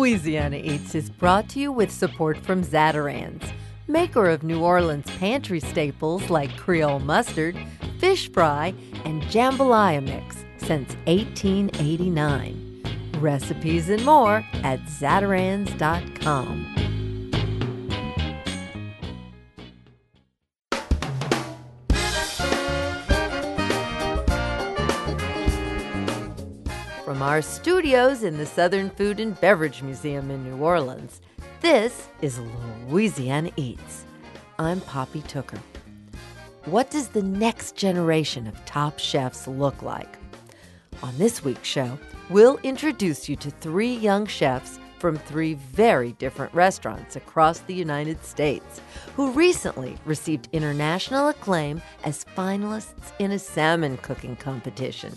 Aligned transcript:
Louisiana 0.00 0.56
Eats 0.56 0.94
is 0.94 1.10
brought 1.10 1.46
to 1.50 1.60
you 1.60 1.70
with 1.70 1.90
support 1.90 2.38
from 2.38 2.64
Zatarain's, 2.64 3.52
maker 3.86 4.30
of 4.30 4.42
New 4.42 4.62
Orleans 4.62 5.04
pantry 5.18 5.60
staples 5.60 6.30
like 6.30 6.56
Creole 6.56 7.00
mustard, 7.00 7.54
fish 7.98 8.32
fry, 8.32 8.72
and 9.04 9.22
jambalaya 9.24 10.02
mix 10.02 10.36
since 10.56 10.94
1889. 11.04 12.82
Recipes 13.18 13.90
and 13.90 14.02
more 14.02 14.42
at 14.64 14.80
Zatarains.com. 14.86 16.79
Our 27.20 27.42
studios 27.42 28.22
in 28.22 28.38
the 28.38 28.46
Southern 28.46 28.88
Food 28.88 29.20
and 29.20 29.38
Beverage 29.42 29.82
Museum 29.82 30.30
in 30.30 30.42
New 30.42 30.56
Orleans, 30.56 31.20
this 31.60 32.08
is 32.22 32.40
Louisiana 32.88 33.50
Eats. 33.56 34.06
I'm 34.58 34.80
Poppy 34.80 35.20
Tooker. 35.22 35.58
What 36.64 36.90
does 36.90 37.08
the 37.08 37.22
next 37.22 37.76
generation 37.76 38.46
of 38.46 38.64
top 38.64 38.98
chefs 38.98 39.46
look 39.46 39.82
like? 39.82 40.16
On 41.02 41.16
this 41.18 41.44
week's 41.44 41.68
show, 41.68 41.98
we'll 42.30 42.56
introduce 42.62 43.28
you 43.28 43.36
to 43.36 43.50
three 43.50 43.94
young 43.94 44.26
chefs 44.26 44.78
from 44.98 45.18
three 45.18 45.54
very 45.54 46.12
different 46.12 46.54
restaurants 46.54 47.16
across 47.16 47.60
the 47.60 47.74
United 47.74 48.24
States 48.24 48.80
who 49.14 49.30
recently 49.32 49.98
received 50.06 50.48
international 50.52 51.28
acclaim 51.28 51.82
as 52.04 52.24
finalists 52.36 53.12
in 53.18 53.32
a 53.32 53.38
salmon 53.38 53.98
cooking 53.98 54.36
competition. 54.36 55.12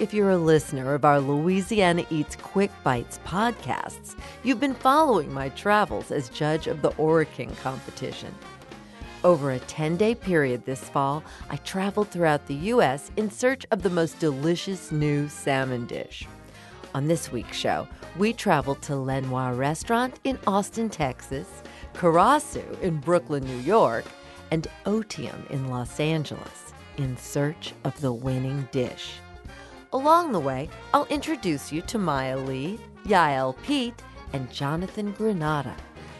If 0.00 0.14
you're 0.14 0.30
a 0.30 0.38
listener 0.38 0.94
of 0.94 1.04
our 1.04 1.20
Louisiana 1.20 2.06
Eats 2.08 2.34
Quick 2.34 2.70
Bites 2.82 3.20
podcasts, 3.26 4.16
you've 4.42 4.58
been 4.58 4.72
following 4.72 5.30
my 5.30 5.50
travels 5.50 6.10
as 6.10 6.30
judge 6.30 6.68
of 6.68 6.80
the 6.80 7.26
King 7.34 7.54
competition. 7.56 8.34
Over 9.24 9.50
a 9.50 9.58
10 9.58 9.98
day 9.98 10.14
period 10.14 10.64
this 10.64 10.88
fall, 10.88 11.22
I 11.50 11.56
traveled 11.56 12.08
throughout 12.08 12.46
the 12.46 12.54
U.S. 12.54 13.10
in 13.18 13.30
search 13.30 13.66
of 13.72 13.82
the 13.82 13.90
most 13.90 14.18
delicious 14.18 14.90
new 14.90 15.28
salmon 15.28 15.84
dish. 15.84 16.26
On 16.94 17.06
this 17.06 17.30
week's 17.30 17.58
show, 17.58 17.86
we 18.16 18.32
traveled 18.32 18.80
to 18.80 18.96
Lenoir 18.96 19.52
Restaurant 19.52 20.18
in 20.24 20.38
Austin, 20.46 20.88
Texas, 20.88 21.62
Karasu 21.92 22.80
in 22.80 22.96
Brooklyn, 23.00 23.44
New 23.44 23.58
York, 23.58 24.06
and 24.50 24.66
Otium 24.86 25.46
in 25.50 25.68
Los 25.68 26.00
Angeles 26.00 26.72
in 26.96 27.18
search 27.18 27.74
of 27.84 28.00
the 28.00 28.14
winning 28.14 28.66
dish. 28.72 29.20
Along 29.92 30.30
the 30.30 30.38
way, 30.38 30.70
I'll 30.94 31.06
introduce 31.06 31.72
you 31.72 31.82
to 31.82 31.98
Maya 31.98 32.38
Lee, 32.38 32.78
Yael 33.04 33.60
Peet, 33.62 34.00
and 34.32 34.48
Jonathan 34.52 35.10
Granada, 35.10 35.74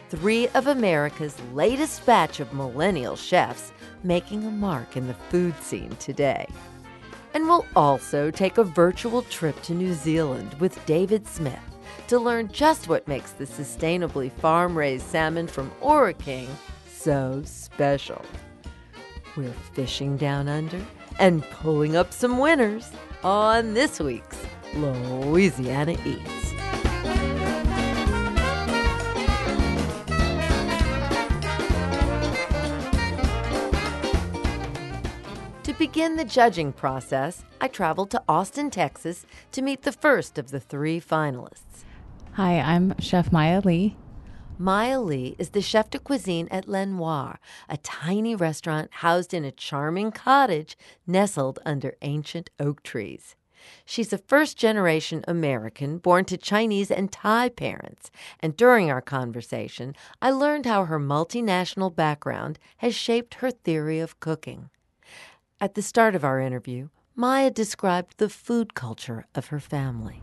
three 0.08 0.48
of 0.48 0.66
America's 0.66 1.36
latest 1.52 2.04
batch 2.04 2.40
of 2.40 2.52
millennial 2.52 3.14
chefs 3.14 3.72
making 4.02 4.44
a 4.44 4.50
mark 4.50 4.96
in 4.96 5.06
the 5.06 5.14
food 5.14 5.54
scene 5.62 5.94
today. 6.00 6.48
And 7.32 7.44
we'll 7.44 7.66
also 7.76 8.32
take 8.32 8.58
a 8.58 8.64
virtual 8.64 9.22
trip 9.22 9.60
to 9.62 9.74
New 9.74 9.94
Zealand 9.94 10.52
with 10.54 10.84
David 10.84 11.28
Smith 11.28 11.60
to 12.08 12.18
learn 12.18 12.48
just 12.48 12.88
what 12.88 13.06
makes 13.06 13.30
the 13.30 13.44
sustainably 13.44 14.32
farm 14.32 14.76
raised 14.76 15.06
salmon 15.06 15.46
from 15.46 15.70
King 16.18 16.48
so 16.88 17.40
special. 17.44 18.24
We're 19.36 19.52
fishing 19.74 20.16
down 20.16 20.48
under 20.48 20.84
and 21.20 21.42
pulling 21.50 21.96
up 21.96 22.12
some 22.12 22.38
winners 22.38 22.90
on 23.22 23.74
this 23.74 24.00
week's 24.00 24.38
Louisiana 24.74 25.96
Eats. 26.04 26.54
To 35.64 35.74
begin 35.74 36.16
the 36.16 36.24
judging 36.24 36.72
process, 36.72 37.44
I 37.60 37.68
traveled 37.68 38.10
to 38.12 38.22
Austin, 38.26 38.70
Texas 38.70 39.26
to 39.52 39.62
meet 39.62 39.82
the 39.82 39.92
first 39.92 40.38
of 40.38 40.50
the 40.50 40.58
three 40.58 41.00
finalists. 41.00 41.84
Hi, 42.32 42.58
I'm 42.60 42.98
Chef 42.98 43.30
Maya 43.30 43.60
Lee. 43.62 43.94
Maya 44.60 45.00
Lee 45.00 45.36
is 45.38 45.50
the 45.50 45.62
chef 45.62 45.88
de 45.88 45.98
cuisine 45.98 46.46
at 46.50 46.68
Lenoir, 46.68 47.40
a 47.70 47.78
tiny 47.78 48.34
restaurant 48.34 48.90
housed 48.92 49.32
in 49.32 49.42
a 49.42 49.50
charming 49.50 50.12
cottage 50.12 50.76
nestled 51.06 51.58
under 51.64 51.96
ancient 52.02 52.50
oak 52.60 52.82
trees. 52.82 53.36
She's 53.86 54.12
a 54.12 54.18
first 54.18 54.58
generation 54.58 55.24
American 55.26 55.96
born 55.96 56.26
to 56.26 56.36
Chinese 56.36 56.90
and 56.90 57.10
Thai 57.10 57.48
parents, 57.48 58.10
and 58.40 58.54
during 58.54 58.90
our 58.90 59.00
conversation, 59.00 59.96
I 60.20 60.30
learned 60.30 60.66
how 60.66 60.84
her 60.84 61.00
multinational 61.00 61.96
background 61.96 62.58
has 62.78 62.94
shaped 62.94 63.36
her 63.36 63.50
theory 63.50 63.98
of 63.98 64.20
cooking. 64.20 64.68
At 65.58 65.74
the 65.74 65.80
start 65.80 66.14
of 66.14 66.22
our 66.22 66.38
interview, 66.38 66.90
Maya 67.16 67.50
described 67.50 68.18
the 68.18 68.28
food 68.28 68.74
culture 68.74 69.24
of 69.34 69.46
her 69.46 69.60
family. 69.60 70.20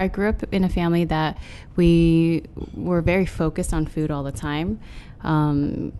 I 0.00 0.08
grew 0.08 0.30
up 0.30 0.42
in 0.50 0.64
a 0.64 0.68
family 0.68 1.04
that 1.04 1.36
we 1.76 2.44
were 2.74 3.02
very 3.02 3.26
focused 3.26 3.74
on 3.74 3.84
food 3.84 4.10
all 4.10 4.22
the 4.22 4.32
time. 4.32 4.80
Um, 5.22 5.92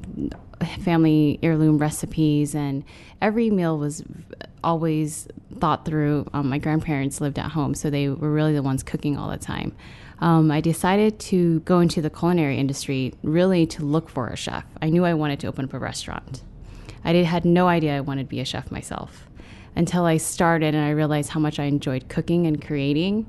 family 0.80 1.38
heirloom 1.42 1.76
recipes, 1.76 2.54
and 2.54 2.82
every 3.20 3.50
meal 3.50 3.78
was 3.78 4.02
always 4.64 5.28
thought 5.58 5.84
through. 5.84 6.26
Um, 6.32 6.48
my 6.48 6.56
grandparents 6.56 7.20
lived 7.20 7.38
at 7.38 7.50
home, 7.50 7.74
so 7.74 7.90
they 7.90 8.08
were 8.08 8.32
really 8.32 8.54
the 8.54 8.62
ones 8.62 8.82
cooking 8.82 9.18
all 9.18 9.28
the 9.28 9.36
time. 9.36 9.76
Um, 10.20 10.50
I 10.50 10.62
decided 10.62 11.18
to 11.20 11.60
go 11.60 11.80
into 11.80 12.00
the 12.00 12.10
culinary 12.10 12.58
industry 12.58 13.12
really 13.22 13.66
to 13.66 13.84
look 13.84 14.08
for 14.08 14.28
a 14.28 14.36
chef. 14.36 14.64
I 14.80 14.88
knew 14.88 15.04
I 15.04 15.12
wanted 15.12 15.40
to 15.40 15.46
open 15.46 15.66
up 15.66 15.74
a 15.74 15.78
restaurant. 15.78 16.42
I 17.04 17.12
did, 17.12 17.26
had 17.26 17.44
no 17.44 17.68
idea 17.68 17.96
I 17.96 18.00
wanted 18.00 18.24
to 18.24 18.28
be 18.28 18.40
a 18.40 18.44
chef 18.46 18.70
myself 18.70 19.26
until 19.76 20.04
I 20.04 20.16
started 20.16 20.74
and 20.74 20.84
I 20.84 20.90
realized 20.90 21.30
how 21.30 21.40
much 21.40 21.58
I 21.58 21.64
enjoyed 21.64 22.08
cooking 22.08 22.46
and 22.46 22.64
creating. 22.64 23.26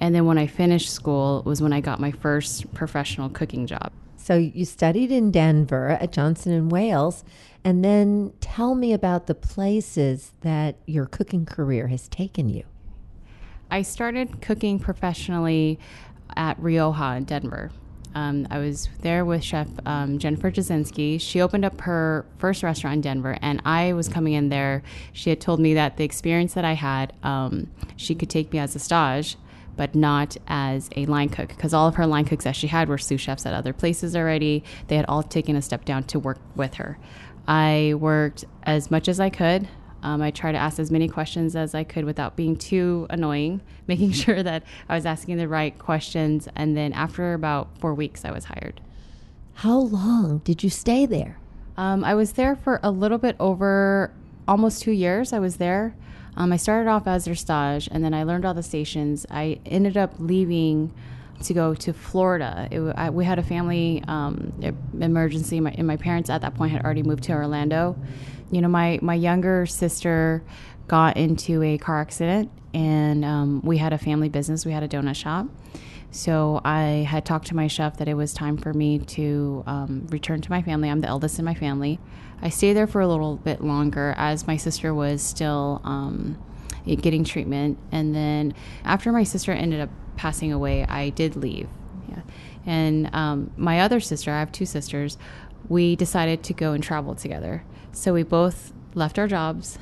And 0.00 0.14
then 0.14 0.26
when 0.26 0.38
I 0.38 0.46
finished 0.46 0.90
school 0.90 1.42
was 1.44 1.62
when 1.62 1.72
I 1.72 1.80
got 1.80 2.00
my 2.00 2.10
first 2.10 2.72
professional 2.74 3.28
cooking 3.28 3.66
job. 3.66 3.92
So 4.16 4.36
you 4.36 4.64
studied 4.64 5.12
in 5.12 5.30
Denver 5.30 5.90
at 6.00 6.10
Johnson 6.10 6.52
and 6.52 6.72
Wales, 6.72 7.24
and 7.62 7.84
then 7.84 8.32
tell 8.40 8.74
me 8.74 8.92
about 8.92 9.26
the 9.26 9.34
places 9.34 10.32
that 10.40 10.76
your 10.86 11.04
cooking 11.04 11.44
career 11.44 11.88
has 11.88 12.08
taken 12.08 12.48
you. 12.48 12.64
I 13.70 13.82
started 13.82 14.40
cooking 14.40 14.78
professionally 14.78 15.78
at 16.36 16.58
Rioja 16.58 17.16
in 17.16 17.24
Denver. 17.24 17.70
Um, 18.14 18.46
I 18.50 18.58
was 18.58 18.88
there 19.00 19.24
with 19.24 19.42
Chef 19.42 19.68
um, 19.84 20.18
Jennifer 20.18 20.50
Jasinski. 20.50 21.20
She 21.20 21.40
opened 21.40 21.64
up 21.64 21.80
her 21.82 22.24
first 22.38 22.62
restaurant 22.62 22.94
in 22.94 23.00
Denver, 23.00 23.36
and 23.42 23.60
I 23.64 23.92
was 23.92 24.08
coming 24.08 24.34
in 24.34 24.48
there. 24.48 24.82
She 25.12 25.30
had 25.30 25.40
told 25.40 25.60
me 25.60 25.74
that 25.74 25.96
the 25.96 26.04
experience 26.04 26.54
that 26.54 26.64
I 26.64 26.74
had, 26.74 27.12
um, 27.22 27.70
she 27.96 28.14
could 28.14 28.30
take 28.30 28.52
me 28.52 28.58
as 28.58 28.76
a 28.76 28.78
stage 28.78 29.36
but 29.76 29.94
not 29.94 30.36
as 30.46 30.88
a 30.96 31.06
line 31.06 31.28
cook 31.28 31.48
because 31.48 31.74
all 31.74 31.88
of 31.88 31.96
her 31.96 32.06
line 32.06 32.24
cooks 32.24 32.44
that 32.44 32.56
she 32.56 32.66
had 32.66 32.88
were 32.88 32.98
sous 32.98 33.20
chefs 33.20 33.46
at 33.46 33.54
other 33.54 33.72
places 33.72 34.14
already. 34.14 34.62
They 34.88 34.96
had 34.96 35.06
all 35.06 35.22
taken 35.22 35.56
a 35.56 35.62
step 35.62 35.84
down 35.84 36.04
to 36.04 36.18
work 36.18 36.38
with 36.54 36.74
her. 36.74 36.98
I 37.46 37.94
worked 37.96 38.44
as 38.62 38.90
much 38.90 39.08
as 39.08 39.20
I 39.20 39.30
could. 39.30 39.68
Um, 40.02 40.20
I 40.20 40.30
tried 40.30 40.52
to 40.52 40.58
ask 40.58 40.78
as 40.78 40.90
many 40.90 41.08
questions 41.08 41.56
as 41.56 41.74
I 41.74 41.82
could 41.82 42.04
without 42.04 42.36
being 42.36 42.56
too 42.56 43.06
annoying, 43.08 43.62
making 43.86 44.12
sure 44.12 44.42
that 44.42 44.62
I 44.88 44.94
was 44.94 45.06
asking 45.06 45.38
the 45.38 45.48
right 45.48 45.76
questions. 45.78 46.48
And 46.54 46.76
then 46.76 46.92
after 46.92 47.32
about 47.32 47.78
four 47.78 47.94
weeks, 47.94 48.24
I 48.24 48.30
was 48.30 48.44
hired. 48.44 48.80
How 49.54 49.78
long 49.78 50.38
did 50.38 50.62
you 50.62 50.70
stay 50.70 51.06
there? 51.06 51.38
Um, 51.76 52.04
I 52.04 52.14
was 52.14 52.32
there 52.32 52.54
for 52.54 52.80
a 52.82 52.90
little 52.90 53.18
bit 53.18 53.36
over 53.40 54.12
almost 54.46 54.82
two 54.82 54.92
years. 54.92 55.32
I 55.32 55.38
was 55.38 55.56
there. 55.56 55.94
Um, 56.36 56.52
I 56.52 56.56
started 56.56 56.90
off 56.90 57.06
as 57.06 57.24
their 57.24 57.34
stage, 57.34 57.88
and 57.90 58.04
then 58.04 58.14
I 58.14 58.24
learned 58.24 58.44
all 58.44 58.54
the 58.54 58.62
stations. 58.62 59.26
I 59.30 59.60
ended 59.66 59.96
up 59.96 60.14
leaving 60.18 60.92
to 61.42 61.54
go 61.54 61.74
to 61.74 61.92
Florida. 61.92 62.68
It, 62.70 62.80
I, 62.96 63.10
we 63.10 63.24
had 63.24 63.38
a 63.38 63.42
family 63.42 64.02
um, 64.08 64.52
emergency, 64.98 65.60
my, 65.60 65.70
and 65.72 65.86
my 65.86 65.96
parents 65.96 66.30
at 66.30 66.40
that 66.42 66.54
point 66.54 66.72
had 66.72 66.84
already 66.84 67.02
moved 67.02 67.24
to 67.24 67.32
Orlando. 67.32 67.96
You 68.50 68.60
know, 68.60 68.68
my 68.68 68.98
my 69.02 69.14
younger 69.14 69.66
sister 69.66 70.42
got 70.86 71.16
into 71.16 71.62
a 71.62 71.78
car 71.78 72.00
accident, 72.00 72.50
and 72.72 73.24
um, 73.24 73.60
we 73.62 73.78
had 73.78 73.92
a 73.92 73.98
family 73.98 74.28
business. 74.28 74.64
We 74.64 74.72
had 74.72 74.82
a 74.82 74.88
donut 74.88 75.16
shop. 75.16 75.46
So 76.10 76.60
I 76.64 77.06
had 77.08 77.24
talked 77.24 77.48
to 77.48 77.56
my 77.56 77.66
chef 77.66 77.96
that 77.96 78.06
it 78.06 78.14
was 78.14 78.32
time 78.32 78.56
for 78.56 78.72
me 78.72 79.00
to 79.00 79.64
um, 79.66 80.06
return 80.10 80.40
to 80.42 80.50
my 80.50 80.62
family. 80.62 80.88
I'm 80.88 81.00
the 81.00 81.08
eldest 81.08 81.40
in 81.40 81.44
my 81.44 81.54
family. 81.54 81.98
I 82.44 82.50
stayed 82.50 82.74
there 82.74 82.86
for 82.86 83.00
a 83.00 83.08
little 83.08 83.36
bit 83.36 83.64
longer 83.64 84.14
as 84.18 84.46
my 84.46 84.58
sister 84.58 84.94
was 84.94 85.22
still 85.22 85.80
um, 85.82 86.38
getting 86.84 87.24
treatment. 87.24 87.78
And 87.90 88.14
then 88.14 88.52
after 88.84 89.10
my 89.10 89.24
sister 89.24 89.50
ended 89.50 89.80
up 89.80 89.88
passing 90.16 90.52
away, 90.52 90.84
I 90.84 91.08
did 91.08 91.36
leave. 91.36 91.68
Yeah. 92.10 92.20
And 92.66 93.14
um, 93.14 93.50
my 93.56 93.80
other 93.80 93.98
sister, 93.98 94.30
I 94.30 94.40
have 94.40 94.52
two 94.52 94.66
sisters, 94.66 95.16
we 95.70 95.96
decided 95.96 96.42
to 96.44 96.52
go 96.52 96.72
and 96.72 96.84
travel 96.84 97.14
together. 97.14 97.64
So 97.92 98.12
we 98.12 98.22
both 98.22 98.74
left 98.92 99.18
our 99.18 99.26
jobs, 99.26 99.78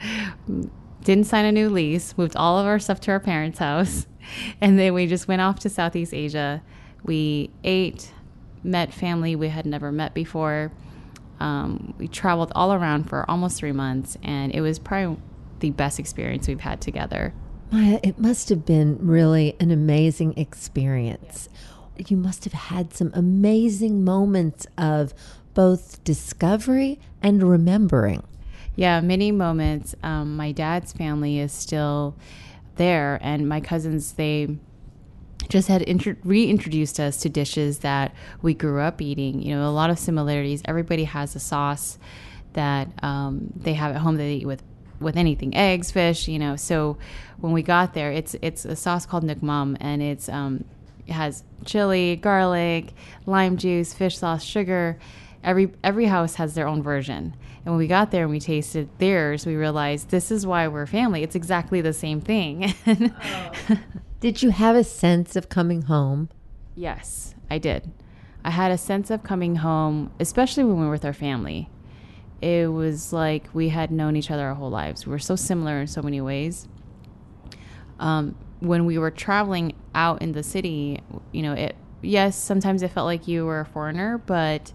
didn't 1.04 1.24
sign 1.24 1.44
a 1.44 1.52
new 1.52 1.68
lease, 1.68 2.16
moved 2.16 2.34
all 2.34 2.58
of 2.58 2.66
our 2.66 2.78
stuff 2.78 3.00
to 3.00 3.10
our 3.10 3.20
parents' 3.20 3.58
house, 3.58 4.06
and 4.62 4.78
then 4.78 4.94
we 4.94 5.06
just 5.06 5.28
went 5.28 5.42
off 5.42 5.58
to 5.60 5.68
Southeast 5.68 6.14
Asia. 6.14 6.62
We 7.02 7.50
ate, 7.62 8.12
met 8.62 8.94
family 8.94 9.36
we 9.36 9.48
had 9.48 9.66
never 9.66 9.92
met 9.92 10.14
before. 10.14 10.72
Um, 11.40 11.94
we 11.98 12.08
traveled 12.08 12.52
all 12.54 12.72
around 12.72 13.04
for 13.04 13.28
almost 13.30 13.58
three 13.58 13.72
months, 13.72 14.16
and 14.22 14.54
it 14.54 14.60
was 14.60 14.78
probably 14.78 15.16
the 15.60 15.70
best 15.70 15.98
experience 15.98 16.48
we've 16.48 16.60
had 16.60 16.80
together. 16.80 17.34
Maya, 17.70 18.00
it 18.02 18.18
must 18.18 18.48
have 18.48 18.66
been 18.66 18.98
really 19.00 19.56
an 19.60 19.70
amazing 19.70 20.36
experience. 20.36 21.48
You 21.96 22.16
must 22.16 22.44
have 22.44 22.52
had 22.52 22.92
some 22.94 23.12
amazing 23.14 24.04
moments 24.04 24.66
of 24.76 25.14
both 25.54 26.02
discovery 26.02 26.98
and 27.22 27.42
remembering. 27.42 28.22
Yeah, 28.76 29.00
many 29.00 29.30
moments. 29.30 29.94
Um, 30.02 30.36
my 30.36 30.52
dad's 30.52 30.92
family 30.92 31.38
is 31.38 31.52
still 31.52 32.16
there, 32.76 33.18
and 33.22 33.48
my 33.48 33.60
cousins, 33.60 34.12
they 34.12 34.56
just 35.48 35.68
had 35.68 35.82
intro- 35.82 36.16
reintroduced 36.24 37.00
us 37.00 37.16
to 37.18 37.28
dishes 37.28 37.78
that 37.78 38.14
we 38.42 38.54
grew 38.54 38.80
up 38.80 39.00
eating. 39.00 39.42
You 39.42 39.56
know, 39.56 39.68
a 39.68 39.70
lot 39.70 39.90
of 39.90 39.98
similarities. 39.98 40.62
Everybody 40.64 41.04
has 41.04 41.34
a 41.34 41.40
sauce 41.40 41.98
that 42.52 42.88
um, 43.02 43.52
they 43.56 43.74
have 43.74 43.94
at 43.94 44.00
home 44.00 44.16
that 44.16 44.24
they 44.24 44.34
eat 44.34 44.46
with 44.46 44.62
with 45.00 45.16
anything, 45.16 45.56
eggs, 45.56 45.90
fish. 45.90 46.28
You 46.28 46.38
know, 46.38 46.56
so 46.56 46.98
when 47.38 47.52
we 47.52 47.62
got 47.62 47.94
there, 47.94 48.12
it's 48.12 48.36
it's 48.42 48.64
a 48.64 48.76
sauce 48.76 49.06
called 49.06 49.24
Nuoc 49.24 49.42
Mam, 49.42 49.76
and 49.80 50.02
it's 50.02 50.28
um, 50.28 50.64
it 51.06 51.12
has 51.12 51.44
chili, 51.64 52.16
garlic, 52.16 52.92
lime 53.26 53.56
juice, 53.56 53.94
fish 53.94 54.18
sauce, 54.18 54.44
sugar. 54.44 54.98
Every 55.42 55.72
every 55.82 56.06
house 56.06 56.34
has 56.34 56.54
their 56.54 56.68
own 56.68 56.82
version. 56.82 57.34
And 57.64 57.74
when 57.74 57.78
we 57.78 57.86
got 57.86 58.10
there 58.10 58.22
and 58.22 58.30
we 58.30 58.40
tasted 58.40 58.88
theirs, 58.98 59.44
we 59.44 59.54
realized 59.54 60.10
this 60.10 60.30
is 60.30 60.46
why 60.46 60.68
we're 60.68 60.86
family. 60.86 61.22
It's 61.22 61.34
exactly 61.34 61.80
the 61.82 61.92
same 61.92 62.20
thing. 62.20 62.74
Did 64.20 64.42
you 64.42 64.50
have 64.50 64.76
a 64.76 64.84
sense 64.84 65.34
of 65.34 65.48
coming 65.48 65.82
home? 65.82 66.28
Yes, 66.74 67.34
I 67.50 67.56
did. 67.56 67.90
I 68.44 68.50
had 68.50 68.70
a 68.70 68.76
sense 68.76 69.10
of 69.10 69.22
coming 69.22 69.56
home, 69.56 70.12
especially 70.20 70.64
when 70.64 70.78
we 70.78 70.84
were 70.84 70.90
with 70.90 71.06
our 71.06 71.14
family. 71.14 71.70
It 72.42 72.70
was 72.70 73.14
like 73.14 73.48
we 73.54 73.70
had 73.70 73.90
known 73.90 74.16
each 74.16 74.30
other 74.30 74.46
our 74.46 74.54
whole 74.54 74.70
lives. 74.70 75.06
We 75.06 75.10
were 75.10 75.18
so 75.18 75.36
similar 75.36 75.80
in 75.80 75.86
so 75.86 76.02
many 76.02 76.20
ways. 76.20 76.68
Um, 77.98 78.36
when 78.60 78.84
we 78.84 78.98
were 78.98 79.10
traveling 79.10 79.74
out 79.94 80.20
in 80.20 80.32
the 80.32 80.42
city, 80.42 81.00
you 81.32 81.42
know, 81.42 81.54
it 81.54 81.76
yes, 82.02 82.36
sometimes 82.36 82.82
it 82.82 82.88
felt 82.88 83.06
like 83.06 83.26
you 83.26 83.46
were 83.46 83.60
a 83.60 83.66
foreigner, 83.66 84.18
but 84.18 84.72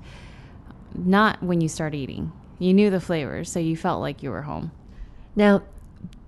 not 0.94 1.42
when 1.44 1.62
you 1.62 1.68
start 1.68 1.94
eating. 1.94 2.32
You 2.58 2.74
knew 2.74 2.90
the 2.90 3.02
flavors, 3.02 3.52
so 3.52 3.60
you 3.60 3.78
felt 3.78 4.02
like 4.02 4.24
you 4.24 4.32
were 4.32 4.44
home. 4.44 4.72
Now, 5.36 5.64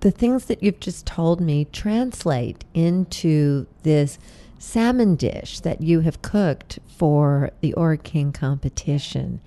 the 0.00 0.10
things 0.10 0.46
that 0.46 0.62
you've 0.62 0.80
just 0.80 1.06
told 1.06 1.40
me 1.40 1.66
translate 1.66 2.64
into 2.74 3.66
this 3.82 4.18
salmon 4.58 5.16
dish 5.16 5.60
that 5.60 5.80
you 5.80 6.00
have 6.00 6.22
cooked 6.22 6.78
for 6.86 7.50
the 7.60 7.72
Ora 7.74 7.98
King 7.98 8.32
competition. 8.32 9.40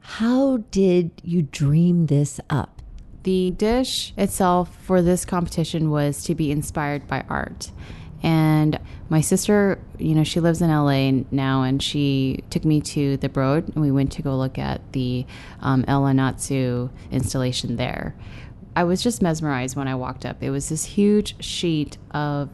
How 0.00 0.58
did 0.70 1.10
you 1.22 1.42
dream 1.42 2.06
this 2.06 2.40
up? 2.48 2.82
The 3.24 3.50
dish 3.50 4.14
itself 4.16 4.74
for 4.82 5.02
this 5.02 5.24
competition 5.24 5.90
was 5.90 6.22
to 6.24 6.34
be 6.34 6.52
inspired 6.52 7.08
by 7.08 7.24
art. 7.28 7.72
And 8.22 8.78
my 9.08 9.20
sister, 9.20 9.78
you 9.98 10.14
know, 10.14 10.24
she 10.24 10.40
lives 10.40 10.62
in 10.62 10.70
LA 10.70 11.24
now, 11.30 11.62
and 11.62 11.82
she 11.82 12.42
took 12.50 12.64
me 12.64 12.80
to 12.80 13.16
the 13.18 13.28
Broad, 13.28 13.68
and 13.68 13.76
we 13.76 13.90
went 13.90 14.12
to 14.12 14.22
go 14.22 14.36
look 14.36 14.58
at 14.58 14.80
the 14.92 15.26
um, 15.60 15.84
El 15.86 16.02
Anatsui 16.02 16.90
installation 17.10 17.76
there. 17.76 18.14
I 18.76 18.84
was 18.84 19.02
just 19.02 19.22
mesmerized 19.22 19.74
when 19.74 19.88
I 19.88 19.94
walked 19.94 20.26
up. 20.26 20.42
It 20.42 20.50
was 20.50 20.68
this 20.68 20.84
huge 20.84 21.42
sheet 21.42 21.96
of 22.10 22.50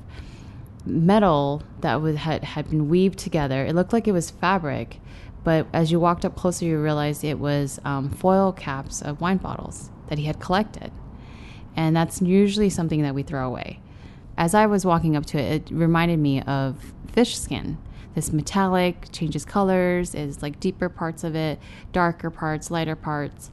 metal 0.86 1.64
that 1.80 2.00
was, 2.00 2.16
had, 2.16 2.44
had 2.44 2.70
been 2.70 2.88
weaved 2.88 3.18
together. 3.18 3.66
It 3.66 3.74
looked 3.74 3.92
like 3.92 4.06
it 4.06 4.12
was 4.12 4.30
fabric, 4.30 5.00
but 5.42 5.66
as 5.72 5.90
you 5.90 5.98
walked 5.98 6.24
up 6.24 6.36
closer, 6.36 6.64
you 6.64 6.80
realized 6.80 7.24
it 7.24 7.40
was 7.40 7.80
um, 7.84 8.08
foil 8.08 8.52
caps 8.52 9.02
of 9.02 9.20
wine 9.20 9.38
bottles 9.38 9.90
that 10.06 10.18
he 10.18 10.26
had 10.26 10.38
collected. 10.38 10.92
And 11.74 11.96
that's 11.96 12.22
usually 12.22 12.70
something 12.70 13.02
that 13.02 13.16
we 13.16 13.24
throw 13.24 13.44
away. 13.44 13.80
As 14.38 14.54
I 14.54 14.66
was 14.66 14.86
walking 14.86 15.16
up 15.16 15.26
to 15.26 15.38
it, 15.38 15.70
it 15.70 15.74
reminded 15.74 16.20
me 16.20 16.40
of 16.42 16.94
fish 17.10 17.36
skin. 17.36 17.78
This 18.14 18.32
metallic 18.32 19.08
changes 19.10 19.44
colors, 19.44 20.14
is 20.14 20.40
like 20.40 20.60
deeper 20.60 20.88
parts 20.88 21.24
of 21.24 21.34
it, 21.34 21.58
darker 21.92 22.30
parts, 22.30 22.70
lighter 22.70 22.94
parts. 22.94 23.50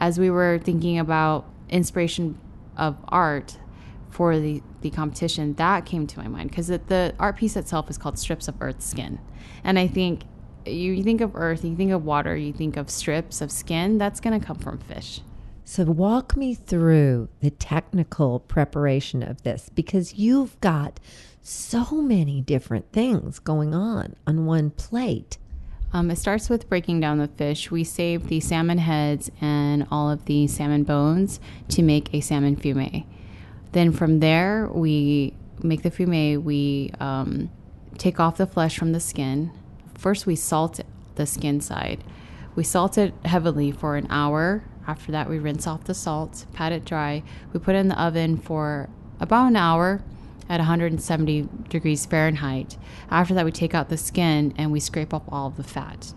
As 0.00 0.18
we 0.18 0.30
were 0.30 0.58
thinking 0.58 0.98
about 0.98 1.51
inspiration 1.72 2.38
of 2.76 2.96
art 3.08 3.58
for 4.10 4.38
the, 4.38 4.62
the 4.82 4.90
competition, 4.90 5.54
that 5.54 5.86
came 5.86 6.06
to 6.06 6.18
my 6.18 6.28
mind 6.28 6.50
because 6.50 6.66
the 6.68 7.14
art 7.18 7.36
piece 7.36 7.56
itself 7.56 7.88
is 7.88 7.98
called 7.98 8.18
Strips 8.18 8.46
of 8.46 8.60
Earth 8.60 8.82
Skin. 8.82 9.18
And 9.64 9.78
I 9.78 9.88
think 9.88 10.22
you, 10.66 10.92
you 10.92 11.02
think 11.02 11.20
of 11.20 11.34
earth, 11.34 11.64
you 11.64 11.76
think 11.76 11.92
of 11.92 12.04
water, 12.04 12.36
you 12.36 12.52
think 12.52 12.76
of 12.76 12.90
strips 12.90 13.40
of 13.40 13.50
skin, 13.50 13.98
that's 13.98 14.20
going 14.20 14.38
to 14.38 14.44
come 14.44 14.58
from 14.58 14.78
fish. 14.78 15.20
So, 15.64 15.84
walk 15.84 16.36
me 16.36 16.54
through 16.54 17.28
the 17.40 17.50
technical 17.50 18.40
preparation 18.40 19.22
of 19.22 19.42
this 19.42 19.68
because 19.68 20.14
you've 20.14 20.60
got 20.60 20.98
so 21.40 22.02
many 22.02 22.40
different 22.40 22.92
things 22.92 23.38
going 23.38 23.74
on 23.74 24.16
on 24.26 24.44
one 24.44 24.70
plate. 24.70 25.38
Um, 25.94 26.10
it 26.10 26.16
starts 26.16 26.48
with 26.48 26.68
breaking 26.68 27.00
down 27.00 27.18
the 27.18 27.28
fish. 27.28 27.70
We 27.70 27.84
save 27.84 28.28
the 28.28 28.40
salmon 28.40 28.78
heads 28.78 29.30
and 29.40 29.86
all 29.90 30.10
of 30.10 30.24
the 30.24 30.46
salmon 30.46 30.84
bones 30.84 31.38
to 31.68 31.82
make 31.82 32.12
a 32.14 32.20
salmon 32.20 32.56
fumet. 32.56 33.04
Then 33.72 33.92
from 33.92 34.20
there, 34.20 34.68
we 34.72 35.34
make 35.62 35.82
the 35.82 35.90
fumet. 35.90 36.42
We 36.42 36.92
um, 36.98 37.50
take 37.98 38.18
off 38.18 38.38
the 38.38 38.46
flesh 38.46 38.78
from 38.78 38.92
the 38.92 39.00
skin. 39.00 39.52
First, 39.94 40.26
we 40.26 40.34
salt 40.34 40.80
the 41.16 41.26
skin 41.26 41.60
side. 41.60 42.02
We 42.54 42.64
salt 42.64 42.96
it 42.96 43.14
heavily 43.24 43.70
for 43.70 43.96
an 43.96 44.06
hour. 44.08 44.64
After 44.86 45.12
that, 45.12 45.28
we 45.28 45.38
rinse 45.38 45.66
off 45.66 45.84
the 45.84 45.94
salt, 45.94 46.46
pat 46.52 46.72
it 46.72 46.84
dry. 46.84 47.22
We 47.52 47.60
put 47.60 47.74
it 47.74 47.78
in 47.78 47.88
the 47.88 48.02
oven 48.02 48.36
for 48.36 48.88
about 49.20 49.46
an 49.46 49.56
hour 49.56 50.02
at 50.52 50.60
170 50.60 51.48
degrees 51.70 52.04
Fahrenheit. 52.04 52.76
After 53.10 53.32
that, 53.32 53.46
we 53.46 53.50
take 53.50 53.74
out 53.74 53.88
the 53.88 53.96
skin 53.96 54.52
and 54.58 54.70
we 54.70 54.80
scrape 54.80 55.14
up 55.14 55.24
all 55.32 55.46
of 55.46 55.56
the 55.56 55.62
fat. 55.62 56.12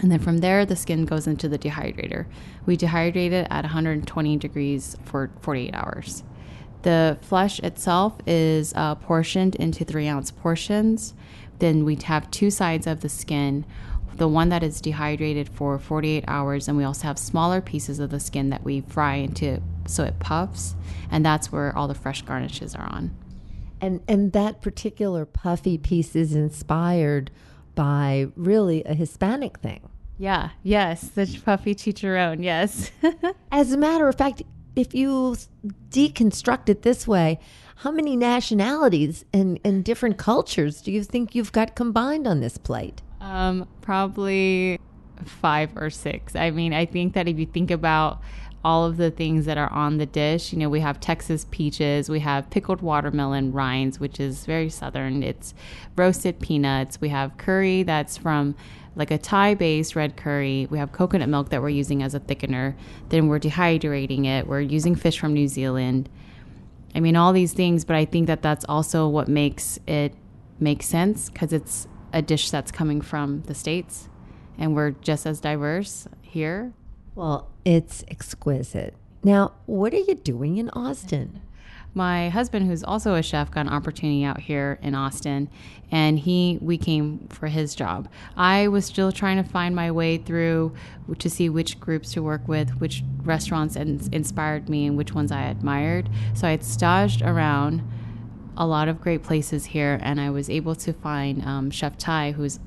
And 0.00 0.10
then 0.10 0.18
from 0.18 0.38
there, 0.38 0.66
the 0.66 0.74
skin 0.74 1.04
goes 1.04 1.28
into 1.28 1.48
the 1.48 1.58
dehydrator. 1.58 2.26
We 2.66 2.76
dehydrate 2.76 3.30
it 3.30 3.46
at 3.48 3.62
120 3.62 4.36
degrees 4.38 4.96
for 5.04 5.30
48 5.42 5.74
hours. 5.74 6.24
The 6.82 7.18
flesh 7.20 7.60
itself 7.60 8.16
is 8.26 8.72
uh, 8.74 8.96
portioned 8.96 9.54
into 9.54 9.84
three 9.84 10.08
ounce 10.08 10.32
portions. 10.32 11.14
Then 11.60 11.84
we 11.84 11.94
have 12.06 12.30
two 12.32 12.50
sides 12.50 12.88
of 12.88 13.00
the 13.00 13.08
skin 13.08 13.64
the 14.16 14.28
one 14.28 14.50
that 14.50 14.62
is 14.62 14.82
dehydrated 14.82 15.48
for 15.48 15.78
48 15.78 16.24
hours, 16.28 16.68
and 16.68 16.76
we 16.76 16.84
also 16.84 17.06
have 17.06 17.18
smaller 17.18 17.62
pieces 17.62 17.98
of 18.00 18.10
the 18.10 18.20
skin 18.20 18.50
that 18.50 18.62
we 18.62 18.82
fry 18.82 19.14
into 19.14 19.62
so 19.86 20.04
it 20.04 20.18
puffs, 20.18 20.74
and 21.10 21.24
that's 21.24 21.50
where 21.50 21.76
all 21.76 21.88
the 21.88 21.94
fresh 21.94 22.22
garnishes 22.22 22.74
are 22.74 22.88
on. 22.92 23.16
And 23.80 24.00
and 24.06 24.32
that 24.32 24.60
particular 24.60 25.24
puffy 25.24 25.78
piece 25.78 26.14
is 26.14 26.34
inspired 26.34 27.30
by 27.74 28.28
really 28.36 28.84
a 28.84 28.94
Hispanic 28.94 29.58
thing. 29.58 29.88
Yeah, 30.18 30.50
yes, 30.62 31.08
the 31.08 31.40
puffy 31.44 31.74
chicharron, 31.74 32.44
yes. 32.44 32.90
As 33.52 33.72
a 33.72 33.78
matter 33.78 34.06
of 34.06 34.16
fact, 34.16 34.42
if 34.76 34.94
you 34.94 35.36
deconstruct 35.88 36.68
it 36.68 36.82
this 36.82 37.08
way, 37.08 37.40
how 37.76 37.90
many 37.90 38.16
nationalities 38.16 39.24
and, 39.32 39.58
and 39.64 39.82
different 39.82 40.18
cultures 40.18 40.82
do 40.82 40.92
you 40.92 41.02
think 41.02 41.34
you've 41.34 41.52
got 41.52 41.74
combined 41.74 42.26
on 42.26 42.40
this 42.40 42.58
plate? 42.58 43.00
Um, 43.20 43.66
probably 43.80 44.78
five 45.24 45.74
or 45.76 45.88
six. 45.88 46.36
I 46.36 46.50
mean, 46.50 46.74
I 46.74 46.84
think 46.84 47.14
that 47.14 47.28
if 47.28 47.38
you 47.38 47.46
think 47.46 47.70
about 47.70 48.20
all 48.64 48.84
of 48.84 48.96
the 48.96 49.10
things 49.10 49.46
that 49.46 49.56
are 49.56 49.72
on 49.72 49.96
the 49.96 50.06
dish, 50.06 50.52
you 50.52 50.58
know, 50.58 50.68
we 50.68 50.80
have 50.80 51.00
Texas 51.00 51.46
peaches, 51.50 52.08
we 52.08 52.20
have 52.20 52.50
pickled 52.50 52.82
watermelon 52.82 53.52
rinds, 53.52 53.98
which 53.98 54.20
is 54.20 54.44
very 54.44 54.68
southern. 54.68 55.22
It's 55.22 55.54
roasted 55.96 56.40
peanuts. 56.40 57.00
We 57.00 57.08
have 57.08 57.36
curry 57.38 57.82
that's 57.82 58.16
from 58.16 58.54
like 58.96 59.10
a 59.10 59.18
Thai 59.18 59.54
based 59.54 59.96
red 59.96 60.16
curry. 60.16 60.66
We 60.70 60.78
have 60.78 60.92
coconut 60.92 61.28
milk 61.28 61.48
that 61.50 61.62
we're 61.62 61.70
using 61.70 62.02
as 62.02 62.14
a 62.14 62.20
thickener. 62.20 62.74
Then 63.08 63.28
we're 63.28 63.38
dehydrating 63.38 64.26
it. 64.26 64.46
We're 64.46 64.60
using 64.60 64.94
fish 64.94 65.18
from 65.18 65.32
New 65.32 65.48
Zealand. 65.48 66.08
I 66.94 67.00
mean, 67.00 67.16
all 67.16 67.32
these 67.32 67.52
things, 67.52 67.84
but 67.84 67.96
I 67.96 68.04
think 68.04 68.26
that 68.26 68.42
that's 68.42 68.64
also 68.68 69.08
what 69.08 69.28
makes 69.28 69.78
it 69.86 70.14
make 70.58 70.82
sense 70.82 71.30
because 71.30 71.52
it's 71.52 71.86
a 72.12 72.20
dish 72.20 72.50
that's 72.50 72.72
coming 72.72 73.00
from 73.00 73.42
the 73.42 73.54
States 73.54 74.08
and 74.58 74.74
we're 74.74 74.90
just 74.90 75.26
as 75.26 75.40
diverse 75.40 76.06
here. 76.20 76.72
Well, 77.20 77.50
it's 77.66 78.02
exquisite. 78.08 78.94
Now, 79.22 79.52
what 79.66 79.92
are 79.92 79.98
you 79.98 80.14
doing 80.14 80.56
in 80.56 80.70
Austin? 80.70 81.42
My 81.92 82.30
husband, 82.30 82.66
who's 82.66 82.82
also 82.82 83.14
a 83.14 83.22
chef, 83.22 83.50
got 83.50 83.66
an 83.66 83.72
opportunity 83.74 84.24
out 84.24 84.40
here 84.40 84.78
in 84.80 84.94
Austin, 84.94 85.50
and 85.90 86.18
he 86.18 86.58
we 86.62 86.78
came 86.78 87.28
for 87.28 87.48
his 87.48 87.74
job. 87.74 88.08
I 88.38 88.68
was 88.68 88.86
still 88.86 89.12
trying 89.12 89.36
to 89.36 89.46
find 89.46 89.76
my 89.76 89.90
way 89.90 90.16
through 90.16 90.74
to 91.18 91.28
see 91.28 91.50
which 91.50 91.78
groups 91.78 92.10
to 92.14 92.22
work 92.22 92.48
with, 92.48 92.70
which 92.80 93.04
restaurants 93.22 93.76
inspired 93.76 94.70
me, 94.70 94.86
and 94.86 94.96
which 94.96 95.12
ones 95.12 95.30
I 95.30 95.42
admired. 95.42 96.08
So 96.32 96.48
I 96.48 96.52
had 96.52 96.64
staged 96.64 97.20
around 97.20 97.82
a 98.56 98.66
lot 98.66 98.88
of 98.88 98.98
great 98.98 99.22
places 99.22 99.66
here, 99.66 100.00
and 100.00 100.22
I 100.22 100.30
was 100.30 100.48
able 100.48 100.74
to 100.76 100.94
find 100.94 101.44
um, 101.44 101.70
Chef 101.70 101.98
Thai 101.98 102.32
who's 102.32 102.60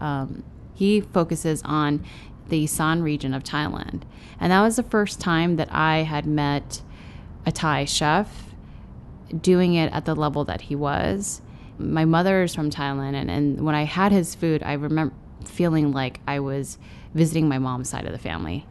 um, 0.00 0.42
he 0.74 1.00
focuses 1.00 1.62
on 1.64 2.04
the 2.48 2.64
Isan 2.64 3.02
region 3.02 3.34
of 3.34 3.42
Thailand, 3.42 4.02
and 4.40 4.52
that 4.52 4.62
was 4.62 4.76
the 4.76 4.82
first 4.82 5.20
time 5.20 5.56
that 5.56 5.72
I 5.72 5.98
had 5.98 6.26
met 6.26 6.82
a 7.46 7.52
Thai 7.52 7.84
chef 7.84 8.54
doing 9.40 9.74
it 9.74 9.92
at 9.92 10.04
the 10.04 10.14
level 10.14 10.44
that 10.44 10.62
he 10.62 10.76
was. 10.76 11.40
My 11.78 12.04
mother 12.04 12.42
is 12.42 12.54
from 12.54 12.70
Thailand, 12.70 13.14
and, 13.14 13.30
and 13.30 13.64
when 13.64 13.74
I 13.74 13.84
had 13.84 14.12
his 14.12 14.34
food, 14.34 14.62
I 14.62 14.74
remember 14.74 15.14
feeling 15.44 15.92
like 15.92 16.20
I 16.26 16.40
was 16.40 16.78
visiting 17.14 17.48
my 17.48 17.58
mom's 17.58 17.88
side 17.88 18.06
of 18.06 18.12
the 18.12 18.18
family. 18.18 18.66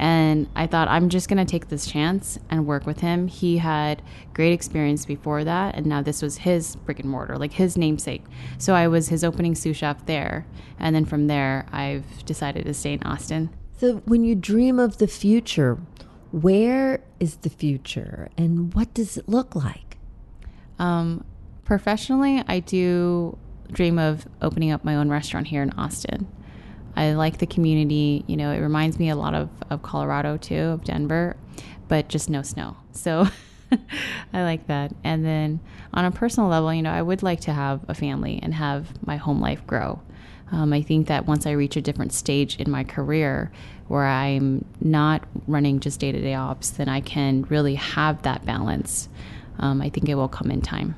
And 0.00 0.48
I 0.56 0.66
thought, 0.66 0.88
I'm 0.88 1.10
just 1.10 1.28
going 1.28 1.44
to 1.44 1.50
take 1.50 1.68
this 1.68 1.84
chance 1.84 2.38
and 2.48 2.66
work 2.66 2.86
with 2.86 3.00
him. 3.00 3.28
He 3.28 3.58
had 3.58 4.00
great 4.32 4.54
experience 4.54 5.04
before 5.04 5.44
that, 5.44 5.74
and 5.74 5.84
now 5.84 6.00
this 6.00 6.22
was 6.22 6.38
his 6.38 6.74
brick 6.74 7.00
and 7.00 7.10
mortar, 7.10 7.36
like 7.36 7.52
his 7.52 7.76
namesake. 7.76 8.24
So 8.56 8.74
I 8.74 8.88
was 8.88 9.10
his 9.10 9.22
opening 9.22 9.54
sous 9.54 9.76
chef 9.76 10.06
there. 10.06 10.46
And 10.78 10.96
then 10.96 11.04
from 11.04 11.26
there, 11.26 11.66
I've 11.70 12.24
decided 12.24 12.64
to 12.64 12.72
stay 12.72 12.94
in 12.94 13.02
Austin. 13.02 13.50
So 13.76 13.96
when 14.06 14.24
you 14.24 14.34
dream 14.34 14.78
of 14.78 14.96
the 14.96 15.06
future, 15.06 15.76
where 16.30 17.02
is 17.18 17.36
the 17.36 17.50
future 17.50 18.30
and 18.38 18.72
what 18.72 18.94
does 18.94 19.18
it 19.18 19.28
look 19.28 19.54
like? 19.54 19.98
Um, 20.78 21.26
professionally, 21.66 22.42
I 22.48 22.60
do 22.60 23.36
dream 23.70 23.98
of 23.98 24.26
opening 24.40 24.70
up 24.70 24.82
my 24.82 24.96
own 24.96 25.10
restaurant 25.10 25.48
here 25.48 25.62
in 25.62 25.72
Austin. 25.72 26.26
I 26.96 27.12
like 27.12 27.38
the 27.38 27.46
community. 27.46 28.24
You 28.26 28.36
know, 28.36 28.52
it 28.52 28.58
reminds 28.58 28.98
me 28.98 29.10
a 29.10 29.16
lot 29.16 29.34
of, 29.34 29.48
of 29.70 29.82
Colorado 29.82 30.36
too, 30.36 30.60
of 30.60 30.84
Denver, 30.84 31.36
but 31.88 32.08
just 32.08 32.30
no 32.30 32.42
snow. 32.42 32.76
So 32.92 33.26
I 34.32 34.42
like 34.42 34.66
that. 34.66 34.92
And 35.04 35.24
then 35.24 35.60
on 35.94 36.04
a 36.04 36.10
personal 36.10 36.48
level, 36.48 36.72
you 36.72 36.82
know, 36.82 36.92
I 36.92 37.02
would 37.02 37.22
like 37.22 37.40
to 37.42 37.52
have 37.52 37.80
a 37.88 37.94
family 37.94 38.40
and 38.42 38.54
have 38.54 39.06
my 39.06 39.16
home 39.16 39.40
life 39.40 39.66
grow. 39.66 40.00
Um, 40.52 40.72
I 40.72 40.82
think 40.82 41.06
that 41.06 41.26
once 41.26 41.46
I 41.46 41.52
reach 41.52 41.76
a 41.76 41.80
different 41.80 42.12
stage 42.12 42.56
in 42.56 42.70
my 42.70 42.82
career 42.82 43.52
where 43.86 44.06
I'm 44.06 44.64
not 44.80 45.22
running 45.46 45.80
just 45.80 46.00
day 46.00 46.12
to 46.12 46.20
day 46.20 46.34
ops, 46.34 46.70
then 46.70 46.88
I 46.88 47.00
can 47.00 47.42
really 47.42 47.76
have 47.76 48.22
that 48.22 48.44
balance. 48.44 49.08
Um, 49.58 49.80
I 49.80 49.90
think 49.90 50.08
it 50.08 50.14
will 50.14 50.28
come 50.28 50.50
in 50.50 50.60
time. 50.60 50.96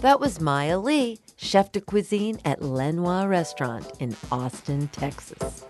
That 0.00 0.18
was 0.18 0.40
Maya 0.40 0.78
Lee, 0.78 1.18
chef 1.36 1.72
de 1.72 1.80
cuisine 1.82 2.40
at 2.42 2.62
Lenoir 2.62 3.28
Restaurant 3.28 3.86
in 4.00 4.16
Austin, 4.32 4.88
Texas. 4.88 5.62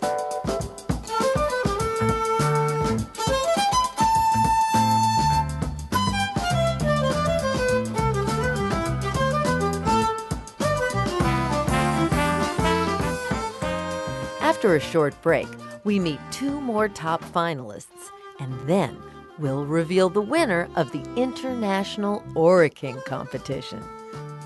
After 14.39 14.77
a 14.77 14.79
short 14.79 15.21
break, 15.21 15.49
we 15.83 15.99
meet 15.99 16.21
two 16.31 16.61
more 16.61 16.87
top 16.87 17.21
finalists, 17.21 18.11
and 18.39 18.57
then 18.65 18.97
we'll 19.39 19.65
reveal 19.65 20.07
the 20.07 20.21
winner 20.21 20.69
of 20.77 20.93
the 20.93 21.03
International 21.17 22.23
Ora 22.33 22.69
King 22.69 23.01
competition. 23.05 23.83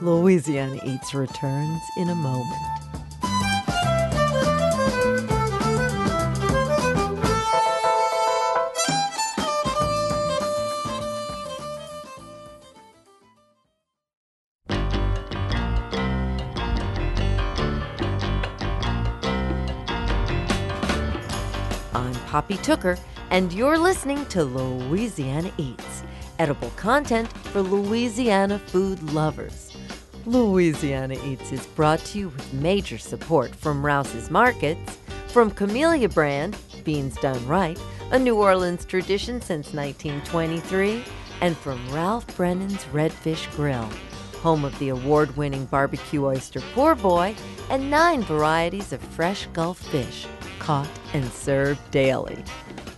Louisiana 0.02 0.78
Eats 0.84 1.14
returns 1.14 1.82
in 1.96 2.10
a 2.10 2.16
moment. 2.16 2.52
I'm 21.94 22.14
Poppy 22.26 22.58
Tooker, 22.58 23.00
and 23.32 23.54
you're 23.54 23.78
listening 23.78 24.26
to 24.26 24.44
Louisiana 24.44 25.52
Eats, 25.58 26.04
edible 26.38 26.72
content 26.72 27.32
for 27.48 27.62
Louisiana 27.62 28.60
food 28.60 29.02
lovers. 29.14 29.65
Louisiana 30.26 31.16
Eats 31.24 31.52
is 31.52 31.68
brought 31.68 32.00
to 32.00 32.18
you 32.18 32.30
with 32.30 32.54
major 32.54 32.98
support 32.98 33.54
from 33.56 33.86
Rouse's 33.86 34.32
Markets, 34.32 34.98
from 35.28 35.52
Camellia 35.52 36.10
Brand, 36.10 36.58
Beans 36.84 37.16
Done 37.18 37.46
Right, 37.48 37.80
a 38.12 38.18
New 38.18 38.36
Orleans 38.36 38.86
tradition 38.86 39.40
since 39.40 39.72
1923, 39.72 41.04
and 41.42 41.56
from 41.56 41.80
Ralph 41.94 42.26
Brennan's 42.36 42.86
Redfish 42.86 43.56
Grill, 43.56 43.88
home 44.42 44.66
of 44.66 44.78
the 44.80 44.90
award 44.90 45.38
winning 45.38 45.66
barbecue 45.66 46.26
oyster 46.26 46.62
poor 46.74 46.96
boy 46.96 47.36
and 47.70 47.92
nine 47.92 48.24
varieties 48.24 48.94
of 48.94 49.02
fresh 49.02 49.46
Gulf 49.54 49.78
fish 49.78 50.26
caught 50.58 50.90
and 51.14 51.32
served 51.32 51.80
daily. 51.92 52.44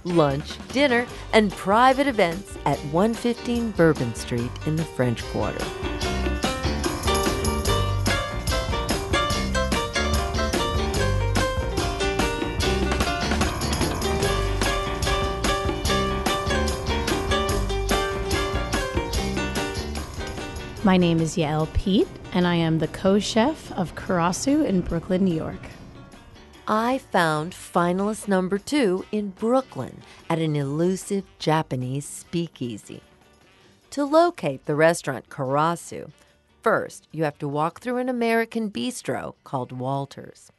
Lunch, 0.05 0.57
dinner, 0.69 1.05
and 1.33 1.51
private 1.51 2.07
events 2.07 2.57
at 2.65 2.77
115 2.93 3.71
Bourbon 3.71 4.15
Street 4.15 4.51
in 4.65 4.77
the 4.77 4.85
French 4.85 5.21
Quarter. 5.25 5.65
My 20.87 20.95
name 20.95 21.19
is 21.19 21.35
Yael 21.35 21.67
Peet, 21.73 22.07
and 22.31 22.47
I 22.47 22.55
am 22.55 22.79
the 22.79 22.87
co 22.87 23.19
chef 23.19 23.73
of 23.73 23.93
Karasu 23.95 24.65
in 24.65 24.79
Brooklyn, 24.79 25.25
New 25.25 25.35
York. 25.35 25.59
I 26.65 26.99
found 26.99 27.51
finalist 27.51 28.29
number 28.29 28.57
two 28.57 29.03
in 29.11 29.31
Brooklyn 29.31 30.01
at 30.29 30.39
an 30.39 30.55
elusive 30.55 31.25
Japanese 31.39 32.07
speakeasy. 32.07 33.03
To 33.89 34.05
locate 34.05 34.65
the 34.65 34.75
restaurant 34.75 35.27
Karasu, 35.27 36.11
first 36.61 37.09
you 37.11 37.25
have 37.25 37.37
to 37.39 37.49
walk 37.49 37.81
through 37.81 37.97
an 37.97 38.07
American 38.07 38.71
bistro 38.71 39.33
called 39.43 39.73
Walter's. 39.73 40.53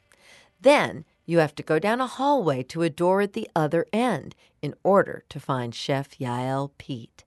Then 0.61 1.05
you 1.25 1.39
have 1.39 1.55
to 1.55 1.63
go 1.63 1.79
down 1.79 2.01
a 2.01 2.05
hallway 2.05 2.61
to 2.65 2.83
a 2.83 2.89
door 2.91 3.21
at 3.21 3.33
the 3.33 3.49
other 3.55 3.87
end 3.91 4.35
in 4.61 4.75
order 4.83 5.23
to 5.29 5.39
find 5.39 5.73
Chef 5.73 6.19
Yael 6.19 6.69
Peet. 6.77 7.23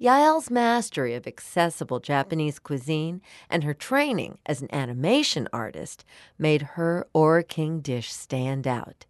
Yael's 0.00 0.48
mastery 0.48 1.14
of 1.14 1.26
accessible 1.26 1.98
Japanese 1.98 2.60
cuisine 2.60 3.20
and 3.50 3.64
her 3.64 3.74
training 3.74 4.38
as 4.46 4.62
an 4.62 4.72
animation 4.72 5.48
artist 5.52 6.04
made 6.38 6.62
her 6.62 7.04
Ora 7.12 7.42
King 7.42 7.80
dish 7.80 8.12
stand 8.12 8.68
out, 8.68 9.06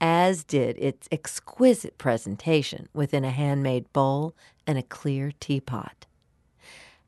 as 0.00 0.42
did 0.42 0.76
its 0.78 1.08
exquisite 1.12 1.96
presentation 1.96 2.88
within 2.92 3.24
a 3.24 3.30
handmade 3.30 3.92
bowl 3.92 4.34
and 4.66 4.76
a 4.76 4.82
clear 4.82 5.30
teapot. 5.38 6.06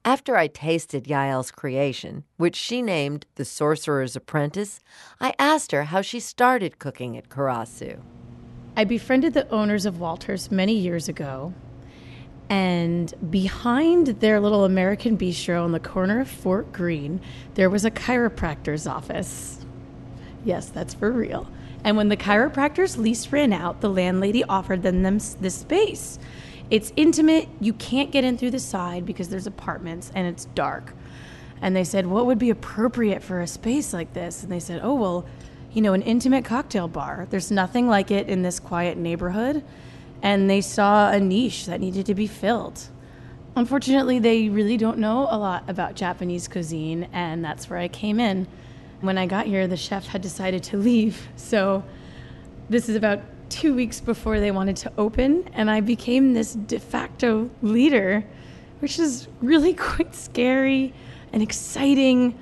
After 0.04 0.36
I 0.36 0.46
tasted 0.46 1.08
Yael's 1.08 1.50
creation, 1.50 2.22
which 2.36 2.54
she 2.54 2.82
named 2.82 3.26
The 3.34 3.44
Sorcerer's 3.44 4.14
Apprentice, 4.14 4.78
I 5.20 5.34
asked 5.40 5.72
her 5.72 5.84
how 5.84 6.02
she 6.02 6.20
started 6.20 6.78
cooking 6.78 7.16
at 7.16 7.28
Karasu. 7.28 8.00
I 8.76 8.84
befriended 8.84 9.34
the 9.34 9.50
owners 9.50 9.86
of 9.86 9.98
Walters 9.98 10.52
many 10.52 10.74
years 10.74 11.08
ago 11.08 11.52
and 12.50 13.12
behind 13.30 14.06
their 14.06 14.40
little 14.40 14.64
American 14.64 15.18
bistro 15.18 15.62
on 15.62 15.72
the 15.72 15.80
corner 15.80 16.20
of 16.20 16.28
Fort 16.28 16.72
Greene, 16.72 17.20
there 17.54 17.68
was 17.68 17.84
a 17.84 17.90
chiropractor's 17.90 18.86
office. 18.86 19.64
Yes, 20.44 20.68
that's 20.70 20.94
for 20.94 21.10
real. 21.10 21.46
And 21.84 21.96
when 21.96 22.08
the 22.08 22.16
chiropractor's 22.16 22.96
lease 22.96 23.30
ran 23.32 23.52
out, 23.52 23.80
the 23.80 23.90
landlady 23.90 24.44
offered 24.44 24.82
them, 24.82 25.02
this 25.02 25.54
space. 25.54 26.18
It's 26.70 26.92
intimate. 26.96 27.48
You 27.60 27.72
can't 27.74 28.10
get 28.10 28.24
in 28.24 28.38
through 28.38 28.50
the 28.50 28.58
side 28.58 29.06
because 29.06 29.28
there's 29.28 29.46
apartments 29.46 30.10
and 30.14 30.26
it's 30.26 30.46
dark. 30.46 30.94
And 31.60 31.74
they 31.74 31.84
said, 31.84 32.06
What 32.06 32.26
would 32.26 32.38
be 32.38 32.50
appropriate 32.50 33.22
for 33.22 33.40
a 33.40 33.46
space 33.46 33.92
like 33.92 34.12
this? 34.12 34.42
And 34.42 34.52
they 34.52 34.60
said, 34.60 34.80
Oh, 34.82 34.94
well, 34.94 35.26
you 35.72 35.82
know, 35.82 35.92
an 35.92 36.02
intimate 36.02 36.44
cocktail 36.44 36.88
bar. 36.88 37.26
There's 37.30 37.50
nothing 37.50 37.88
like 37.88 38.10
it 38.10 38.28
in 38.28 38.42
this 38.42 38.60
quiet 38.60 38.96
neighborhood 38.96 39.64
and 40.22 40.48
they 40.48 40.60
saw 40.60 41.10
a 41.10 41.20
niche 41.20 41.66
that 41.66 41.80
needed 41.80 42.06
to 42.06 42.14
be 42.14 42.26
filled. 42.26 42.88
Unfortunately, 43.56 44.18
they 44.18 44.48
really 44.48 44.76
don't 44.76 44.98
know 44.98 45.26
a 45.30 45.38
lot 45.38 45.64
about 45.68 45.94
Japanese 45.94 46.48
cuisine, 46.48 47.08
and 47.12 47.44
that's 47.44 47.68
where 47.68 47.78
I 47.78 47.88
came 47.88 48.20
in. 48.20 48.46
When 49.00 49.18
I 49.18 49.26
got 49.26 49.46
here, 49.46 49.66
the 49.66 49.76
chef 49.76 50.06
had 50.06 50.22
decided 50.22 50.62
to 50.64 50.76
leave, 50.76 51.28
so 51.36 51.84
this 52.68 52.88
is 52.88 52.96
about 52.96 53.20
two 53.48 53.74
weeks 53.74 54.00
before 54.00 54.40
they 54.40 54.50
wanted 54.50 54.76
to 54.76 54.92
open, 54.98 55.48
and 55.54 55.70
I 55.70 55.80
became 55.80 56.34
this 56.34 56.54
de 56.54 56.78
facto 56.78 57.50
leader, 57.62 58.24
which 58.80 58.98
is 58.98 59.28
really 59.40 59.74
quite 59.74 60.14
scary 60.14 60.92
and 61.32 61.42
exciting. 61.42 62.38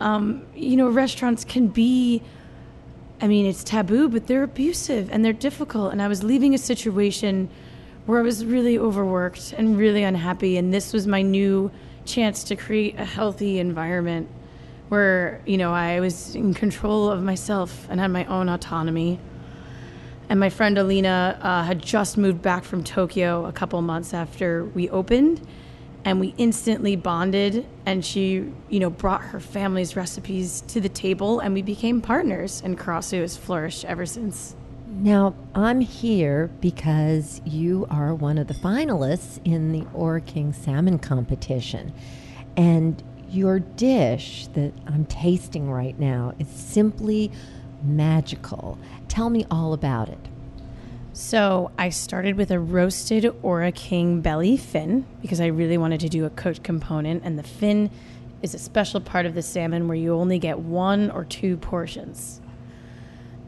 Um, 0.00 0.46
you 0.54 0.76
know, 0.76 0.88
restaurants 0.88 1.44
can 1.44 1.68
be 1.68 2.22
I 3.20 3.28
mean, 3.28 3.46
it's 3.46 3.64
taboo, 3.64 4.08
but 4.08 4.26
they're 4.26 4.42
abusive 4.42 5.08
and 5.10 5.24
they're 5.24 5.32
difficult. 5.32 5.92
And 5.92 6.02
I 6.02 6.08
was 6.08 6.22
leaving 6.22 6.54
a 6.54 6.58
situation 6.58 7.48
where 8.06 8.18
I 8.18 8.22
was 8.22 8.44
really 8.44 8.78
overworked 8.78 9.54
and 9.56 9.78
really 9.78 10.02
unhappy. 10.02 10.56
And 10.56 10.74
this 10.74 10.92
was 10.92 11.06
my 11.06 11.22
new 11.22 11.70
chance 12.04 12.44
to 12.44 12.56
create 12.56 12.98
a 12.98 13.04
healthy 13.04 13.58
environment 13.58 14.28
where, 14.88 15.40
you 15.46 15.56
know, 15.56 15.72
I 15.72 16.00
was 16.00 16.34
in 16.34 16.52
control 16.54 17.10
of 17.10 17.22
myself 17.22 17.86
and 17.88 17.98
had 17.98 18.10
my 18.10 18.24
own 18.26 18.48
autonomy. 18.48 19.18
And 20.28 20.38
my 20.40 20.50
friend 20.50 20.76
Alina 20.76 21.38
uh, 21.40 21.64
had 21.64 21.80
just 21.80 22.18
moved 22.18 22.42
back 22.42 22.64
from 22.64 22.84
Tokyo 22.84 23.46
a 23.46 23.52
couple 23.52 23.80
months 23.82 24.12
after 24.12 24.64
we 24.64 24.90
opened. 24.90 25.46
And 26.04 26.20
we 26.20 26.34
instantly 26.36 26.96
bonded, 26.96 27.66
and 27.86 28.04
she, 28.04 28.52
you 28.68 28.78
know, 28.78 28.90
brought 28.90 29.22
her 29.22 29.40
family's 29.40 29.96
recipes 29.96 30.62
to 30.68 30.80
the 30.80 30.88
table, 30.88 31.40
and 31.40 31.54
we 31.54 31.62
became 31.62 32.02
partners. 32.02 32.60
And 32.64 32.78
Karasu 32.78 33.20
has 33.20 33.36
flourished 33.36 33.84
ever 33.86 34.04
since. 34.04 34.54
Now, 34.86 35.34
I'm 35.54 35.80
here 35.80 36.50
because 36.60 37.40
you 37.44 37.86
are 37.90 38.14
one 38.14 38.38
of 38.38 38.48
the 38.48 38.54
finalists 38.54 39.40
in 39.44 39.72
the 39.72 39.86
Ora 39.92 40.20
King 40.20 40.52
Salmon 40.52 40.98
Competition. 40.98 41.92
And 42.56 43.02
your 43.30 43.58
dish 43.58 44.46
that 44.54 44.72
I'm 44.86 45.06
tasting 45.06 45.70
right 45.70 45.98
now 45.98 46.34
is 46.38 46.48
simply 46.48 47.32
magical. 47.82 48.78
Tell 49.08 49.30
me 49.30 49.46
all 49.50 49.72
about 49.72 50.08
it. 50.08 50.28
So, 51.16 51.70
I 51.78 51.90
started 51.90 52.36
with 52.36 52.50
a 52.50 52.58
roasted 52.58 53.32
Ora 53.40 53.70
King 53.70 54.20
belly 54.20 54.56
fin 54.56 55.06
because 55.22 55.40
I 55.40 55.46
really 55.46 55.78
wanted 55.78 56.00
to 56.00 56.08
do 56.08 56.24
a 56.24 56.30
cooked 56.30 56.64
component, 56.64 57.22
and 57.22 57.38
the 57.38 57.44
fin 57.44 57.92
is 58.42 58.52
a 58.52 58.58
special 58.58 59.00
part 59.00 59.24
of 59.24 59.36
the 59.36 59.40
salmon 59.40 59.86
where 59.86 59.96
you 59.96 60.12
only 60.12 60.40
get 60.40 60.58
one 60.58 61.12
or 61.12 61.24
two 61.24 61.56
portions. 61.56 62.40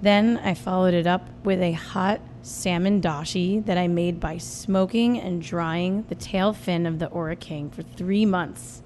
Then 0.01 0.39
I 0.45 0.55
followed 0.55 0.95
it 0.95 1.09
up 1.09 1.29
with 1.43 1.61
a 1.61 1.73
hot 1.73 2.21
salmon 2.43 3.01
dashi 3.01 3.67
that 3.67 3.77
I 3.77 3.89
made 3.89 4.21
by 4.21 4.39
smoking 4.39 5.19
and 5.19 5.43
drying 5.43 6.05
the 6.09 6.15
tail 6.15 6.53
fin 6.53 6.87
of 6.87 7.01
the 7.01 7.09
Ora 7.09 7.35
King 7.35 7.71
for 7.71 7.83
three 7.83 8.25
months. 8.25 8.81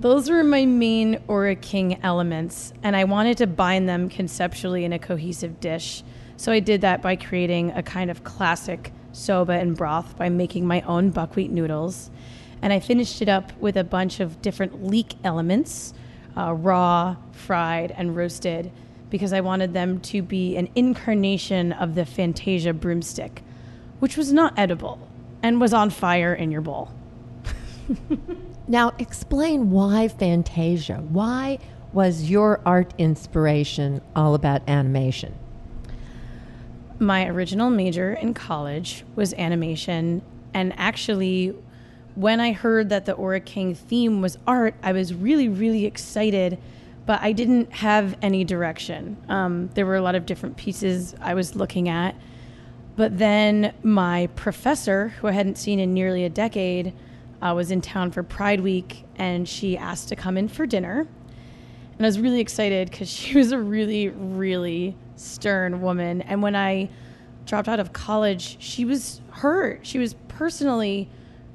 Those 0.00 0.30
were 0.30 0.44
my 0.44 0.64
main 0.64 1.20
Ora 1.28 1.56
King 1.56 2.02
elements, 2.02 2.72
and 2.82 2.96
I 2.96 3.04
wanted 3.04 3.36
to 3.36 3.46
bind 3.46 3.86
them 3.86 4.08
conceptually 4.08 4.86
in 4.86 4.94
a 4.94 4.98
cohesive 4.98 5.60
dish. 5.60 6.02
So 6.36 6.52
I 6.52 6.60
did 6.60 6.82
that 6.82 7.02
by 7.02 7.16
creating 7.16 7.70
a 7.72 7.82
kind 7.82 8.10
of 8.10 8.24
classic 8.24 8.92
soba 9.12 9.52
and 9.52 9.76
broth 9.76 10.16
by 10.16 10.28
making 10.28 10.66
my 10.66 10.82
own 10.82 11.10
buckwheat 11.10 11.50
noodles. 11.50 12.10
And 12.62 12.72
I 12.72 12.80
finished 12.80 13.22
it 13.22 13.28
up 13.28 13.56
with 13.58 13.76
a 13.76 13.84
bunch 13.84 14.20
of 14.20 14.42
different 14.42 14.84
leek 14.84 15.14
elements 15.24 15.94
uh, 16.36 16.52
raw, 16.52 17.16
fried, 17.32 17.92
and 17.96 18.14
roasted 18.14 18.70
because 19.08 19.32
I 19.32 19.40
wanted 19.40 19.72
them 19.72 20.00
to 20.00 20.20
be 20.20 20.56
an 20.56 20.68
incarnation 20.74 21.72
of 21.72 21.94
the 21.94 22.04
Fantasia 22.04 22.72
broomstick, 22.72 23.42
which 24.00 24.16
was 24.16 24.32
not 24.32 24.52
edible 24.58 25.08
and 25.42 25.60
was 25.60 25.72
on 25.72 25.90
fire 25.90 26.34
in 26.34 26.50
your 26.50 26.60
bowl. 26.60 26.92
now, 28.68 28.92
explain 28.98 29.70
why 29.70 30.08
Fantasia? 30.08 30.96
Why 30.96 31.58
was 31.92 32.28
your 32.28 32.60
art 32.66 32.92
inspiration 32.98 34.02
all 34.14 34.34
about 34.34 34.68
animation? 34.68 35.34
My 36.98 37.26
original 37.26 37.70
major 37.70 38.14
in 38.14 38.34
college 38.34 39.04
was 39.14 39.34
animation, 39.34 40.22
and 40.54 40.72
actually, 40.78 41.54
when 42.14 42.40
I 42.40 42.52
heard 42.52 42.88
that 42.88 43.04
the 43.04 43.12
Ora 43.12 43.40
King 43.40 43.74
theme 43.74 44.22
was 44.22 44.38
art, 44.46 44.74
I 44.82 44.92
was 44.92 45.12
really, 45.12 45.48
really 45.48 45.84
excited 45.84 46.58
but 47.06 47.22
I 47.22 47.32
didn't 47.32 47.72
have 47.72 48.16
any 48.20 48.44
direction. 48.44 49.16
Um, 49.28 49.70
there 49.74 49.86
were 49.86 49.94
a 49.94 50.02
lot 50.02 50.16
of 50.16 50.26
different 50.26 50.56
pieces 50.56 51.14
I 51.20 51.34
was 51.34 51.54
looking 51.54 51.88
at. 51.88 52.16
But 52.96 53.16
then 53.18 53.72
my 53.82 54.26
professor, 54.34 55.08
who 55.08 55.28
I 55.28 55.32
hadn't 55.32 55.56
seen 55.56 55.78
in 55.78 55.94
nearly 55.94 56.24
a 56.24 56.28
decade, 56.28 56.92
uh, 57.40 57.52
was 57.54 57.70
in 57.70 57.80
town 57.80 58.10
for 58.10 58.22
Pride 58.22 58.60
Week 58.60 59.04
and 59.16 59.48
she 59.48 59.78
asked 59.78 60.08
to 60.08 60.16
come 60.16 60.36
in 60.36 60.48
for 60.48 60.66
dinner. 60.66 61.06
And 61.96 62.04
I 62.04 62.08
was 62.08 62.18
really 62.18 62.40
excited 62.40 62.90
because 62.90 63.08
she 63.08 63.34
was 63.38 63.52
a 63.52 63.58
really, 63.58 64.08
really 64.08 64.96
stern 65.16 65.80
woman. 65.80 66.22
And 66.22 66.42
when 66.42 66.54
I 66.54 66.88
dropped 67.44 67.68
out 67.68 67.80
of 67.80 67.92
college, 67.92 68.56
she 68.60 68.84
was 68.84 69.20
hurt. 69.30 69.86
She 69.86 69.98
was 69.98 70.14
personally 70.28 71.08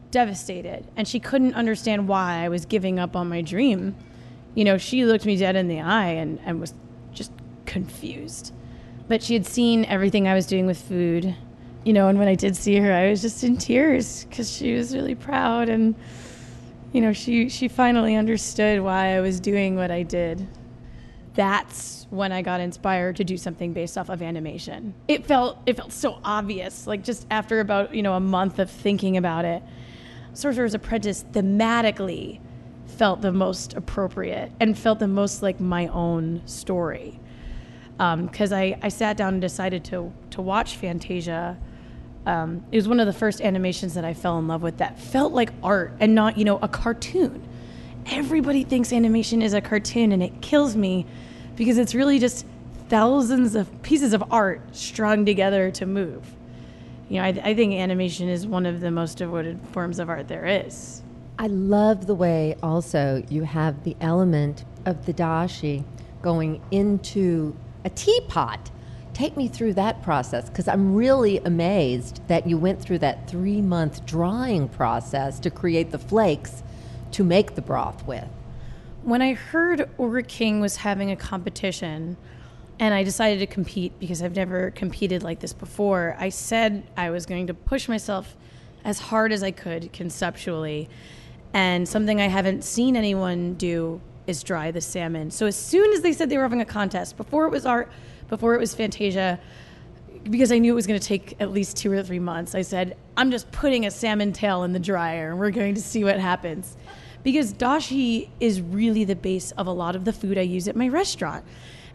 devastated 0.10 0.86
and 0.98 1.08
she 1.08 1.20
couldn't 1.20 1.54
understand 1.54 2.08
why 2.08 2.44
I 2.44 2.50
was 2.50 2.66
giving 2.66 3.00
up 3.00 3.16
on 3.16 3.30
my 3.30 3.42
dream 3.42 3.96
you 4.56 4.66
know, 4.66 4.78
she 4.78 5.06
looked 5.06 5.26
me 5.26 5.38
dead 5.38 5.56
in 5.56 5.68
the 5.68 5.80
eye 5.80 6.10
and, 6.10 6.40
and 6.46 6.60
was 6.60 6.74
just 7.14 7.32
confused. 7.66 8.54
But 9.08 9.24
she 9.24 9.34
had 9.34 9.46
seen 9.46 9.86
everything 9.86 10.28
I 10.28 10.34
was 10.34 10.46
doing 10.46 10.66
with 10.66 10.80
food, 10.80 11.36
you 11.84 11.94
know, 11.94 12.08
and 12.08 12.20
when 12.20 12.28
I 12.28 12.36
did 12.36 12.56
see 12.56 12.78
her, 12.78 12.92
I 12.92 13.10
was 13.10 13.22
just 13.22 13.44
in 13.44 13.58
tears 13.58 14.26
because 14.26 14.52
she 14.52 14.74
was 14.74 14.94
really 14.94 15.16
proud 15.16 15.70
and, 15.70 15.96
you 16.92 17.02
know, 17.02 17.14
she, 17.14 17.50
she 17.50 17.68
finally 17.68 18.16
understood 18.16 18.82
why 18.82 19.16
I 19.16 19.22
was 19.22 19.40
doing 19.40 19.76
what 19.76 19.92
I 19.92 20.04
did. 20.04 20.46
That's 21.34 22.08
when 22.10 22.32
I 22.32 22.42
got 22.42 22.60
inspired 22.60 23.16
to 23.18 23.24
do 23.24 23.38
something 23.38 23.72
based 23.72 23.98
off 23.98 24.10
of 24.10 24.22
animation. 24.22 24.94
It 25.08 25.26
felt 25.26 25.60
it 25.66 25.78
felt 25.78 25.94
so 25.94 26.20
obvious, 26.24 26.88
like 26.88 27.04
just 27.04 27.26
after 27.32 27.60
about, 27.62 27.96
you 27.96 28.04
know, 28.04 28.14
a 28.14 28.20
month 28.20 28.60
of 28.60 28.70
thinking 28.70 29.16
about 29.18 29.46
it. 29.46 29.64
Sorcerer's 30.34 30.74
Apprentice 30.74 31.24
thematically 31.32 32.40
felt 32.86 33.22
the 33.22 33.32
most 33.32 33.74
appropriate 33.74 34.52
and 34.60 34.78
felt 34.78 35.00
the 35.00 35.08
most 35.08 35.42
like 35.42 35.60
my 35.60 35.88
own 35.88 36.42
story. 36.46 37.20
Because 37.98 38.52
um, 38.52 38.58
I, 38.58 38.78
I 38.82 38.90
sat 38.90 39.18
down 39.18 39.34
and 39.34 39.42
decided 39.42 39.84
to, 39.86 40.12
to 40.32 40.42
watch 40.42 40.76
Fantasia. 40.76 41.58
Um, 42.26 42.66
it 42.72 42.76
was 42.76 42.88
one 42.88 43.00
of 43.00 43.08
the 43.08 43.14
first 43.14 43.42
animations 43.42 43.94
that 43.94 44.06
I 44.06 44.14
fell 44.14 44.38
in 44.40 44.48
love 44.48 44.62
with 44.62 44.78
that 44.78 45.00
felt 45.00 45.34
like 45.34 45.52
art 45.64 45.94
and 46.00 46.16
not, 46.16 46.38
you 46.38 46.46
know, 46.46 46.60
a 46.62 46.68
cartoon. 46.68 47.48
Everybody 48.08 48.64
thinks 48.64 48.92
animation 48.92 49.42
is 49.42 49.54
a 49.54 49.62
cartoon, 49.62 50.12
and 50.12 50.24
it 50.24 50.42
kills 50.42 50.76
me 50.76 51.06
because 51.56 51.78
it's 51.78 51.94
really 51.94 52.20
just 52.20 52.46
thousands 52.90 53.56
of 53.56 53.82
pieces 53.84 54.14
of 54.14 54.24
art 54.32 54.62
strung 54.76 55.26
together 55.26 55.72
to 55.72 55.86
move. 55.86 56.26
You 57.10 57.18
know, 57.18 57.24
I, 57.24 57.28
I 57.28 57.54
think 57.54 57.74
animation 57.74 58.30
is 58.30 58.48
one 58.48 58.66
of 58.66 58.82
the 58.82 58.92
most 58.92 59.18
devoted 59.18 59.60
forms 59.72 60.00
of 60.00 60.10
art 60.10 60.28
there 60.28 60.46
is. 60.46 61.02
I 61.38 61.48
love 61.48 62.06
the 62.08 62.16
way 62.16 62.56
also 62.62 63.24
you 63.30 63.44
have 63.44 63.84
the 63.84 63.96
element 64.02 64.66
of 64.86 65.06
the 65.06 65.14
dashi 65.14 65.84
going 66.22 66.62
into 66.72 67.56
a 67.84 67.90
teapot. 67.90 68.72
Take 69.14 69.36
me 69.36 69.48
through 69.48 69.74
that 69.74 70.02
process 70.04 70.50
because 70.50 70.68
I'm 70.68 70.96
really 70.96 71.40
amazed 71.40 72.26
that 72.28 72.48
you 72.48 72.58
went 72.58 72.82
through 72.82 73.00
that 73.00 73.30
three 73.30 73.62
month 73.62 74.06
drying 74.06 74.68
process 74.70 75.40
to 75.40 75.50
create 75.50 75.92
the 75.92 76.00
flakes 76.00 76.64
to 77.12 77.24
make 77.24 77.56
the 77.56 77.62
broth 77.62 78.06
with. 78.06 78.28
When 79.04 79.22
I 79.22 79.34
heard 79.34 79.90
Ora 79.98 80.24
King 80.24 80.62
was 80.62 80.78
having 80.78 81.12
a 81.12 81.16
competition, 81.16 82.18
and 82.80 82.94
I 82.94 83.04
decided 83.04 83.40
to 83.40 83.48
compete 83.48 84.00
because 84.00 84.22
I've 84.22 84.36
never 84.36 84.72
competed 84.72 85.24
like 85.24 85.40
this 85.40 85.54
before, 85.54 86.16
I 86.20 86.30
said 86.30 86.84
I 86.98 87.10
was 87.10 87.26
going 87.26 87.48
to 87.48 87.54
push 87.54 87.88
myself 87.88 88.36
as 88.84 89.00
hard 89.00 89.32
as 89.32 89.44
I 89.44 89.52
could 89.52 89.94
conceptually 89.94 90.90
and 91.54 91.88
something 91.88 92.22
I 92.22 92.28
haven't 92.28 92.64
seen 92.64 92.96
anyone 92.96 93.56
do 93.56 94.02
is 94.28 94.44
dry 94.44 94.72
the 94.72 94.82
salmon. 94.82 95.32
So 95.32 95.48
as 95.48 95.56
soon 95.56 95.92
as 95.94 96.02
they 96.02 96.14
said 96.14 96.30
they 96.30 96.38
were 96.38 96.44
having 96.44 96.62
a 96.62 96.66
contest, 96.66 97.18
before 97.18 97.46
it 97.46 97.50
was 97.50 97.66
art, 97.66 97.92
before 98.30 98.56
it 98.56 98.60
was 98.60 98.74
Fantasia, 98.74 99.40
because 100.24 100.52
I 100.52 100.60
knew 100.60 100.72
it 100.72 100.76
was 100.76 100.88
going 100.88 101.00
to 101.00 101.06
take 101.06 101.36
at 101.42 101.52
least 101.52 101.78
two 101.78 101.92
or 101.92 102.04
three 102.04 102.20
months, 102.20 102.56
I 102.56 102.62
said, 102.62 102.96
I'm 103.18 103.32
just 103.32 103.52
putting 103.52 103.86
a 103.86 103.92
salmon 103.92 104.32
tail 104.32 104.64
in 104.64 104.72
the 104.72 104.80
dryer 104.80 105.32
and 105.32 105.40
we're 105.40 105.52
going 105.52 105.76
to 105.76 105.82
see 105.82 106.04
what 106.04 106.20
happens. 106.20 106.78
Because 107.24 107.54
dashi 107.54 108.30
is 108.40 108.62
really 108.62 109.04
the 109.04 109.16
base 109.16 109.52
of 109.52 109.68
a 109.68 109.72
lot 109.72 109.96
of 109.96 110.06
the 110.06 110.14
food 110.14 110.38
I 110.38 110.42
use 110.42 110.68
at 110.68 110.76
my 110.76 110.88
restaurant. 110.88 111.46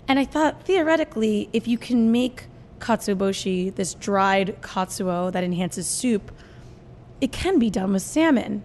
And 0.09 0.19
I 0.19 0.25
thought 0.25 0.63
theoretically, 0.65 1.49
if 1.53 1.67
you 1.67 1.79
can 1.79 2.13
make 2.13 2.47
katsuobushi, 2.79 3.75
this 3.75 3.95
dried 3.95 4.57
katsuo 4.61 5.33
that 5.33 5.43
enhances 5.43 5.87
soup, 5.87 6.31
it 7.21 7.33
can 7.33 7.59
be 7.59 7.71
done 7.71 7.93
with 7.93 8.03
salmon. 8.03 8.63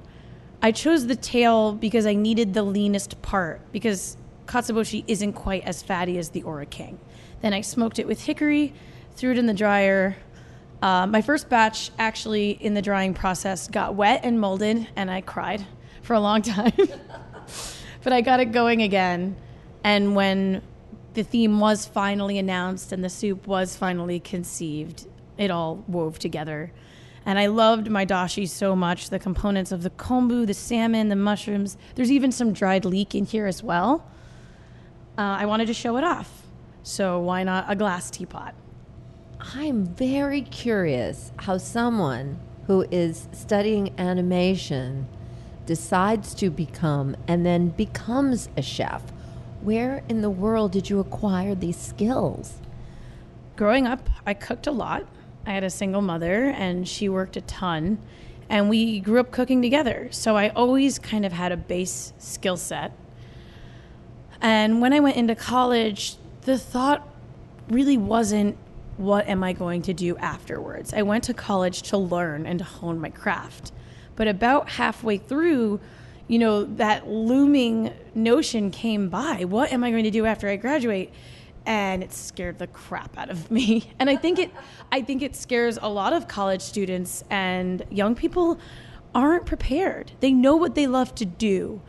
I 0.61 0.71
chose 0.71 1.07
the 1.07 1.15
tail 1.15 1.73
because 1.73 2.05
I 2.05 2.13
needed 2.13 2.53
the 2.53 2.63
leanest 2.63 3.21
part 3.23 3.61
because 3.71 4.17
katsuobushi 4.45 5.05
isn't 5.07 5.33
quite 5.33 5.63
as 5.63 5.81
fatty 5.81 6.17
as 6.19 6.29
the 6.29 6.43
Ora 6.43 6.67
King. 6.67 6.99
Then 7.41 7.53
I 7.53 7.61
smoked 7.61 7.97
it 7.97 8.05
with 8.05 8.25
hickory, 8.25 8.73
threw 9.15 9.31
it 9.31 9.39
in 9.39 9.47
the 9.47 9.53
dryer. 9.53 10.17
Uh, 10.81 11.07
my 11.07 11.21
first 11.21 11.49
batch 11.49 11.89
actually 11.97 12.51
in 12.51 12.75
the 12.75 12.81
drying 12.81 13.15
process 13.15 13.67
got 13.67 13.95
wet 13.95 14.21
and 14.23 14.39
molded, 14.39 14.87
and 14.95 15.09
I 15.09 15.21
cried 15.21 15.65
for 16.01 16.13
a 16.13 16.19
long 16.19 16.41
time. 16.57 16.73
but 18.03 18.13
I 18.13 18.21
got 18.21 18.39
it 18.39 18.51
going 18.51 18.81
again. 18.81 19.35
And 19.83 20.15
when 20.15 20.61
the 21.13 21.23
theme 21.23 21.59
was 21.59 21.85
finally 21.85 22.37
announced 22.37 22.91
and 22.91 23.03
the 23.03 23.09
soup 23.09 23.47
was 23.47 23.75
finally 23.75 24.19
conceived, 24.19 25.07
it 25.37 25.51
all 25.51 25.83
wove 25.87 26.19
together. 26.19 26.71
And 27.25 27.37
I 27.37 27.47
loved 27.47 27.89
my 27.89 28.05
dashi 28.05 28.47
so 28.47 28.75
much 28.75 29.09
the 29.09 29.19
components 29.19 29.71
of 29.71 29.83
the 29.83 29.91
kombu, 29.91 30.47
the 30.47 30.53
salmon, 30.53 31.09
the 31.09 31.15
mushrooms. 31.15 31.77
There's 31.95 32.11
even 32.11 32.31
some 32.31 32.51
dried 32.51 32.85
leek 32.85 33.13
in 33.13 33.25
here 33.25 33.45
as 33.45 33.61
well. 33.61 34.05
Uh, 35.17 35.37
I 35.39 35.45
wanted 35.45 35.67
to 35.67 35.73
show 35.73 35.97
it 35.97 36.03
off. 36.03 36.43
So 36.83 37.19
why 37.19 37.43
not 37.43 37.65
a 37.67 37.75
glass 37.75 38.09
teapot? 38.09 38.55
I'm 39.55 39.85
very 39.85 40.41
curious 40.41 41.31
how 41.37 41.57
someone 41.57 42.39
who 42.67 42.87
is 42.91 43.27
studying 43.31 43.93
animation 43.99 45.07
decides 45.65 46.33
to 46.35 46.49
become 46.49 47.15
and 47.27 47.45
then 47.45 47.69
becomes 47.69 48.49
a 48.57 48.61
chef. 48.61 49.03
Where 49.61 50.03
in 50.09 50.21
the 50.21 50.29
world 50.29 50.71
did 50.71 50.89
you 50.89 50.99
acquire 50.99 51.55
these 51.55 51.77
skills? 51.77 52.55
Growing 53.55 53.85
up, 53.85 54.09
I 54.25 54.33
cooked 54.33 54.67
a 54.67 54.71
lot. 54.71 55.05
I 55.45 55.51
had 55.51 55.63
a 55.63 55.69
single 55.69 56.01
mother 56.01 56.45
and 56.45 56.87
she 56.87 57.09
worked 57.09 57.37
a 57.37 57.41
ton. 57.41 57.99
And 58.49 58.69
we 58.69 58.99
grew 58.99 59.19
up 59.19 59.31
cooking 59.31 59.61
together. 59.61 60.09
So 60.11 60.35
I 60.35 60.49
always 60.49 60.99
kind 60.99 61.25
of 61.25 61.31
had 61.31 61.51
a 61.51 61.57
base 61.57 62.13
skill 62.17 62.57
set. 62.57 62.91
And 64.41 64.81
when 64.81 64.93
I 64.93 64.99
went 64.99 65.15
into 65.15 65.35
college, 65.35 66.17
the 66.41 66.57
thought 66.57 67.07
really 67.69 67.97
wasn't 67.97 68.57
what 68.97 69.27
am 69.27 69.43
I 69.43 69.53
going 69.53 69.81
to 69.83 69.93
do 69.93 70.17
afterwards? 70.17 70.93
I 70.93 71.01
went 71.01 71.23
to 71.25 71.33
college 71.33 71.81
to 71.83 71.97
learn 71.97 72.45
and 72.45 72.59
to 72.59 72.65
hone 72.65 72.99
my 72.99 73.09
craft. 73.09 73.71
But 74.21 74.27
about 74.27 74.69
halfway 74.69 75.17
through, 75.17 75.79
you 76.27 76.37
know, 76.37 76.65
that 76.75 77.07
looming 77.07 77.91
notion 78.13 78.69
came 78.69 79.09
by. 79.09 79.45
What 79.45 79.73
am 79.73 79.83
I 79.83 79.89
going 79.89 80.03
to 80.03 80.11
do 80.11 80.27
after 80.27 80.47
I 80.47 80.57
graduate? 80.57 81.11
And 81.65 82.03
it 82.03 82.13
scared 82.13 82.59
the 82.59 82.67
crap 82.67 83.17
out 83.17 83.31
of 83.31 83.49
me. 83.57 83.91
And 83.97 84.11
I 84.11 84.15
think 84.15 84.37
it 84.37 84.51
I 84.91 85.01
think 85.01 85.23
it 85.23 85.35
scares 85.35 85.79
a 85.81 85.89
lot 85.89 86.13
of 86.13 86.27
college 86.27 86.61
students 86.61 87.23
and 87.31 87.83
young 87.89 88.13
people 88.13 88.59
aren't 89.15 89.47
prepared. 89.47 90.11
They 90.19 90.33
know 90.33 90.55
what 90.55 90.75
they 90.75 90.85
love 90.85 91.15
to 91.15 91.25
do, 91.25 91.81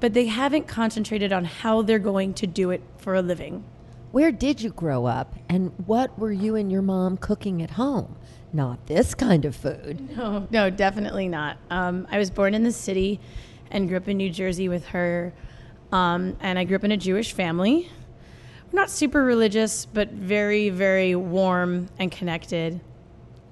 but 0.00 0.12
they 0.12 0.26
haven't 0.26 0.68
concentrated 0.68 1.32
on 1.32 1.46
how 1.46 1.80
they're 1.80 1.98
going 1.98 2.34
to 2.34 2.46
do 2.46 2.70
it 2.70 2.82
for 2.98 3.14
a 3.14 3.22
living. 3.22 3.64
Where 4.12 4.32
did 4.32 4.60
you 4.60 4.68
grow 4.68 5.06
up, 5.06 5.34
and 5.48 5.72
what 5.86 6.18
were 6.18 6.32
you 6.32 6.56
and 6.56 6.70
your 6.70 6.82
mom 6.82 7.16
cooking 7.16 7.62
at 7.62 7.70
home? 7.70 8.16
Not 8.52 8.86
this 8.86 9.14
kind 9.14 9.44
of 9.44 9.54
food. 9.54 10.08
No, 10.16 10.46
no, 10.50 10.70
definitely 10.70 11.28
not. 11.28 11.56
Um, 11.70 12.06
I 12.10 12.18
was 12.18 12.30
born 12.30 12.54
in 12.54 12.64
the 12.64 12.72
city 12.72 13.20
and 13.70 13.88
grew 13.88 13.96
up 13.96 14.08
in 14.08 14.16
New 14.16 14.30
Jersey 14.30 14.68
with 14.68 14.86
her. 14.88 15.32
Um, 15.92 16.36
and 16.40 16.58
I 16.58 16.64
grew 16.64 16.76
up 16.76 16.84
in 16.84 16.92
a 16.92 16.96
Jewish 16.96 17.32
family. 17.32 17.88
We're 18.72 18.80
not 18.80 18.90
super 18.90 19.24
religious, 19.24 19.86
but 19.86 20.10
very, 20.10 20.68
very 20.70 21.14
warm 21.14 21.88
and 21.98 22.10
connected. 22.10 22.80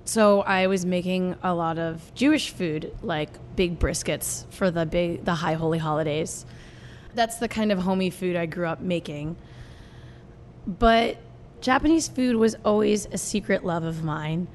So 0.04 0.42
I 0.42 0.66
was 0.68 0.86
making 0.86 1.36
a 1.42 1.54
lot 1.54 1.78
of 1.78 2.12
Jewish 2.14 2.50
food, 2.50 2.92
like 3.02 3.30
big 3.56 3.78
briskets 3.78 4.50
for 4.52 4.70
the 4.70 4.86
big, 4.86 5.24
the 5.24 5.34
high 5.34 5.54
holy 5.54 5.78
holidays. 5.78 6.46
That's 7.14 7.36
the 7.36 7.48
kind 7.48 7.72
of 7.72 7.80
homey 7.80 8.10
food 8.10 8.36
I 8.36 8.46
grew 8.46 8.66
up 8.66 8.80
making. 8.80 9.36
But 10.66 11.18
Japanese 11.60 12.08
food 12.08 12.36
was 12.36 12.56
always 12.64 13.06
a 13.06 13.18
secret 13.18 13.64
love 13.64 13.84
of 13.84 14.04
mine. 14.04 14.48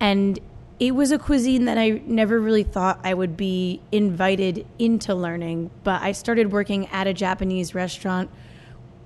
And 0.00 0.38
it 0.80 0.94
was 0.94 1.12
a 1.12 1.18
cuisine 1.18 1.66
that 1.66 1.76
I 1.76 2.00
never 2.06 2.40
really 2.40 2.64
thought 2.64 2.98
I 3.04 3.12
would 3.12 3.36
be 3.36 3.82
invited 3.92 4.66
into 4.78 5.14
learning. 5.14 5.70
But 5.84 6.00
I 6.02 6.12
started 6.12 6.52
working 6.52 6.86
at 6.88 7.06
a 7.06 7.12
Japanese 7.12 7.74
restaurant 7.74 8.30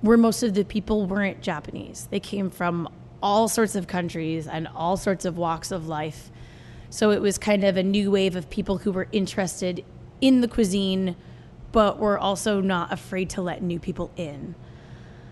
where 0.01 0.17
most 0.17 0.41
of 0.41 0.53
the 0.53 0.63
people 0.63 1.05
weren't 1.05 1.41
Japanese. 1.41 2.07
They 2.11 2.19
came 2.19 2.49
from 2.49 2.87
all 3.21 3.47
sorts 3.47 3.75
of 3.75 3.87
countries 3.87 4.47
and 4.47 4.67
all 4.73 4.95
sorts 4.95 5.25
of 5.25 5.37
walks 5.37 5.71
of 5.71 5.87
life. 5.87 6.31
So 6.89 7.11
it 7.11 7.21
was 7.21 7.37
kind 7.37 7.63
of 7.63 7.75
a 7.75 7.83
new 7.83 8.11
wave 8.11 8.35
of 8.35 8.49
people 8.49 8.77
who 8.79 8.91
were 8.91 9.07
interested 9.11 9.83
in 10.21 10.39
the 10.41 10.47
cuisine, 10.47 11.15
but 11.71 11.99
were 11.99 12.17
also 12.17 12.61
not 12.61 12.93
afraid 12.93 13.29
to 13.31 13.41
let 13.41 13.61
new 13.61 13.79
people 13.79 14.11
in. 14.15 14.55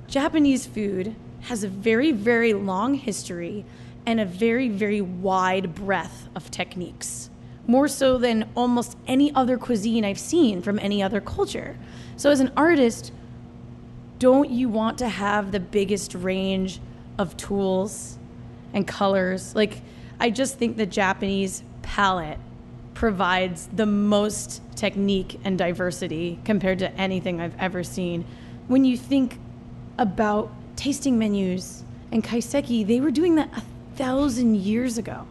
Japanese 0.08 0.66
food 0.66 1.16
has 1.42 1.64
a 1.64 1.68
very, 1.70 2.12
very 2.12 2.54
long 2.54 2.96
history 2.96 3.64
and 4.06 4.20
a 4.20 4.26
very, 4.26 4.70
very 4.70 5.02
wide 5.02 5.76
breadth 5.76 6.28
of 6.36 6.52
techniques, 6.52 7.30
more 7.68 7.88
so 7.88 8.18
than 8.18 8.50
almost 8.56 8.98
any 9.08 9.34
other 9.34 9.58
cuisine 9.58 10.04
I've 10.04 10.20
seen 10.20 10.62
from 10.62 10.80
any 10.80 11.02
other 11.02 11.22
culture. 11.22 11.78
So, 12.18 12.30
as 12.30 12.40
an 12.40 12.52
artist, 12.56 13.12
don't 14.20 14.50
you 14.50 14.70
want 14.70 14.98
to 15.00 15.10
have 15.10 15.52
the 15.52 15.60
biggest 15.60 16.16
range 16.16 16.80
of 17.18 17.36
tools 17.38 18.18
and 18.74 18.88
colors? 18.88 19.56
Like, 19.56 19.82
I 20.20 20.30
just 20.30 20.58
think 20.58 20.78
the 20.78 20.86
Japanese 20.86 21.64
palette 21.82 22.40
provides 22.94 23.68
the 23.74 23.86
most 23.86 24.62
technique 24.76 25.40
and 25.44 25.58
diversity 25.58 26.40
compared 26.46 26.80
to 26.80 26.92
anything 26.94 27.42
I've 27.42 27.58
ever 27.60 27.84
seen. 27.84 28.26
When 28.68 28.86
you 28.86 28.98
think 28.98 29.40
about 29.98 30.52
tasting 30.76 31.18
menus 31.20 31.84
and 32.12 32.24
kaiseki, 32.24 32.86
they 32.86 33.00
were 33.00 33.12
doing 33.12 33.36
that 33.36 33.50
a 33.58 33.62
thousand 33.96 34.56
years 34.58 34.98
ago. 34.98 35.28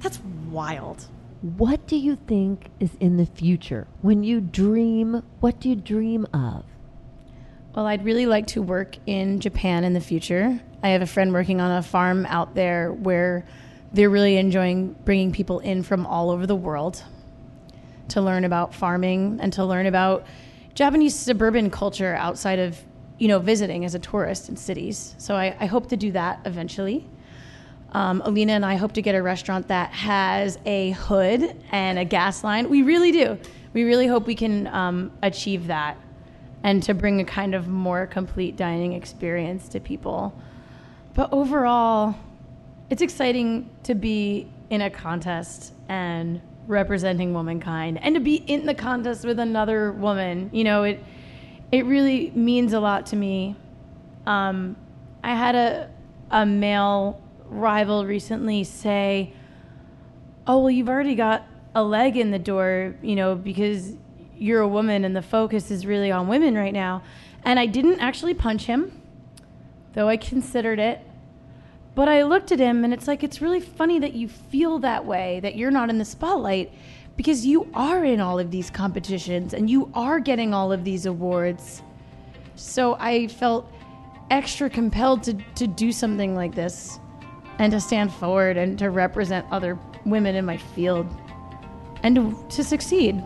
That's 0.00 0.20
wild. 0.50 1.06
What 1.42 1.86
do 1.86 1.96
you 1.96 2.16
think 2.16 2.66
is 2.80 2.90
in 3.00 3.16
the 3.16 3.26
future? 3.26 3.86
When 4.02 4.22
you 4.22 4.40
dream, 4.40 5.22
what 5.40 5.60
do 5.60 5.68
you 5.68 5.76
dream 5.76 6.26
of? 6.34 6.64
Well, 7.74 7.86
I'd 7.86 8.04
really 8.04 8.26
like 8.26 8.46
to 8.48 8.62
work 8.62 8.96
in 9.06 9.40
Japan 9.40 9.84
in 9.84 9.92
the 9.92 10.00
future. 10.00 10.60
I 10.82 10.90
have 10.90 11.02
a 11.02 11.06
friend 11.06 11.32
working 11.32 11.60
on 11.60 11.70
a 11.70 11.82
farm 11.82 12.26
out 12.26 12.54
there 12.54 12.92
where 12.92 13.46
they're 13.92 14.10
really 14.10 14.36
enjoying 14.36 14.94
bringing 15.04 15.32
people 15.32 15.60
in 15.60 15.82
from 15.82 16.06
all 16.06 16.30
over 16.30 16.46
the 16.46 16.56
world 16.56 17.02
to 18.08 18.20
learn 18.20 18.44
about 18.44 18.74
farming 18.74 19.38
and 19.40 19.52
to 19.52 19.64
learn 19.64 19.86
about 19.86 20.26
Japanese 20.74 21.14
suburban 21.14 21.70
culture 21.70 22.14
outside 22.14 22.58
of 22.58 22.78
you 23.20 23.28
know, 23.28 23.38
visiting 23.38 23.84
as 23.84 23.94
a 23.94 23.98
tourist 23.98 24.48
in 24.48 24.56
cities. 24.56 25.14
So 25.18 25.36
I, 25.36 25.54
I 25.60 25.66
hope 25.66 25.90
to 25.90 25.96
do 25.96 26.10
that 26.12 26.40
eventually. 26.46 27.06
Um, 27.92 28.22
Alina 28.24 28.52
and 28.52 28.64
I 28.64 28.76
hope 28.76 28.92
to 28.92 29.02
get 29.02 29.14
a 29.14 29.22
restaurant 29.22 29.68
that 29.68 29.90
has 29.90 30.58
a 30.64 30.92
hood 30.92 31.56
and 31.72 31.98
a 31.98 32.04
gas 32.04 32.44
line. 32.44 32.68
We 32.68 32.82
really 32.82 33.10
do. 33.10 33.38
We 33.72 33.84
really 33.84 34.06
hope 34.06 34.26
we 34.26 34.34
can 34.34 34.66
um, 34.68 35.12
achieve 35.22 35.66
that 35.66 35.96
and 36.62 36.82
to 36.82 36.94
bring 36.94 37.20
a 37.20 37.24
kind 37.24 37.54
of 37.54 37.68
more 37.68 38.06
complete 38.06 38.56
dining 38.56 38.92
experience 38.92 39.68
to 39.70 39.80
people. 39.80 40.34
But 41.14 41.32
overall, 41.32 42.14
it's 42.90 43.02
exciting 43.02 43.70
to 43.84 43.94
be 43.94 44.48
in 44.68 44.82
a 44.82 44.90
contest 44.90 45.72
and 45.88 46.40
representing 46.66 47.34
womankind 47.34 47.98
and 48.02 48.14
to 48.14 48.20
be 48.20 48.36
in 48.36 48.66
the 48.66 48.74
contest 48.74 49.24
with 49.24 49.38
another 49.38 49.92
woman. 49.92 50.50
You 50.52 50.64
know, 50.64 50.84
it 50.84 51.02
it 51.72 51.84
really 51.86 52.30
means 52.30 52.72
a 52.72 52.80
lot 52.80 53.06
to 53.06 53.16
me. 53.16 53.56
Um, 54.26 54.76
I 55.24 55.34
had 55.34 55.54
a 55.54 55.90
a 56.30 56.46
male 56.46 57.20
rival 57.50 58.06
recently 58.06 58.64
say, 58.64 59.32
"Oh 60.46 60.60
well, 60.60 60.70
you've 60.70 60.88
already 60.88 61.14
got 61.14 61.46
a 61.74 61.82
leg 61.82 62.16
in 62.16 62.30
the 62.30 62.38
door, 62.38 62.94
you 63.02 63.16
know, 63.16 63.34
because 63.34 63.94
you're 64.36 64.60
a 64.60 64.68
woman 64.68 65.04
and 65.04 65.14
the 65.14 65.22
focus 65.22 65.70
is 65.70 65.84
really 65.84 66.10
on 66.10 66.28
women 66.28 66.54
right 66.54 66.72
now." 66.72 67.02
And 67.44 67.58
I 67.58 67.66
didn't 67.66 68.00
actually 68.00 68.34
punch 68.34 68.66
him, 68.66 69.00
though 69.94 70.08
I 70.08 70.16
considered 70.16 70.78
it. 70.78 71.00
But 71.94 72.08
I 72.08 72.22
looked 72.22 72.52
at 72.52 72.60
him 72.60 72.84
and 72.84 72.94
it's 72.94 73.08
like 73.08 73.24
it's 73.24 73.42
really 73.42 73.60
funny 73.60 73.98
that 73.98 74.14
you 74.14 74.28
feel 74.28 74.78
that 74.80 75.04
way, 75.04 75.40
that 75.40 75.56
you're 75.56 75.70
not 75.70 75.90
in 75.90 75.98
the 75.98 76.04
spotlight 76.04 76.72
because 77.16 77.44
you 77.44 77.68
are 77.74 78.04
in 78.04 78.20
all 78.20 78.38
of 78.38 78.50
these 78.50 78.70
competitions 78.70 79.52
and 79.52 79.68
you 79.68 79.90
are 79.92 80.20
getting 80.20 80.54
all 80.54 80.72
of 80.72 80.84
these 80.84 81.06
awards. 81.06 81.82
So 82.54 82.96
I 83.00 83.26
felt 83.26 83.70
extra 84.30 84.70
compelled 84.70 85.24
to, 85.24 85.34
to 85.56 85.66
do 85.66 85.92
something 85.92 86.34
like 86.34 86.54
this 86.54 87.00
and 87.60 87.70
to 87.72 87.80
stand 87.80 88.12
forward 88.12 88.56
and 88.56 88.78
to 88.78 88.88
represent 88.88 89.46
other 89.52 89.78
women 90.06 90.34
in 90.34 90.46
my 90.46 90.56
field 90.56 91.06
and 92.02 92.16
to, 92.16 92.46
to 92.48 92.64
succeed. 92.64 93.22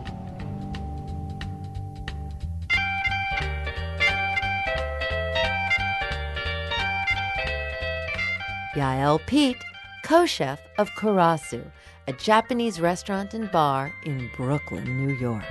Yael 8.75 9.25
Peet, 9.25 9.55
co 10.03 10.25
chef 10.25 10.59
of 10.77 10.89
Karasu 10.91 11.71
a 12.07 12.13
Japanese 12.13 12.79
restaurant 12.79 13.33
and 13.33 13.51
bar 13.51 13.91
in 14.03 14.29
Brooklyn, 14.35 14.83
New 14.83 15.15
York. 15.15 15.43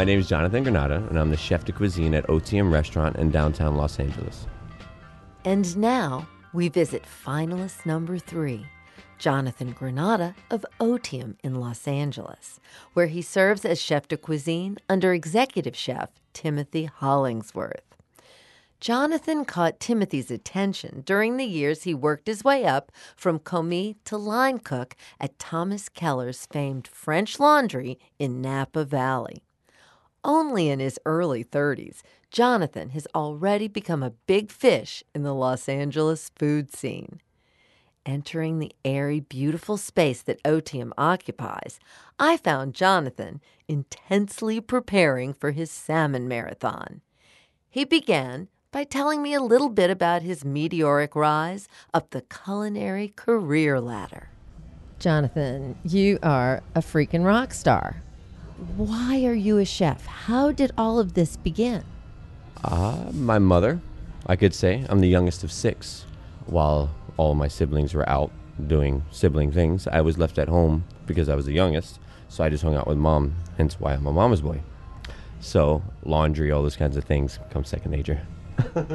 My 0.00 0.04
name 0.04 0.18
is 0.18 0.30
Jonathan 0.30 0.62
Granada, 0.62 1.06
and 1.10 1.18
I'm 1.18 1.28
the 1.28 1.36
chef 1.36 1.66
de 1.66 1.72
cuisine 1.72 2.14
at 2.14 2.26
Otium 2.30 2.72
Restaurant 2.72 3.16
in 3.16 3.30
downtown 3.30 3.76
Los 3.76 4.00
Angeles. 4.00 4.46
And 5.44 5.76
now 5.76 6.26
we 6.54 6.70
visit 6.70 7.04
finalist 7.04 7.84
number 7.84 8.16
three, 8.16 8.64
Jonathan 9.18 9.72
Granada 9.72 10.34
of 10.50 10.64
Otium 10.80 11.36
in 11.44 11.56
Los 11.56 11.86
Angeles, 11.86 12.60
where 12.94 13.08
he 13.08 13.20
serves 13.20 13.66
as 13.66 13.78
chef 13.78 14.08
de 14.08 14.16
cuisine 14.16 14.78
under 14.88 15.12
executive 15.12 15.76
chef 15.76 16.08
Timothy 16.32 16.86
Hollingsworth. 16.86 17.84
Jonathan 18.80 19.44
caught 19.44 19.80
Timothy's 19.80 20.30
attention 20.30 21.02
during 21.04 21.36
the 21.36 21.44
years 21.44 21.82
he 21.82 21.92
worked 21.92 22.26
his 22.26 22.42
way 22.42 22.64
up 22.64 22.90
from 23.16 23.38
commis 23.38 23.96
to 24.06 24.16
line 24.16 24.60
cook 24.60 24.96
at 25.20 25.38
Thomas 25.38 25.90
Keller's 25.90 26.46
famed 26.46 26.88
French 26.88 27.38
Laundry 27.38 27.98
in 28.18 28.40
Napa 28.40 28.86
Valley. 28.86 29.42
Only 30.24 30.68
in 30.68 30.80
his 30.80 30.98
early 31.06 31.44
30s, 31.44 32.02
Jonathan 32.30 32.90
has 32.90 33.06
already 33.14 33.68
become 33.68 34.02
a 34.02 34.10
big 34.10 34.50
fish 34.50 35.02
in 35.14 35.22
the 35.22 35.34
Los 35.34 35.68
Angeles 35.68 36.30
food 36.36 36.74
scene. 36.74 37.20
Entering 38.04 38.58
the 38.58 38.72
airy, 38.84 39.20
beautiful 39.20 39.76
space 39.76 40.22
that 40.22 40.42
Otium 40.42 40.92
occupies, 40.98 41.80
I 42.18 42.36
found 42.36 42.74
Jonathan 42.74 43.40
intensely 43.68 44.60
preparing 44.60 45.32
for 45.32 45.52
his 45.52 45.70
salmon 45.70 46.28
marathon. 46.28 47.00
He 47.68 47.84
began 47.84 48.48
by 48.72 48.84
telling 48.84 49.22
me 49.22 49.34
a 49.34 49.42
little 49.42 49.68
bit 49.68 49.90
about 49.90 50.22
his 50.22 50.44
meteoric 50.44 51.14
rise 51.16 51.68
up 51.92 52.10
the 52.10 52.22
culinary 52.22 53.08
career 53.16 53.80
ladder. 53.80 54.28
Jonathan, 54.98 55.76
you 55.84 56.18
are 56.22 56.62
a 56.74 56.80
freaking 56.80 57.24
rock 57.24 57.52
star. 57.52 58.02
Why 58.76 59.24
are 59.24 59.34
you 59.34 59.56
a 59.56 59.64
chef? 59.64 60.04
How 60.04 60.52
did 60.52 60.72
all 60.76 60.98
of 60.98 61.14
this 61.14 61.36
begin? 61.36 61.82
Uh, 62.62 63.06
my 63.12 63.38
mother, 63.38 63.80
I 64.26 64.36
could 64.36 64.52
say. 64.52 64.84
I'm 64.88 65.00
the 65.00 65.08
youngest 65.08 65.42
of 65.42 65.50
six. 65.50 66.04
While 66.44 66.90
all 67.16 67.34
my 67.34 67.48
siblings 67.48 67.94
were 67.94 68.06
out 68.08 68.30
doing 68.66 69.02
sibling 69.10 69.50
things, 69.50 69.86
I 69.86 70.02
was 70.02 70.18
left 70.18 70.38
at 70.38 70.48
home 70.48 70.84
because 71.06 71.30
I 71.30 71.34
was 71.34 71.46
the 71.46 71.54
youngest. 71.54 71.98
So 72.28 72.44
I 72.44 72.50
just 72.50 72.62
hung 72.62 72.76
out 72.76 72.86
with 72.86 72.98
mom, 72.98 73.34
hence 73.56 73.80
why 73.80 73.94
I'm 73.94 74.06
a 74.06 74.12
mama's 74.12 74.42
boy. 74.42 74.60
So 75.40 75.82
laundry, 76.04 76.50
all 76.50 76.62
those 76.62 76.76
kinds 76.76 76.98
of 76.98 77.04
things 77.04 77.38
come 77.50 77.64
second 77.64 77.92
nature. 77.92 78.20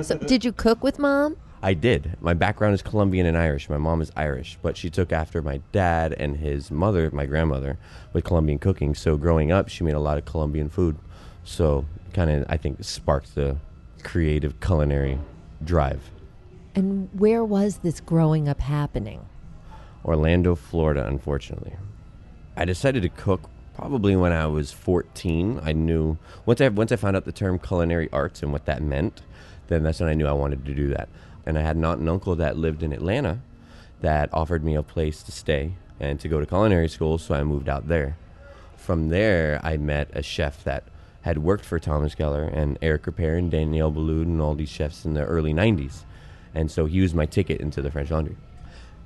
so, 0.04 0.18
did 0.20 0.46
you 0.46 0.52
cook 0.52 0.84
with 0.84 1.00
mom? 1.00 1.38
I 1.66 1.74
did. 1.74 2.16
My 2.22 2.36
background 2.36 2.76
is 2.76 2.84
Colombian 2.84 3.26
and 3.26 3.36
Irish. 3.36 3.72
My 3.72 3.80
mom 3.80 4.00
is 4.00 4.12
Irish, 4.16 4.60
but 4.62 4.78
she 4.78 4.92
took 4.92 5.12
after 5.12 5.42
my 5.42 5.62
dad 5.72 6.14
and 6.14 6.38
his 6.38 6.70
mother, 6.70 7.10
my 7.10 7.26
grandmother, 7.26 7.80
with 8.14 8.24
Colombian 8.24 8.60
cooking. 8.60 8.94
So 8.94 9.18
growing 9.18 9.52
up, 9.52 9.68
she 9.68 9.84
made 9.84 9.96
a 9.96 10.00
lot 10.00 10.20
of 10.20 10.26
Colombian 10.26 10.70
food. 10.70 10.96
So 11.44 11.86
kind 12.14 12.30
of, 12.30 12.46
I 12.50 12.58
think, 12.58 12.84
sparked 12.84 13.34
the 13.34 13.58
creative 14.04 14.60
culinary 14.60 15.18
drive. 15.64 16.12
And 16.76 17.10
where 17.14 17.44
was 17.44 17.78
this 17.80 18.00
growing 18.00 18.48
up 18.48 18.60
happening? 18.60 19.26
Orlando, 20.06 20.54
Florida, 20.54 21.08
unfortunately. 21.08 21.74
I 22.56 22.66
decided 22.66 23.02
to 23.02 23.10
cook 23.10 23.50
probably 23.74 24.16
when 24.16 24.34
I 24.34 24.46
was 24.46 24.72
14. 24.72 25.62
I 25.64 25.74
knew 25.74 26.20
once 26.46 26.62
I 26.62 26.68
once 26.68 26.92
I 26.92 26.96
found 26.96 27.16
out 27.16 27.26
the 27.26 27.32
term 27.32 27.58
culinary 27.58 28.08
arts 28.14 28.44
and 28.44 28.52
what 28.52 28.66
that 28.66 28.84
meant, 28.84 29.24
then 29.68 29.82
that's 29.82 30.00
when 30.00 30.10
I 30.10 30.14
knew 30.14 30.28
I 30.28 30.32
wanted 30.32 30.64
to 30.66 30.76
do 30.76 30.90
that. 30.90 31.10
And 31.46 31.58
I 31.58 31.62
had 31.62 31.76
an 31.76 31.86
aunt 31.86 32.00
and 32.00 32.10
uncle 32.10 32.36
that 32.36 32.58
lived 32.58 32.84
in 32.84 32.94
Atlanta 32.94 33.40
that 34.02 34.30
offered 34.34 34.64
me 34.64 34.76
a 34.76 34.84
place 34.84 35.24
to 35.24 35.32
stay 35.32 35.74
and 36.00 36.20
to 36.20 36.28
go 36.28 36.40
to 36.40 36.46
culinary 36.46 36.90
school, 36.90 37.18
so 37.18 37.36
I 37.36 37.44
moved 37.44 37.70
out 37.70 37.88
there. 37.88 38.18
From 38.76 39.10
there, 39.10 39.60
I 39.64 39.78
met 39.78 40.10
a 40.14 40.22
chef 40.22 40.64
that 40.64 40.84
had 41.22 41.40
worked 41.40 41.66
for 41.66 41.80
Thomas 41.80 42.14
Keller 42.14 42.44
and 42.44 42.78
Eric 42.82 43.04
Ripert 43.04 43.40
and 43.40 43.50
Daniel 43.50 43.92
Boulud 43.92 44.24
and 44.24 44.42
all 44.42 44.54
these 44.54 44.70
chefs 44.70 45.06
in 45.06 45.16
the 45.16 45.26
early 45.26 45.54
90s. 45.54 46.04
And 46.54 46.70
so 46.70 46.86
he 46.86 47.02
was 47.02 47.16
my 47.16 47.26
ticket 47.26 47.62
into 47.62 47.82
the 47.82 47.90
French 47.90 48.12
Laundry. 48.12 48.38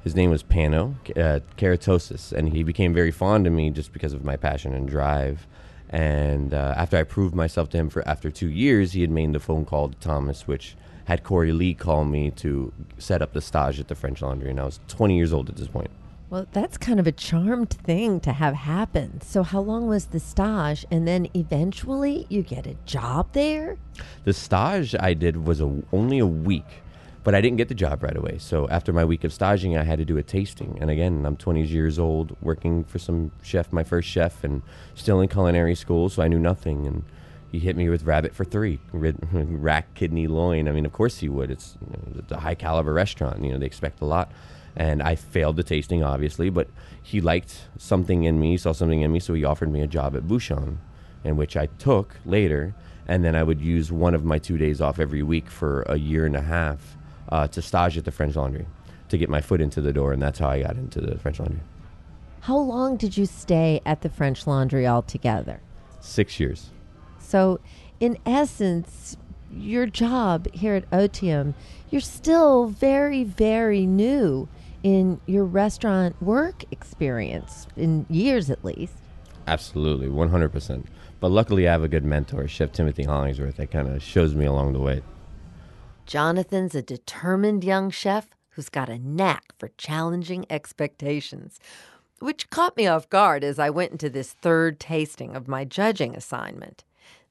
His 0.03 0.15
name 0.15 0.29
was 0.29 0.43
Pano 0.43 0.95
uh, 1.17 2.37
and 2.37 2.49
he 2.49 2.63
became 2.63 2.93
very 2.93 3.11
fond 3.11 3.47
of 3.47 3.53
me 3.53 3.69
just 3.69 3.93
because 3.93 4.13
of 4.13 4.23
my 4.23 4.35
passion 4.35 4.73
and 4.73 4.87
drive. 4.87 5.47
And 5.89 6.53
uh, 6.53 6.73
after 6.77 6.97
I 6.97 7.03
proved 7.03 7.35
myself 7.35 7.69
to 7.69 7.77
him 7.77 7.89
for 7.89 8.07
after 8.07 8.29
two 8.29 8.49
years, 8.49 8.93
he 8.93 9.01
had 9.01 9.09
made 9.11 9.33
the 9.33 9.39
phone 9.39 9.65
call 9.65 9.89
to 9.89 9.97
Thomas, 9.97 10.47
which 10.47 10.75
had 11.09 11.23
Corey 11.23 11.51
Lee 11.51 11.73
call 11.73 12.05
me 12.05 12.29
to 12.29 12.71
set 12.99 13.23
up 13.23 13.33
the 13.33 13.41
stage 13.41 13.79
at 13.79 13.87
the 13.87 13.95
French 13.95 14.21
Laundry, 14.21 14.51
and 14.51 14.59
I 14.59 14.65
was 14.65 14.79
20 14.89 15.17
years 15.17 15.33
old 15.33 15.49
at 15.49 15.55
this 15.55 15.67
point. 15.67 15.89
Well, 16.29 16.45
that's 16.51 16.77
kind 16.77 16.99
of 16.99 17.07
a 17.07 17.11
charmed 17.11 17.71
thing 17.71 18.19
to 18.19 18.31
have 18.31 18.53
happen. 18.53 19.19
So, 19.21 19.41
how 19.41 19.59
long 19.59 19.87
was 19.87 20.05
the 20.05 20.19
stage? 20.19 20.85
And 20.91 21.07
then 21.07 21.27
eventually 21.33 22.27
you 22.29 22.43
get 22.43 22.67
a 22.67 22.75
job 22.85 23.29
there? 23.33 23.77
The 24.23 24.33
stage 24.33 24.95
I 24.99 25.15
did 25.15 25.47
was 25.47 25.59
a, 25.61 25.81
only 25.91 26.19
a 26.19 26.27
week, 26.27 26.83
but 27.23 27.33
I 27.33 27.41
didn't 27.41 27.57
get 27.57 27.69
the 27.69 27.73
job 27.73 28.03
right 28.03 28.15
away. 28.15 28.37
So, 28.37 28.69
after 28.69 28.93
my 28.93 29.03
week 29.03 29.23
of 29.23 29.33
staging, 29.33 29.75
I 29.75 29.85
had 29.85 29.97
to 29.97 30.05
do 30.05 30.19
a 30.19 30.23
tasting. 30.23 30.77
And 30.79 30.91
again, 30.91 31.25
I'm 31.25 31.37
20 31.37 31.63
years 31.63 31.97
old, 31.97 32.37
working 32.39 32.83
for 32.83 32.99
some 32.99 33.31
chef, 33.41 33.73
my 33.73 33.83
first 33.83 34.07
chef, 34.07 34.43
and 34.43 34.61
still 34.93 35.21
in 35.21 35.27
culinary 35.27 35.73
school, 35.73 36.09
so 36.09 36.21
I 36.21 36.27
knew 36.27 36.37
nothing. 36.37 36.85
And 36.85 37.03
he 37.51 37.59
hit 37.59 37.75
me 37.75 37.89
with 37.89 38.03
rabbit 38.03 38.33
for 38.33 38.43
three, 38.43 38.79
rack, 38.93 39.93
kidney, 39.95 40.27
loin. 40.27 40.67
I 40.67 40.71
mean, 40.71 40.85
of 40.85 40.93
course 40.93 41.19
he 41.19 41.29
would. 41.29 41.51
It's, 41.51 41.77
you 41.81 41.91
know, 41.91 42.19
it's 42.19 42.31
a 42.31 42.39
high 42.39 42.55
caliber 42.55 42.93
restaurant. 42.93 43.43
You 43.43 43.53
know, 43.53 43.59
they 43.59 43.65
expect 43.65 44.01
a 44.01 44.05
lot 44.05 44.31
and 44.75 45.03
I 45.03 45.15
failed 45.15 45.57
the 45.57 45.63
tasting, 45.63 46.03
obviously. 46.03 46.49
But 46.49 46.69
he 47.01 47.21
liked 47.21 47.67
something 47.77 48.23
in 48.23 48.39
me, 48.39 48.57
saw 48.57 48.71
something 48.71 49.01
in 49.01 49.11
me, 49.11 49.19
so 49.19 49.33
he 49.33 49.43
offered 49.43 49.71
me 49.71 49.81
a 49.81 49.87
job 49.87 50.15
at 50.15 50.27
Bouchon, 50.27 50.79
in 51.23 51.35
which 51.35 51.57
I 51.57 51.67
took 51.77 52.15
later, 52.25 52.73
and 53.07 53.23
then 53.23 53.35
I 53.35 53.43
would 53.43 53.59
use 53.59 53.91
one 53.91 54.15
of 54.15 54.23
my 54.23 54.39
two 54.39 54.57
days 54.57 54.81
off 54.81 54.99
every 54.99 55.23
week 55.23 55.49
for 55.49 55.81
a 55.83 55.97
year 55.97 56.25
and 56.25 56.35
a 56.35 56.41
half 56.41 56.97
uh, 57.29 57.47
to 57.47 57.61
stage 57.61 57.97
at 57.97 58.05
the 58.05 58.11
French 58.11 58.35
Laundry 58.35 58.65
to 59.09 59.17
get 59.17 59.29
my 59.29 59.41
foot 59.41 59.59
into 59.59 59.81
the 59.81 59.91
door, 59.91 60.13
and 60.13 60.21
that's 60.21 60.39
how 60.39 60.49
I 60.49 60.61
got 60.61 60.75
into 60.75 61.01
the 61.01 61.17
French 61.17 61.39
Laundry. 61.39 61.61
How 62.41 62.57
long 62.57 62.95
did 62.95 63.17
you 63.17 63.25
stay 63.25 63.81
at 63.85 64.01
the 64.01 64.09
French 64.09 64.47
Laundry 64.47 64.87
altogether? 64.87 65.59
Six 65.99 66.39
years. 66.39 66.69
So, 67.29 67.59
in 67.99 68.17
essence, 68.25 69.15
your 69.51 69.85
job 69.85 70.51
here 70.51 70.73
at 70.73 70.89
Otium, 70.89 71.53
you're 71.91 72.01
still 72.01 72.65
very, 72.65 73.23
very 73.23 73.85
new 73.85 74.49
in 74.81 75.21
your 75.27 75.45
restaurant 75.45 76.19
work 76.23 76.63
experience, 76.71 77.67
in 77.75 78.07
years 78.09 78.49
at 78.49 78.65
least. 78.65 78.95
Absolutely, 79.45 80.07
100%. 80.07 80.85
But 81.19 81.29
luckily, 81.29 81.67
I 81.67 81.73
have 81.73 81.83
a 81.83 81.87
good 81.87 82.03
mentor, 82.03 82.47
Chef 82.47 82.71
Timothy 82.71 83.03
Hollingsworth, 83.03 83.57
that 83.57 83.69
kind 83.69 83.87
of 83.87 84.01
shows 84.01 84.33
me 84.33 84.45
along 84.45 84.73
the 84.73 84.79
way. 84.79 85.03
Jonathan's 86.07 86.73
a 86.73 86.81
determined 86.81 87.63
young 87.63 87.91
chef 87.91 88.29
who's 88.53 88.69
got 88.69 88.89
a 88.89 88.97
knack 88.97 89.53
for 89.59 89.69
challenging 89.77 90.47
expectations, 90.49 91.59
which 92.17 92.49
caught 92.49 92.75
me 92.75 92.87
off 92.87 93.07
guard 93.07 93.43
as 93.43 93.59
I 93.59 93.69
went 93.69 93.91
into 93.91 94.09
this 94.09 94.33
third 94.33 94.79
tasting 94.79 95.35
of 95.35 95.47
my 95.47 95.63
judging 95.63 96.15
assignment. 96.15 96.83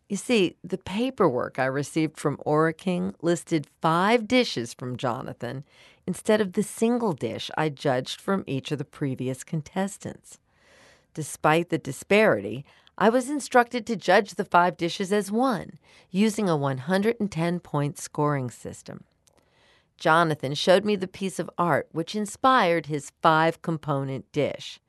You 0.09 0.16
see, 0.16 0.57
the 0.64 0.79
paperwork 0.79 1.59
I 1.59 1.66
received 1.66 2.16
from 2.18 2.38
King 2.79 3.14
listed 3.21 3.66
five 3.83 4.27
dishes 4.27 4.73
from 4.73 4.97
Jonathan 4.97 5.64
instead 6.07 6.40
of 6.40 6.55
the 6.55 6.62
single 6.62 7.12
dish 7.12 7.51
I 7.59 7.68
judged 7.68 8.18
from 8.21 8.42
each 8.47 8.73
of 8.73 8.79
the 8.79 8.87
previous 8.87 9.44
contestants. 9.44 10.38
Despite 11.12 11.68
the 11.68 11.77
disparity, 11.77 12.64
I 12.97 13.11
was 13.11 13.29
instructed 13.29 13.87
to 13.87 13.97
judge 13.97 14.35
the 14.35 14.47
five 14.47 14.79
dishes 14.79 15.12
as 15.12 15.31
one, 15.31 15.79
using 16.11 16.49
a 16.49 16.57
110 16.57 17.61
point 17.61 17.99
scoring 17.99 18.51
system. 18.51 19.05
Jonathan 19.99 20.55
showed 20.55 20.85
me 20.85 20.97
the 20.97 21.07
piece 21.07 21.38
of 21.38 21.51
art 21.59 21.88
which 21.92 22.14
inspired 22.14 22.87
his 22.87 23.12
five 23.21 23.61
component 23.61 24.31
dish. 24.33 24.81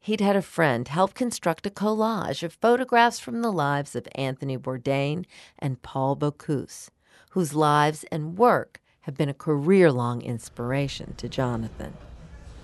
He'd 0.00 0.20
had 0.20 0.36
a 0.36 0.42
friend 0.42 0.86
help 0.88 1.14
construct 1.14 1.66
a 1.66 1.70
collage 1.70 2.42
of 2.42 2.52
photographs 2.52 3.18
from 3.18 3.42
the 3.42 3.52
lives 3.52 3.96
of 3.96 4.08
Anthony 4.14 4.56
Bourdain 4.56 5.24
and 5.58 5.82
Paul 5.82 6.16
Bocuse, 6.16 6.90
whose 7.30 7.54
lives 7.54 8.04
and 8.10 8.38
work 8.38 8.80
have 9.02 9.16
been 9.16 9.28
a 9.28 9.34
career 9.34 9.90
long 9.90 10.22
inspiration 10.22 11.14
to 11.16 11.28
Jonathan. 11.28 11.94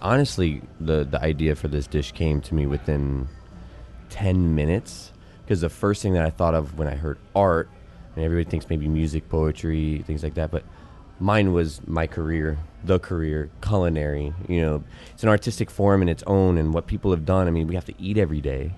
Honestly, 0.00 0.62
the, 0.80 1.04
the 1.04 1.20
idea 1.22 1.56
for 1.56 1.68
this 1.68 1.86
dish 1.86 2.12
came 2.12 2.40
to 2.42 2.54
me 2.54 2.66
within 2.66 3.28
10 4.10 4.54
minutes 4.54 5.12
because 5.42 5.60
the 5.60 5.68
first 5.68 6.02
thing 6.02 6.14
that 6.14 6.24
I 6.24 6.30
thought 6.30 6.54
of 6.54 6.78
when 6.78 6.88
I 6.88 6.94
heard 6.94 7.18
art, 7.34 7.68
and 8.14 8.24
everybody 8.24 8.48
thinks 8.48 8.68
maybe 8.68 8.88
music, 8.88 9.28
poetry, 9.28 10.02
things 10.06 10.22
like 10.22 10.34
that, 10.34 10.50
but 10.50 10.64
mine 11.20 11.52
was 11.52 11.80
my 11.86 12.06
career, 12.06 12.58
the 12.82 12.98
career, 12.98 13.50
culinary. 13.62 14.32
You 14.48 14.60
know, 14.60 14.84
it's 15.12 15.22
an 15.22 15.28
artistic 15.28 15.70
form 15.70 16.02
in 16.02 16.08
its 16.08 16.22
own, 16.26 16.58
and 16.58 16.74
what 16.74 16.86
people 16.86 17.10
have 17.10 17.24
done. 17.24 17.46
I 17.46 17.50
mean, 17.50 17.66
we 17.66 17.74
have 17.74 17.86
to 17.86 17.94
eat 18.00 18.18
every 18.18 18.40
day. 18.40 18.72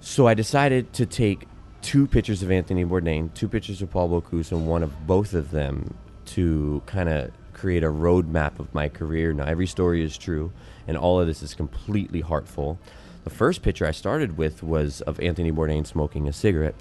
So 0.00 0.26
I 0.26 0.34
decided 0.34 0.92
to 0.94 1.06
take 1.06 1.46
two 1.80 2.06
pictures 2.06 2.42
of 2.42 2.50
Anthony 2.50 2.84
Bourdain, 2.84 3.32
two 3.34 3.48
pictures 3.48 3.82
of 3.82 3.90
Paul 3.90 4.08
Bocuse, 4.08 4.52
and 4.52 4.66
one 4.66 4.82
of 4.82 5.06
both 5.06 5.34
of 5.34 5.50
them 5.50 5.94
to 6.26 6.82
kind 6.86 7.08
of 7.08 7.30
create 7.52 7.84
a 7.84 7.88
roadmap 7.88 8.58
of 8.58 8.72
my 8.74 8.88
career. 8.88 9.32
Now, 9.32 9.44
every 9.44 9.66
story 9.66 10.02
is 10.02 10.16
true, 10.16 10.52
and 10.86 10.96
all 10.96 11.20
of 11.20 11.26
this 11.26 11.42
is 11.42 11.54
completely 11.54 12.20
heartful. 12.20 12.78
The 13.24 13.30
first 13.30 13.62
picture 13.62 13.86
I 13.86 13.92
started 13.92 14.36
with 14.36 14.62
was 14.62 15.00
of 15.02 15.20
Anthony 15.20 15.52
Bourdain 15.52 15.86
smoking 15.86 16.26
a 16.26 16.32
cigarette. 16.32 16.74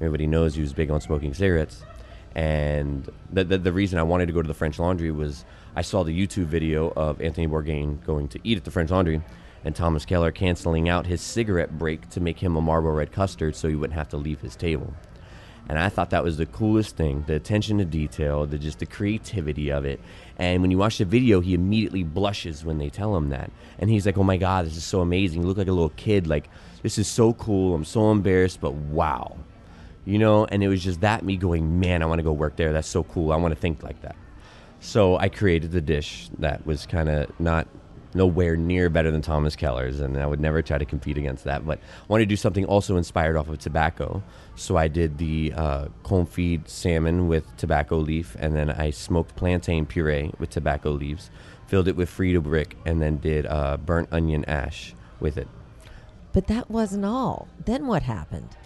Everybody 0.00 0.26
knows 0.26 0.54
he 0.54 0.62
was 0.62 0.72
big 0.72 0.90
on 0.90 1.00
smoking 1.00 1.34
cigarettes. 1.34 1.82
And 2.34 3.08
the, 3.30 3.44
the, 3.44 3.58
the, 3.58 3.72
reason 3.72 3.98
I 3.98 4.02
wanted 4.02 4.26
to 4.26 4.32
go 4.32 4.42
to 4.42 4.48
the 4.48 4.54
French 4.54 4.78
Laundry 4.78 5.12
was 5.12 5.44
I 5.76 5.82
saw 5.82 6.02
the 6.02 6.26
YouTube 6.26 6.46
video 6.46 6.92
of 6.96 7.20
Anthony 7.20 7.46
Bourdain 7.46 8.04
going 8.04 8.26
to 8.28 8.40
eat 8.42 8.58
at 8.58 8.64
the 8.64 8.72
French 8.72 8.90
Laundry 8.90 9.22
and 9.64 9.74
Thomas 9.74 10.04
Keller 10.04 10.32
canceling 10.32 10.88
out 10.88 11.06
his 11.06 11.20
cigarette 11.20 11.78
break 11.78 12.10
to 12.10 12.20
make 12.20 12.40
him 12.40 12.56
a 12.56 12.60
Marlboro 12.60 12.94
Red 12.94 13.12
custard 13.12 13.54
so 13.54 13.68
he 13.68 13.76
wouldn't 13.76 13.98
have 13.98 14.08
to 14.10 14.16
leave 14.16 14.40
his 14.40 14.56
table. 14.56 14.94
And 15.68 15.78
I 15.78 15.88
thought 15.88 16.10
that 16.10 16.24
was 16.24 16.36
the 16.36 16.46
coolest 16.46 16.96
thing 16.96 17.24
the 17.26 17.34
attention 17.34 17.78
to 17.78 17.84
detail, 17.84 18.46
the 18.46 18.58
just 18.58 18.80
the 18.80 18.86
creativity 18.86 19.70
of 19.70 19.84
it. 19.84 20.00
And 20.38 20.60
when 20.60 20.70
you 20.70 20.78
watch 20.78 20.98
the 20.98 21.04
video, 21.04 21.40
he 21.40 21.54
immediately 21.54 22.02
blushes 22.02 22.64
when 22.64 22.78
they 22.78 22.90
tell 22.90 23.16
him 23.16 23.30
that. 23.30 23.50
And 23.78 23.88
he's 23.88 24.04
like, 24.04 24.18
oh 24.18 24.24
my 24.24 24.36
God, 24.36 24.66
this 24.66 24.76
is 24.76 24.84
so 24.84 25.00
amazing. 25.00 25.42
You 25.42 25.48
look 25.48 25.56
like 25.56 25.68
a 25.68 25.72
little 25.72 25.90
kid. 25.90 26.26
Like, 26.26 26.50
this 26.82 26.98
is 26.98 27.08
so 27.08 27.32
cool. 27.32 27.74
I'm 27.74 27.84
so 27.84 28.10
embarrassed, 28.10 28.60
but 28.60 28.74
wow. 28.74 29.38
You 30.04 30.18
know, 30.18 30.44
and 30.44 30.62
it 30.62 30.68
was 30.68 30.82
just 30.82 31.00
that 31.00 31.24
me 31.24 31.36
going, 31.36 31.80
man, 31.80 32.02
I 32.02 32.06
want 32.06 32.18
to 32.18 32.22
go 32.22 32.32
work 32.32 32.56
there. 32.56 32.72
That's 32.72 32.88
so 32.88 33.04
cool. 33.04 33.32
I 33.32 33.36
want 33.36 33.54
to 33.54 33.60
think 33.60 33.82
like 33.82 34.02
that. 34.02 34.16
So 34.80 35.16
I 35.16 35.30
created 35.30 35.72
the 35.72 35.80
dish 35.80 36.28
that 36.38 36.66
was 36.66 36.84
kind 36.84 37.08
of 37.08 37.40
not 37.40 37.66
nowhere 38.14 38.56
near 38.56 38.88
better 38.88 39.10
than 39.10 39.22
Thomas 39.22 39.56
Keller's, 39.56 40.00
and 40.00 40.16
I 40.16 40.26
would 40.26 40.40
never 40.40 40.62
try 40.62 40.78
to 40.78 40.84
compete 40.84 41.18
against 41.18 41.44
that. 41.44 41.66
But 41.66 41.78
I 41.78 42.06
wanted 42.08 42.24
to 42.24 42.28
do 42.28 42.36
something 42.36 42.64
also 42.64 42.96
inspired 42.96 43.36
off 43.36 43.48
of 43.48 43.58
tobacco. 43.58 44.22
So 44.56 44.76
I 44.76 44.88
did 44.88 45.18
the 45.18 45.52
uh, 45.54 45.88
confit 46.04 46.68
salmon 46.68 47.28
with 47.28 47.44
tobacco 47.56 47.96
leaf, 47.96 48.36
and 48.38 48.54
then 48.54 48.70
I 48.70 48.90
smoked 48.90 49.34
plantain 49.36 49.86
puree 49.86 50.32
with 50.38 50.50
tobacco 50.50 50.90
leaves, 50.90 51.30
filled 51.66 51.88
it 51.88 51.96
with 51.96 52.08
Frito 52.10 52.42
brick, 52.42 52.76
and 52.86 53.02
then 53.02 53.18
did 53.18 53.46
uh, 53.46 53.78
burnt 53.78 54.08
onion 54.12 54.44
ash 54.44 54.94
with 55.18 55.36
it. 55.36 55.48
But 56.32 56.46
that 56.48 56.70
wasn't 56.70 57.04
all. 57.04 57.48
Then 57.64 57.86
what 57.86 58.02
happened? 58.02 58.56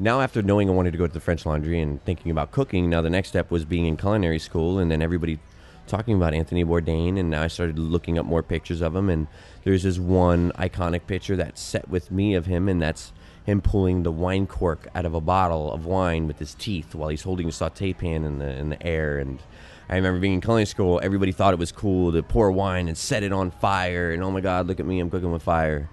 Now, 0.00 0.20
after 0.20 0.42
knowing 0.42 0.68
I 0.68 0.72
wanted 0.72 0.90
to 0.90 0.98
go 0.98 1.06
to 1.06 1.12
the 1.12 1.20
French 1.20 1.46
Laundry 1.46 1.80
and 1.80 2.04
thinking 2.04 2.32
about 2.32 2.50
cooking, 2.50 2.90
now 2.90 3.00
the 3.00 3.10
next 3.10 3.28
step 3.28 3.52
was 3.52 3.64
being 3.64 3.86
in 3.86 3.96
culinary 3.96 4.40
school, 4.40 4.80
and 4.80 4.90
then 4.90 5.00
everybody 5.00 5.38
talking 5.86 6.16
about 6.16 6.34
Anthony 6.34 6.64
Bourdain, 6.64 7.16
and 7.16 7.30
now 7.30 7.42
I 7.42 7.46
started 7.46 7.78
looking 7.78 8.18
up 8.18 8.26
more 8.26 8.42
pictures 8.42 8.80
of 8.80 8.96
him, 8.96 9.08
and 9.08 9.28
there's 9.62 9.84
this 9.84 9.98
one 9.98 10.50
iconic 10.52 11.06
picture 11.06 11.36
that's 11.36 11.60
set 11.60 11.88
with 11.88 12.10
me 12.10 12.34
of 12.34 12.46
him, 12.46 12.68
and 12.68 12.82
that's 12.82 13.12
him 13.44 13.60
pulling 13.60 14.02
the 14.02 14.10
wine 14.10 14.48
cork 14.48 14.88
out 14.96 15.04
of 15.04 15.14
a 15.14 15.20
bottle 15.20 15.72
of 15.72 15.86
wine 15.86 16.26
with 16.26 16.40
his 16.40 16.54
teeth 16.54 16.94
while 16.94 17.10
he's 17.10 17.22
holding 17.22 17.48
a 17.48 17.52
saute 17.52 17.92
pan 17.92 18.24
in 18.24 18.38
the 18.40 18.48
in 18.48 18.70
the 18.70 18.82
air. 18.84 19.18
And 19.18 19.38
I 19.88 19.94
remember 19.94 20.18
being 20.18 20.34
in 20.34 20.40
culinary 20.40 20.66
school, 20.66 20.98
everybody 21.04 21.30
thought 21.30 21.52
it 21.52 21.58
was 21.60 21.70
cool 21.70 22.10
to 22.10 22.22
pour 22.22 22.50
wine 22.50 22.88
and 22.88 22.98
set 22.98 23.22
it 23.22 23.32
on 23.32 23.52
fire, 23.52 24.10
and 24.10 24.24
oh 24.24 24.30
my 24.32 24.40
God, 24.40 24.66
look 24.66 24.80
at 24.80 24.86
me, 24.86 24.98
I'm 24.98 25.08
cooking 25.08 25.30
with 25.30 25.42
fire. 25.42 25.88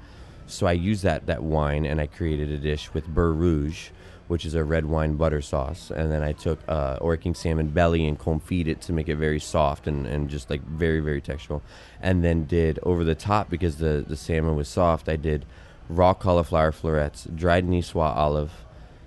So 0.51 0.67
I 0.67 0.73
used 0.73 1.03
that 1.03 1.25
that 1.27 1.43
wine, 1.43 1.85
and 1.85 1.99
I 2.01 2.07
created 2.07 2.49
a 2.49 2.57
dish 2.57 2.93
with 2.93 3.07
beurre 3.07 3.33
rouge 3.33 3.89
which 4.31 4.45
is 4.45 4.53
a 4.53 4.63
red 4.63 4.85
wine 4.85 5.15
butter 5.17 5.41
sauce. 5.41 5.91
And 5.93 6.09
then 6.09 6.23
I 6.23 6.31
took 6.31 6.57
uh, 6.65 7.17
King 7.17 7.35
salmon 7.35 7.67
belly 7.67 8.07
and 8.07 8.17
confit 8.17 8.65
it 8.65 8.79
to 8.83 8.93
make 8.93 9.09
it 9.09 9.17
very 9.17 9.41
soft 9.41 9.87
and, 9.87 10.07
and 10.07 10.29
just 10.29 10.49
like 10.49 10.61
very, 10.61 11.01
very 11.01 11.19
textural. 11.19 11.59
And 12.01 12.23
then 12.23 12.45
did 12.45 12.79
over 12.83 13.03
the 13.03 13.13
top 13.13 13.49
because 13.49 13.75
the, 13.75 14.05
the 14.07 14.15
salmon 14.15 14.55
was 14.55 14.69
soft, 14.69 15.09
I 15.09 15.17
did 15.17 15.45
raw 15.89 16.13
cauliflower 16.13 16.71
florets, 16.71 17.25
dried 17.35 17.67
Niçoise 17.67 18.15
olive, 18.15 18.53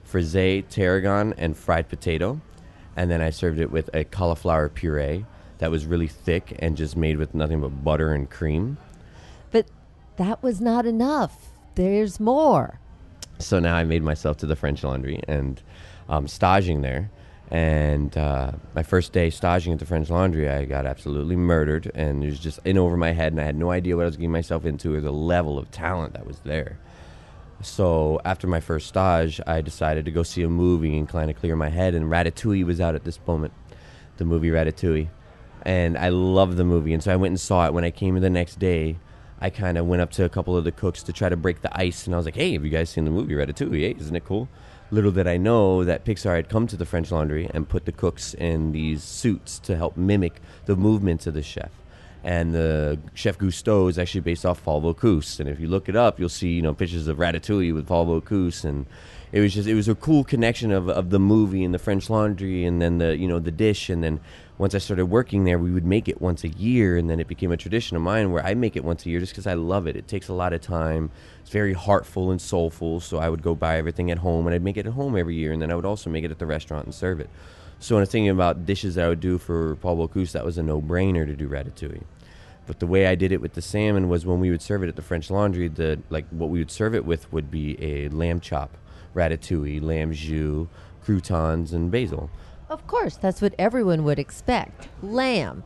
frisee 0.03 0.61
tarragon, 0.69 1.33
and 1.39 1.57
fried 1.57 1.89
potato. 1.89 2.43
And 2.95 3.11
then 3.11 3.23
I 3.23 3.31
served 3.31 3.61
it 3.61 3.71
with 3.71 3.89
a 3.95 4.05
cauliflower 4.05 4.69
puree 4.69 5.25
that 5.57 5.71
was 5.71 5.87
really 5.87 6.09
thick 6.09 6.55
and 6.59 6.77
just 6.77 6.99
made 6.99 7.17
with 7.17 7.35
nothing 7.35 7.63
but 7.63 7.83
butter 7.83 8.13
and 8.13 8.29
cream. 8.29 8.77
That 10.17 10.43
was 10.43 10.61
not 10.61 10.87
enough. 10.87 11.53
There's 11.75 12.21
more 12.21 12.79
so 13.39 13.59
now 13.59 13.77
I 13.77 13.85
made 13.85 14.03
myself 14.03 14.37
to 14.39 14.47
the 14.47 14.57
French 14.57 14.83
Laundry 14.83 15.21
and 15.29 15.61
um, 16.09 16.29
staging 16.29 16.83
there. 16.83 17.11
And 17.51 18.17
uh, 18.17 18.53
my 18.75 18.83
first 18.83 19.13
day 19.13 19.31
staging 19.31 19.75
at 19.75 19.79
the 19.79 19.87
French 19.87 20.11
Laundry, 20.11 20.49
I 20.49 20.65
got 20.65 20.87
absolutely 20.87 21.37
murdered, 21.37 21.91
and 21.95 22.25
it 22.25 22.29
was 22.29 22.41
just 22.41 22.59
in 22.65 22.79
over 22.79 22.97
my 22.97 23.13
head, 23.13 23.33
and 23.33 23.41
I 23.41 23.45
had 23.45 23.55
no 23.55 23.71
idea 23.71 23.97
what 23.97 24.03
I 24.03 24.07
was 24.07 24.17
getting 24.17 24.33
myself 24.33 24.65
into 24.65 24.95
or 24.95 25.01
the 25.01 25.13
level 25.13 25.59
of 25.59 25.71
talent 25.71 26.15
that 26.15 26.27
was 26.27 26.41
there. 26.41 26.79
So 27.61 28.21
after 28.25 28.47
my 28.47 28.61
first 28.61 28.89
stage, 28.89 29.41
I 29.47 29.61
decided 29.61 30.05
to 30.07 30.11
go 30.11 30.23
see 30.23 30.43
a 30.43 30.49
movie 30.49 30.97
and 30.97 31.09
kind 31.09 31.31
of 31.31 31.37
clear 31.37 31.55
my 31.55 31.69
head. 31.69 31.95
And 31.95 32.11
Ratatouille 32.11 32.65
was 32.65 32.81
out 32.81 32.95
at 32.95 33.05
this 33.05 33.19
moment, 33.27 33.53
the 34.17 34.25
movie 34.25 34.51
Ratatouille, 34.51 35.09
and 35.63 35.97
I 35.99 36.09
loved 36.09 36.57
the 36.57 36.65
movie. 36.65 36.95
And 36.95 37.03
so 37.03 37.13
I 37.13 37.17
went 37.17 37.33
and 37.33 37.41
saw 37.41 37.67
it. 37.67 37.75
When 37.75 37.85
I 37.85 37.91
came 37.91 38.17
in 38.17 38.23
the 38.23 38.31
next 38.31 38.59
day, 38.59 38.97
I 39.45 39.51
kind 39.51 39.77
of 39.77 39.85
went 39.85 40.01
up 40.01 40.11
to 40.13 40.25
a 40.25 40.31
couple 40.31 40.57
of 40.57 40.65
the 40.65 40.73
cooks 40.73 41.03
to 41.03 41.13
try 41.13 41.29
to 41.29 41.37
break 41.37 41.61
the 41.61 41.79
ice, 41.79 42.07
and 42.07 42.15
I 42.15 42.17
was 42.17 42.25
like, 42.25 42.35
"Hey, 42.35 42.55
have 42.55 42.65
you 42.65 42.71
guys 42.71 42.89
seen 42.89 43.05
the 43.05 43.11
movie 43.11 43.35
Ratatouille? 43.35 44.01
Isn't 44.01 44.17
it 44.17 44.25
cool?" 44.25 44.49
Little 44.91 45.13
did 45.13 45.27
I 45.27 45.37
know 45.37 45.85
that 45.85 46.07
Pixar 46.07 46.35
had 46.37 46.49
come 46.49 46.67
to 46.67 46.79
the 46.79 46.87
French 46.87 47.13
Laundry 47.13 47.51
and 47.53 47.69
put 47.69 47.85
the 47.85 47.93
cooks 47.93 48.33
in 48.33 48.73
these 48.73 49.03
suits 49.03 49.59
to 49.59 49.77
help 49.77 49.99
mimic 49.99 50.41
the 50.65 50.77
movements 50.77 51.27
of 51.27 51.35
the 51.35 51.43
chef. 51.43 51.73
And 52.23 52.55
the 52.55 52.99
chef 53.13 53.37
Gusteau 53.37 53.91
is 53.91 53.99
actually 53.99 54.23
based 54.23 54.47
off 54.47 54.65
Paul 54.65 54.81
Bocuse, 54.81 55.39
and 55.39 55.47
if 55.47 55.61
you 55.61 55.69
look 55.69 55.91
it 55.91 55.97
up, 55.97 56.19
you'll 56.19 56.31
see 56.31 56.53
you 56.53 56.63
know 56.63 56.73
pictures 56.73 57.07
of 57.07 57.19
Ratatouille 57.19 57.75
with 57.75 57.87
Paul 57.87 58.07
Bocuse, 58.07 58.65
and 58.65 58.87
it 59.35 59.41
was 59.41 59.53
just 59.53 59.67
it 59.67 59.75
was 59.75 59.89
a 59.89 59.97
cool 59.97 60.23
connection 60.23 60.71
of, 60.71 60.89
of 60.89 61.11
the 61.11 61.19
movie 61.19 61.65
and 61.65 61.75
the 61.75 61.79
French 61.81 62.09
Laundry, 62.09 62.65
and 62.65 62.81
then 62.81 62.99
the 62.99 63.17
you 63.17 63.27
know 63.27 63.41
the 63.41 63.51
dish, 63.51 63.91
and 63.91 64.05
then 64.05 64.21
once 64.59 64.77
I 64.77 64.79
started 64.79 65.07
working 65.07 65.43
there, 65.43 65.59
we 65.59 65.73
would 65.73 65.85
make 65.85 66.09
it 66.09 66.23
once 66.23 66.45
a 66.45 66.49
year, 66.49 66.97
and 66.97 67.11
then 67.11 67.19
it 67.19 67.27
became 67.27 67.51
a 67.51 67.57
tradition 67.57 67.97
of 67.97 68.03
mine 68.05 68.31
where 68.31 68.47
I 68.47 68.55
make 68.55 68.77
it 68.77 68.85
once 68.85 69.05
a 69.05 69.11
year 69.11 69.19
just 69.19 69.33
because 69.33 69.49
I 69.49 69.55
love 69.55 69.89
it. 69.89 69.97
It 69.97 70.07
takes 70.07 70.29
a 70.29 70.33
lot 70.33 70.53
of 70.53 70.61
time. 70.61 71.11
It's 71.41 71.51
very 71.51 71.73
heartful 71.73 72.31
and 72.31 72.41
soulful. 72.41 73.01
So 73.01 73.19
I 73.19 73.29
would 73.29 73.43
go 73.43 73.57
buy 73.57 73.77
everything 73.77 74.09
at 74.13 74.19
home, 74.19 74.47
and 74.47 74.55
I'd 74.55 74.63
make 74.63 74.77
it 74.77 74.87
at 74.87 74.93
home 74.93 75.17
every 75.17 75.35
year, 75.35 75.51
and 75.51 75.61
then 75.61 75.73
I 75.73 75.75
would 75.75 75.85
also 75.85 76.11
make 76.11 76.23
it 76.23 76.31
at 76.31 76.39
the 76.39 76.47
restaurant 76.47 76.85
and 76.85 76.95
serve 76.95 77.19
it. 77.19 77.29
So 77.81 77.97
when 77.97 78.03
I 78.03 78.05
was 78.05 78.11
thinking 78.11 78.31
about 78.31 78.67
dishes 78.67 78.95
that 78.95 79.05
I 79.05 79.09
would 79.09 79.19
do 79.19 79.39
for 79.39 79.75
Paul 79.75 79.97
Bocuse, 79.97 80.31
that 80.31 80.45
was 80.45 80.59
a 80.59 80.63
no-brainer 80.63 81.27
to 81.27 81.35
do 81.35 81.49
ratatouille. 81.49 82.05
But 82.69 82.79
the 82.79 82.87
way 82.87 83.09
I 83.09 83.17
did 83.17 83.33
it 83.33 83.41
with 83.41 83.55
the 83.55 83.63
salmon 83.63 84.09
was 84.09 84.25
when 84.25 84.39
we 84.39 84.51
would 84.51 84.63
serve 84.63 84.85
it 84.85 84.89
at 84.89 84.95
the 84.95 85.03
French 85.03 85.29
Laundry, 85.29 85.67
the 85.67 85.99
like 86.09 86.29
what 86.31 86.51
we 86.51 86.61
would 86.61 86.71
serve 86.71 86.95
it 86.95 87.05
with 87.05 87.33
would 87.33 87.51
be 87.51 87.77
a 87.83 88.09
lamb 88.11 88.39
chop, 88.39 88.71
ratatouille, 89.15 89.83
lamb 89.83 90.13
jus, 90.13 90.67
croutons, 91.03 91.73
and 91.73 91.91
basil. 91.91 92.31
Of 92.69 92.87
course, 92.87 93.17
that's 93.17 93.43
what 93.43 93.55
everyone 93.59 94.05
would 94.05 94.19
expect. 94.19 94.89
Lamb. 95.03 95.65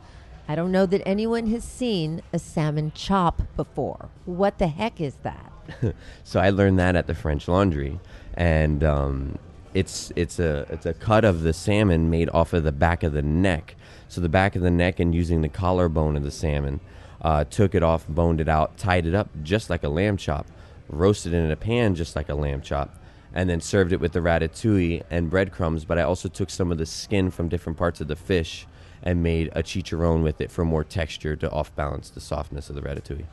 I 0.49 0.55
don't 0.55 0.73
know 0.73 0.87
that 0.87 1.07
anyone 1.07 1.49
has 1.49 1.63
seen 1.63 2.23
a 2.33 2.39
salmon 2.39 2.93
chop 2.95 3.43
before. 3.55 4.09
What 4.25 4.59
the 4.59 4.69
heck 4.69 5.01
is 5.01 5.17
that? 5.23 5.53
so 6.25 6.41
I 6.41 6.51
learned 6.51 6.79
that 6.79 6.97
at 6.97 7.07
the 7.07 7.15
French 7.15 7.49
Laundry, 7.49 8.01
and 8.35 8.83
um, 8.83 9.39
it's 9.75 10.11
it's 10.17 10.39
a 10.39 10.67
it's 10.71 10.87
a 10.87 10.95
cut 10.95 11.25
of 11.25 11.43
the 11.43 11.53
salmon 11.53 12.09
made 12.09 12.31
off 12.31 12.55
of 12.55 12.65
the 12.65 12.73
back 12.73 13.03
of 13.03 13.13
the 13.13 13.23
neck. 13.23 13.77
So 14.09 14.23
the 14.23 14.29
back 14.31 14.57
of 14.57 14.63
the 14.63 14.71
neck, 14.71 15.01
and 15.01 15.15
using 15.15 15.43
the 15.43 15.51
collarbone 15.51 16.17
of 16.17 16.23
the 16.23 16.31
salmon, 16.31 16.81
uh, 17.21 17.45
took 17.45 17.75
it 17.75 17.83
off, 17.83 18.09
boned 18.09 18.41
it 18.41 18.49
out, 18.49 18.79
tied 18.79 19.07
it 19.07 19.15
up 19.15 19.29
just 19.43 19.69
like 19.69 19.83
a 19.83 19.89
lamb 19.89 20.17
chop, 20.17 20.47
roasted 20.89 21.35
it 21.35 21.37
in 21.37 21.51
a 21.51 21.57
pan 21.57 21.95
just 21.95 22.17
like 22.17 22.31
a 22.31 22.35
lamb 22.35 22.63
chop, 22.63 22.98
and 23.35 23.49
then 23.49 23.61
served 23.61 23.93
it 23.93 24.01
with 24.01 24.13
the 24.13 24.21
ratatouille 24.21 25.03
and 25.11 25.31
breadcrumbs. 25.31 25.85
But 25.85 25.99
I 25.99 26.03
also 26.03 26.29
took 26.29 26.51
some 26.51 26.73
of 26.73 26.79
the 26.79 26.87
skin 26.87 27.31
from 27.31 27.49
different 27.49 27.79
parts 27.79 28.01
of 28.01 28.09
the 28.09 28.17
fish 28.17 28.67
and 29.03 29.23
made 29.23 29.49
a 29.53 29.63
chicharron 29.63 30.23
with 30.23 30.41
it 30.41 30.51
for 30.51 30.65
more 30.65 30.85
texture 30.85 31.37
to 31.37 31.51
off 31.51 31.75
balance 31.75 32.11
the 32.11 32.21
softness 32.21 32.69
of 32.69 32.77
the 32.77 32.83
ratatouille. 32.83 33.27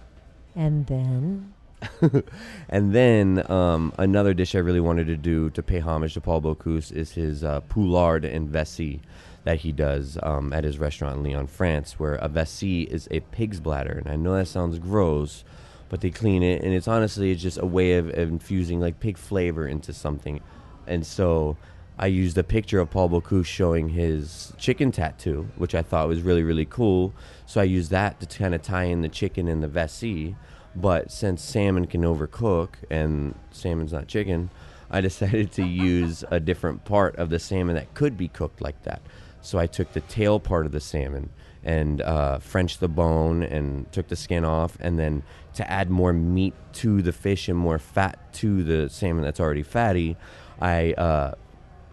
And 0.55 0.87
then. 0.87 1.53
and 2.69 2.93
then 2.93 3.49
um, 3.51 3.93
another 3.97 4.33
dish 4.33 4.55
I 4.55 4.59
really 4.59 4.79
wanted 4.79 5.07
to 5.07 5.17
do 5.17 5.49
to 5.51 5.61
pay 5.61 5.79
homage 5.79 6.13
to 6.13 6.21
Paul 6.21 6.41
Bocuse 6.41 6.91
is 6.91 7.11
his 7.11 7.43
uh, 7.43 7.61
poularde 7.61 8.25
en 8.25 8.47
vessie 8.47 9.01
that 9.43 9.59
he 9.59 9.71
does 9.71 10.17
um, 10.23 10.51
at 10.53 10.63
his 10.63 10.79
restaurant 10.79 11.17
in 11.17 11.23
Lyon, 11.23 11.47
France, 11.47 11.99
where 11.99 12.15
a 12.15 12.27
vessie 12.27 12.83
is 12.83 13.07
a 13.11 13.19
pig's 13.19 13.59
bladder. 13.59 14.01
And 14.03 14.11
I 14.11 14.15
know 14.15 14.35
that 14.35 14.47
sounds 14.47 14.79
gross, 14.79 15.43
but 15.89 16.01
they 16.01 16.09
clean 16.09 16.43
it, 16.43 16.63
and 16.63 16.73
it's 16.73 16.87
honestly 16.87 17.31
it's 17.31 17.41
just 17.41 17.57
a 17.57 17.65
way 17.65 17.93
of, 17.93 18.07
of 18.09 18.29
infusing 18.29 18.79
like 18.79 18.99
pig 18.99 19.17
flavor 19.17 19.67
into 19.67 19.93
something. 19.93 20.41
And 20.87 21.05
so 21.05 21.57
I 21.97 22.07
used 22.07 22.37
a 22.37 22.43
picture 22.43 22.79
of 22.79 22.89
Paul 22.89 23.09
Bocuse 23.09 23.45
showing 23.45 23.89
his 23.89 24.53
chicken 24.57 24.91
tattoo, 24.91 25.47
which 25.55 25.75
I 25.75 25.81
thought 25.81 26.07
was 26.07 26.21
really 26.21 26.43
really 26.43 26.65
cool. 26.65 27.13
So 27.45 27.61
I 27.61 27.65
used 27.65 27.91
that 27.91 28.19
to 28.19 28.25
kind 28.37 28.55
of 28.55 28.61
tie 28.61 28.85
in 28.85 29.01
the 29.01 29.09
chicken 29.09 29.47
and 29.47 29.63
the 29.63 29.67
vessie. 29.67 30.35
But 30.75 31.09
since 31.09 31.41
salmon 31.41 31.87
can 31.87 32.01
overcook 32.01 32.71
and 32.89 33.33
salmon's 33.51 33.93
not 33.93 34.07
chicken, 34.07 34.49
I 34.91 35.01
decided 35.09 35.51
to 35.53 35.63
use 35.63 36.23
a 36.29 36.39
different 36.39 36.83
part 36.83 37.15
of 37.15 37.29
the 37.29 37.39
salmon 37.39 37.75
that 37.75 37.93
could 37.93 38.17
be 38.17 38.27
cooked 38.27 38.61
like 38.61 38.83
that. 38.83 39.01
So 39.41 39.59
I 39.59 39.67
took 39.67 39.93
the 39.93 40.01
tail 40.01 40.39
part 40.39 40.65
of 40.65 40.71
the 40.71 40.81
salmon 40.81 41.29
and 41.63 42.01
uh, 42.01 42.39
French 42.39 42.77
the 42.77 42.87
bone 42.87 43.41
and 43.43 43.91
took 43.91 44.07
the 44.07 44.15
skin 44.15 44.45
off, 44.45 44.77
and 44.79 44.99
then 44.99 45.23
to 45.55 45.69
add 45.69 45.89
more 45.89 46.13
meat 46.13 46.53
to 46.73 47.01
the 47.01 47.11
fish 47.11 47.49
and 47.49 47.57
more 47.57 47.79
fat 47.79 48.33
to 48.33 48.63
the 48.63 48.89
salmon 48.89 49.23
that's 49.23 49.39
already 49.39 49.63
fatty, 49.63 50.17
I 50.59 50.93
uh, 50.93 51.35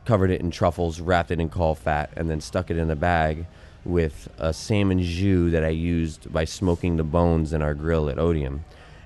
covered 0.04 0.30
it 0.30 0.40
in 0.40 0.50
truffles, 0.50 1.00
wrapped 1.00 1.30
it 1.30 1.40
in 1.40 1.48
caul 1.48 1.74
fat, 1.74 2.10
and 2.16 2.28
then 2.28 2.40
stuck 2.40 2.70
it 2.70 2.76
in 2.76 2.90
a 2.90 2.96
bag 2.96 3.46
with 3.84 4.28
a 4.38 4.52
salmon 4.52 5.00
jus 5.02 5.52
that 5.52 5.64
I 5.64 5.68
used 5.68 6.32
by 6.32 6.44
smoking 6.44 6.96
the 6.96 7.04
bones 7.04 7.52
in 7.52 7.62
our 7.62 7.74
grill 7.74 8.08
at 8.08 8.18
Otium, 8.18 8.60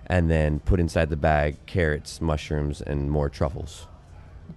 and 0.06 0.30
then 0.30 0.60
put 0.60 0.80
inside 0.80 1.10
the 1.10 1.16
bag 1.16 1.56
carrots, 1.66 2.20
mushrooms, 2.20 2.80
and 2.80 3.10
more 3.10 3.28
truffles. 3.28 3.86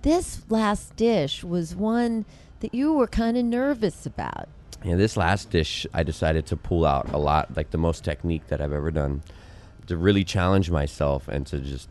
This 0.01 0.41
last 0.49 0.95
dish 0.95 1.43
was 1.43 1.75
one 1.75 2.25
that 2.59 2.73
you 2.73 2.93
were 2.93 3.07
kind 3.07 3.37
of 3.37 3.45
nervous 3.45 4.05
about. 4.05 4.49
Yeah, 4.83 4.95
this 4.95 5.17
last 5.17 5.49
dish 5.49 5.85
I 5.93 6.03
decided 6.03 6.45
to 6.47 6.57
pull 6.57 6.85
out 6.85 7.11
a 7.11 7.17
lot, 7.17 7.55
like 7.57 7.71
the 7.71 7.77
most 7.77 8.03
technique 8.03 8.47
that 8.47 8.61
I've 8.61 8.71
ever 8.71 8.91
done, 8.91 9.23
to 9.89 9.97
really 9.97 10.23
challenge 10.23 10.71
myself 10.71 11.27
and 11.27 11.45
to 11.47 11.59
just 11.59 11.89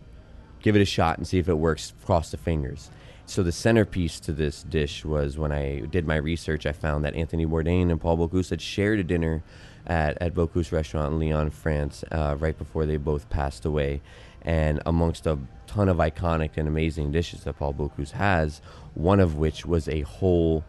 give 0.63 0.75
it 0.75 0.81
a 0.83 0.85
shot 0.85 1.19
and 1.19 1.27
see 1.27 1.39
if 1.39 1.49
it 1.49 1.55
works. 1.55 1.93
Cross 2.05 2.31
the 2.31 2.37
fingers. 2.37 2.91
so 3.27 3.43
the 3.43 3.53
centerpiece 3.53 4.19
to 4.21 4.33
this 4.33 4.63
dish 4.63 5.05
was 5.05 5.37
when 5.37 5.53
I 5.53 5.81
did 5.81 6.07
my 6.07 6.17
research, 6.17 6.65
I 6.65 6.73
found 6.73 7.05
that 7.05 7.15
Anthony 7.15 7.45
Bourdain 7.45 7.91
and 7.91 8.01
Paul 8.01 8.17
Bocuse 8.17 8.51
had 8.51 8.63
shared 8.63 8.99
a 8.99 9.05
dinner 9.05 9.43
at, 9.87 10.17
at 10.23 10.35
Bocuse 10.35 10.73
Restaurant 10.73 11.13
in 11.13 11.21
Lyon, 11.21 11.51
France, 11.51 12.05
uh, 12.11 12.37
right 12.39 12.57
before 12.57 12.87
they 12.87 12.97
both 12.97 13.29
passed 13.29 13.65
away. 13.65 14.01
And 14.43 14.81
amongst 14.87 15.27
a 15.27 15.39
ton 15.67 15.89
of 15.89 15.99
iconic 15.99 16.53
and 16.57 16.69
amazing 16.69 17.13
dishes 17.13 17.45
that 17.45 17.59
Paul 17.59 17.75
Bocuse 17.75 18.13
has, 18.13 18.63
one 18.95 19.21
of 19.21 19.37
which 19.37 19.67
was 19.67 19.89
a 19.89 20.03
whole 20.03 20.65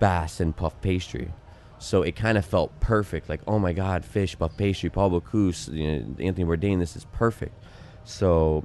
bass 0.00 0.40
and 0.40 0.54
puff 0.54 0.78
pastry. 0.82 1.30
So 1.82 2.02
it 2.02 2.14
kind 2.14 2.38
of 2.38 2.46
felt 2.46 2.78
perfect. 2.78 3.28
Like, 3.28 3.40
oh 3.46 3.58
my 3.58 3.72
God, 3.72 4.04
fish, 4.04 4.38
puff 4.38 4.56
pastry, 4.56 4.88
Paul 4.88 5.10
Bocuse, 5.10 5.72
you 5.72 5.84
know, 5.84 6.16
Anthony 6.20 6.46
Bourdain, 6.46 6.78
this 6.78 6.94
is 6.94 7.06
perfect. 7.06 7.54
So 8.04 8.64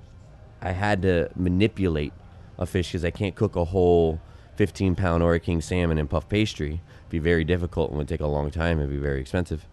I 0.61 0.71
had 0.71 1.01
to 1.01 1.29
manipulate 1.35 2.13
a 2.59 2.67
fish 2.67 2.89
because 2.89 3.03
I 3.03 3.09
can't 3.09 3.35
cook 3.35 3.55
a 3.55 3.65
whole 3.65 4.21
15 4.55 4.93
pound 4.93 5.23
Ora 5.23 5.39
King 5.39 5.61
salmon 5.61 5.97
in 5.97 6.07
puff 6.07 6.29
pastry. 6.29 6.81
It'd 6.99 7.09
be 7.09 7.17
very 7.17 7.43
difficult 7.43 7.89
and 7.89 7.97
would 7.97 8.07
take 8.07 8.19
a 8.19 8.27
long 8.27 8.51
time. 8.51 8.77
It'd 8.77 8.91
be 8.91 8.97
very 8.97 9.19
expensive. 9.19 9.65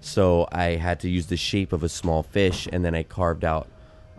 So 0.00 0.48
I 0.50 0.70
had 0.70 0.98
to 1.00 1.08
use 1.08 1.26
the 1.26 1.36
shape 1.36 1.72
of 1.72 1.84
a 1.84 1.88
small 1.88 2.24
fish, 2.24 2.68
and 2.72 2.84
then 2.84 2.96
I 2.96 3.04
carved 3.04 3.44
out 3.44 3.68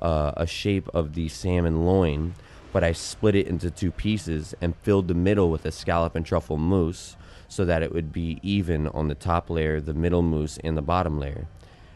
uh, 0.02 0.32
a 0.38 0.48
shape 0.48 0.88
of 0.94 1.16
the 1.16 1.28
salmon 1.28 1.86
loin, 1.86 2.34
but 2.72 2.86
I 2.86 2.94
split 2.94 3.36
it 3.36 3.48
into 3.48 3.70
two 3.70 3.92
pieces 3.92 4.56
and 4.62 4.74
filled 4.78 5.10
the 5.10 5.14
middle 5.14 5.52
with 5.52 5.66
a 5.66 5.72
scallop 5.72 6.16
and 6.16 6.26
truffle 6.26 6.58
mousse 6.58 7.18
so 7.50 7.66
that 7.66 7.84
it 7.84 7.92
would 7.92 8.14
be 8.14 8.40
even 8.44 8.88
on 8.88 9.10
the 9.10 9.16
top 9.16 9.50
layer, 9.50 9.82
the 9.82 9.94
middle 9.94 10.22
mousse, 10.22 10.60
and 10.64 10.78
the 10.78 10.82
bottom 10.82 11.20
layer. 11.20 11.48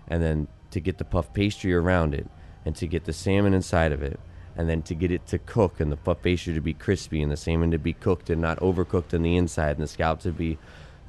And 0.07 0.21
then 0.21 0.47
to 0.71 0.81
get 0.81 0.97
the 0.97 1.05
puff 1.05 1.31
pastry 1.31 1.73
around 1.73 2.13
it, 2.13 2.27
and 2.65 2.75
to 2.75 2.87
get 2.87 3.05
the 3.05 3.13
salmon 3.13 3.53
inside 3.53 3.91
of 3.91 4.01
it, 4.01 4.19
and 4.55 4.67
then 4.67 4.81
to 4.83 4.95
get 4.95 5.11
it 5.11 5.25
to 5.27 5.37
cook 5.37 5.79
and 5.79 5.91
the 5.91 5.95
puff 5.95 6.21
pastry 6.21 6.53
to 6.53 6.61
be 6.61 6.73
crispy 6.73 7.21
and 7.21 7.31
the 7.31 7.37
salmon 7.37 7.71
to 7.71 7.77
be 7.77 7.93
cooked 7.93 8.29
and 8.29 8.41
not 8.41 8.59
overcooked 8.59 9.13
on 9.13 9.21
the 9.21 9.35
inside 9.35 9.71
and 9.71 9.81
the 9.81 9.87
scallop 9.87 10.19
to 10.19 10.31
be 10.31 10.57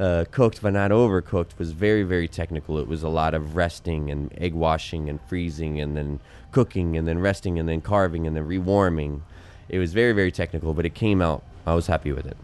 uh, 0.00 0.24
cooked 0.30 0.60
but 0.62 0.72
not 0.72 0.90
overcooked 0.90 1.58
was 1.58 1.72
very 1.72 2.02
very 2.02 2.26
technical. 2.26 2.78
It 2.78 2.88
was 2.88 3.02
a 3.02 3.08
lot 3.08 3.34
of 3.34 3.54
resting 3.54 4.10
and 4.10 4.32
egg 4.38 4.54
washing 4.54 5.08
and 5.08 5.20
freezing 5.28 5.80
and 5.80 5.96
then 5.96 6.20
cooking 6.52 6.96
and 6.96 7.06
then 7.06 7.18
resting 7.18 7.58
and 7.58 7.68
then 7.68 7.80
carving 7.80 8.26
and 8.26 8.34
then 8.36 8.46
rewarming. 8.46 9.20
It 9.68 9.78
was 9.78 9.92
very 9.92 10.12
very 10.12 10.32
technical 10.32 10.74
but 10.74 10.86
it 10.86 10.94
came 10.94 11.22
out. 11.22 11.44
I 11.66 11.74
was 11.74 11.86
happy 11.86 12.12
with 12.12 12.26
it 12.26 12.36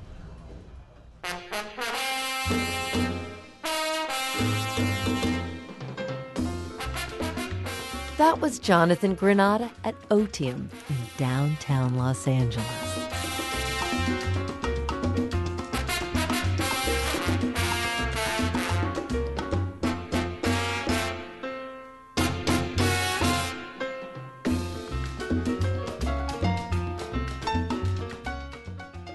That 8.21 8.39
was 8.39 8.59
Jonathan 8.59 9.17
Granata 9.17 9.71
at 9.83 9.95
Otium 10.11 10.69
in 10.91 10.97
downtown 11.17 11.97
Los 11.97 12.29
Angeles. 12.29 12.67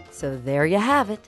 So 0.09 0.35
there 0.35 0.65
you 0.65 0.79
have 0.79 1.11
it 1.11 1.19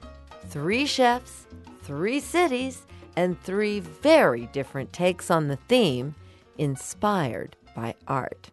three 0.47 0.87
chefs, 0.87 1.45
three 1.83 2.19
cities, 2.19 2.87
and 3.15 3.39
three 3.43 3.81
very 3.81 4.47
different 4.47 4.91
takes 4.91 5.29
on 5.29 5.47
the 5.47 5.57
theme 5.67 6.15
inspired 6.57 7.55
by 7.77 7.93
art. 8.07 8.49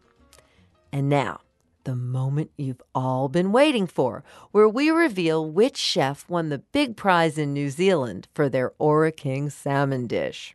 And 0.93 1.09
now, 1.09 1.41
the 1.85 1.97
moment 1.97 2.51
you've 2.59 2.83
all 2.95 3.29
been 3.29 3.53
waiting 3.53 3.87
for, 3.87 4.22
where 4.53 4.68
we 4.68 4.91
reveal 4.91 5.51
which 5.51 5.79
chef 5.79 6.29
won 6.29 6.51
the 6.51 6.59
big 6.59 6.95
prize 6.95 7.39
in 7.39 7.55
New 7.55 7.70
Zealand 7.70 8.29
for 8.35 8.51
their 8.51 8.75
Ora 8.79 9.12
King 9.12 9.49
salmon 9.49 10.07
dish. 10.07 10.55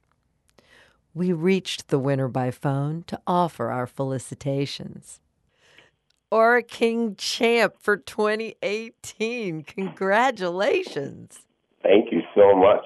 We 1.16 1.34
reached 1.34 1.88
the 1.88 1.98
winner 1.98 2.28
by 2.28 2.52
phone 2.52 3.04
to 3.08 3.20
offer 3.26 3.72
our 3.72 3.88
felicitations. 3.88 5.20
Ora 6.30 6.62
King 6.62 7.16
champ 7.16 7.74
for 7.80 7.98
2018. 7.98 9.64
Congratulations. 9.64 11.40
Thank 11.82 12.12
you 12.12 12.22
so 12.36 12.56
much. 12.56 12.86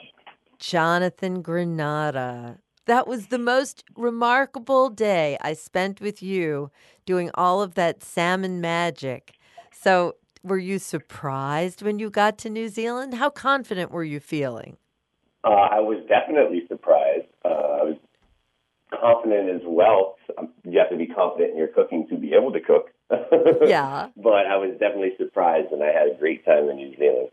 Jonathan 0.59 1.43
Granata. 1.43 2.59
That 2.85 3.07
was 3.07 3.27
the 3.27 3.39
most 3.39 3.85
remarkable 3.95 4.89
day 4.89 5.37
I 5.41 5.53
spent 5.53 6.01
with 6.01 6.21
you 6.21 6.69
doing 7.05 7.31
all 7.33 7.61
of 7.61 7.75
that 7.75 8.03
salmon 8.03 8.59
magic. 8.59 9.35
So, 9.71 10.15
were 10.43 10.57
you 10.57 10.79
surprised 10.79 11.81
when 11.81 11.99
you 11.99 12.09
got 12.09 12.37
to 12.39 12.49
New 12.49 12.67
Zealand? 12.67 13.13
How 13.13 13.29
confident 13.29 13.91
were 13.91 14.03
you 14.03 14.19
feeling? 14.19 14.75
Uh, 15.45 15.49
I 15.49 15.79
was 15.79 16.03
definitely 16.09 16.63
surprised. 16.67 17.27
Uh, 17.45 17.47
I 17.47 17.83
was 17.83 17.97
confident 18.91 19.49
as 19.49 19.61
well. 19.65 20.15
You 20.65 20.79
have 20.79 20.89
to 20.89 20.97
be 20.97 21.07
confident 21.07 21.51
in 21.51 21.57
your 21.57 21.67
cooking 21.67 22.07
to 22.09 22.17
be 22.17 22.33
able 22.33 22.51
to 22.51 22.59
cook. 22.59 22.91
yeah. 23.65 24.07
But 24.17 24.45
I 24.47 24.57
was 24.57 24.71
definitely 24.79 25.13
surprised, 25.17 25.71
and 25.71 25.81
I 25.81 25.87
had 25.87 26.09
a 26.13 26.19
great 26.19 26.43
time 26.43 26.69
in 26.69 26.75
New 26.75 26.97
Zealand. 26.97 27.29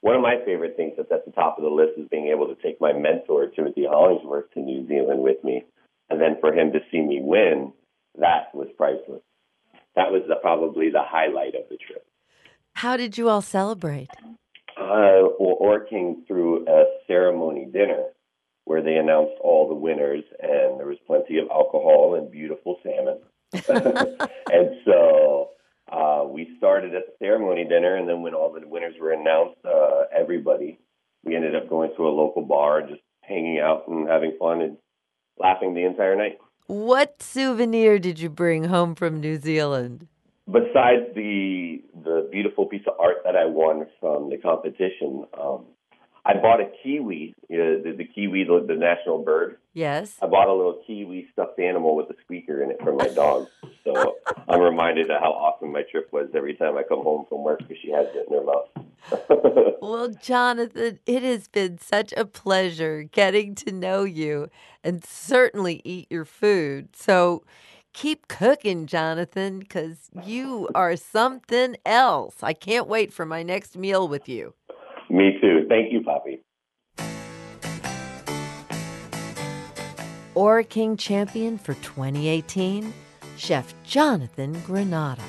One 0.00 0.14
of 0.14 0.22
my 0.22 0.36
favorite 0.44 0.76
things 0.76 0.94
that's 0.96 1.10
at 1.10 1.24
the 1.24 1.32
top 1.32 1.58
of 1.58 1.64
the 1.64 1.70
list 1.70 1.98
is 1.98 2.08
being 2.08 2.28
able 2.28 2.46
to 2.46 2.62
take 2.62 2.80
my 2.80 2.92
mentor, 2.92 3.48
Timothy 3.48 3.84
Hollingsworth, 3.88 4.50
to 4.52 4.60
New 4.60 4.86
Zealand 4.86 5.22
with 5.22 5.42
me. 5.42 5.64
And 6.08 6.20
then 6.20 6.36
for 6.40 6.52
him 6.52 6.72
to 6.72 6.78
see 6.90 7.00
me 7.00 7.20
win, 7.20 7.72
that 8.18 8.54
was 8.54 8.68
priceless. 8.76 9.22
That 9.96 10.12
was 10.12 10.22
the, 10.28 10.36
probably 10.36 10.90
the 10.90 11.02
highlight 11.02 11.54
of 11.54 11.68
the 11.68 11.76
trip. 11.76 12.06
How 12.74 12.96
did 12.96 13.18
you 13.18 13.28
all 13.28 13.42
celebrate? 13.42 14.08
Uh, 14.76 15.34
well, 15.40 15.56
Ora 15.58 15.88
King 15.88 16.22
threw 16.28 16.64
a 16.68 16.84
ceremony 17.08 17.64
dinner 17.64 18.04
where 18.64 18.82
they 18.82 18.94
announced 18.94 19.34
all 19.40 19.66
the 19.66 19.74
winners, 19.74 20.22
and 20.40 20.78
there 20.78 20.86
was 20.86 20.98
plenty 21.06 21.38
of 21.38 21.48
alcohol 21.50 22.14
and 22.16 22.30
beautiful 22.30 22.78
salmon. 22.84 23.18
and 24.52 24.76
so 24.84 25.50
uh, 25.90 26.24
we 26.28 26.54
started 26.58 26.94
at 26.94 27.06
the 27.06 27.12
ceremony 27.18 27.64
dinner, 27.64 27.96
and 27.96 28.08
then 28.08 28.22
when 28.22 28.34
all 28.34 28.52
the 28.52 28.66
winners 28.66 28.94
were 29.00 29.12
announced, 29.12 29.58
uh, 29.64 30.04
everybody, 30.16 30.78
we 31.24 31.34
ended 31.34 31.54
up 31.54 31.68
going 31.68 31.90
to 31.96 32.06
a 32.06 32.08
local 32.08 32.42
bar 32.42 32.82
just 32.82 33.00
hanging 33.22 33.58
out 33.58 33.88
and 33.88 34.08
having 34.08 34.36
fun 34.38 34.60
and 34.60 34.76
laughing 35.38 35.74
the 35.74 35.84
entire 35.84 36.16
night. 36.16 36.38
What 36.66 37.22
souvenir 37.22 37.98
did 37.98 38.20
you 38.20 38.28
bring 38.28 38.64
home 38.64 38.94
from 38.94 39.20
New 39.20 39.36
Zealand? 39.38 40.06
Besides 40.46 41.14
the 41.14 41.82
the 42.04 42.28
beautiful 42.30 42.66
piece 42.66 42.82
of 42.86 42.94
art 42.98 43.16
that 43.24 43.36
I 43.36 43.46
won 43.46 43.86
from 44.00 44.30
the 44.30 44.38
competition, 44.38 45.24
um, 45.38 45.66
I 46.28 46.34
bought 46.34 46.60
a 46.60 46.70
kiwi, 46.82 47.34
you 47.48 47.56
know, 47.56 47.82
the, 47.82 47.92
the 47.92 48.04
kiwi, 48.04 48.44
the, 48.44 48.62
the 48.68 48.74
national 48.74 49.24
bird. 49.24 49.56
Yes. 49.72 50.14
I 50.20 50.26
bought 50.26 50.46
a 50.46 50.52
little 50.52 50.82
kiwi 50.86 51.26
stuffed 51.32 51.58
animal 51.58 51.96
with 51.96 52.10
a 52.10 52.14
squeaker 52.22 52.62
in 52.62 52.70
it 52.70 52.78
for 52.82 52.92
my 52.92 53.08
dog. 53.08 53.46
so 53.82 54.16
I'm 54.46 54.60
reminded 54.60 55.10
of 55.10 55.22
how 55.22 55.32
awesome 55.32 55.72
my 55.72 55.84
trip 55.90 56.12
was 56.12 56.28
every 56.34 56.54
time 56.54 56.76
I 56.76 56.82
come 56.82 57.02
home 57.02 57.24
from 57.30 57.44
work 57.44 57.60
because 57.60 57.78
she 57.80 57.90
has 57.92 58.08
it 58.14 58.26
in 58.28 58.36
her 58.36 58.44
mouth. 58.44 59.78
well, 59.80 60.08
Jonathan, 60.08 60.98
it 61.06 61.22
has 61.22 61.48
been 61.48 61.78
such 61.78 62.12
a 62.14 62.26
pleasure 62.26 63.04
getting 63.04 63.54
to 63.54 63.72
know 63.72 64.04
you 64.04 64.50
and 64.84 65.02
certainly 65.02 65.80
eat 65.82 66.08
your 66.10 66.26
food. 66.26 66.90
So 66.94 67.42
keep 67.94 68.28
cooking, 68.28 68.86
Jonathan, 68.86 69.60
because 69.60 70.10
you 70.26 70.68
are 70.74 70.94
something 70.94 71.76
else. 71.86 72.36
I 72.42 72.52
can't 72.52 72.86
wait 72.86 73.14
for 73.14 73.24
my 73.24 73.42
next 73.42 73.78
meal 73.78 74.06
with 74.06 74.28
you. 74.28 74.52
Too. 75.48 75.66
Thank 75.66 75.92
you, 75.92 76.02
Poppy. 76.02 76.42
Ora 80.34 80.62
King 80.62 80.98
champion 80.98 81.56
for 81.56 81.72
2018, 81.74 82.92
Chef 83.38 83.74
Jonathan 83.82 84.54
Granata. 84.66 85.22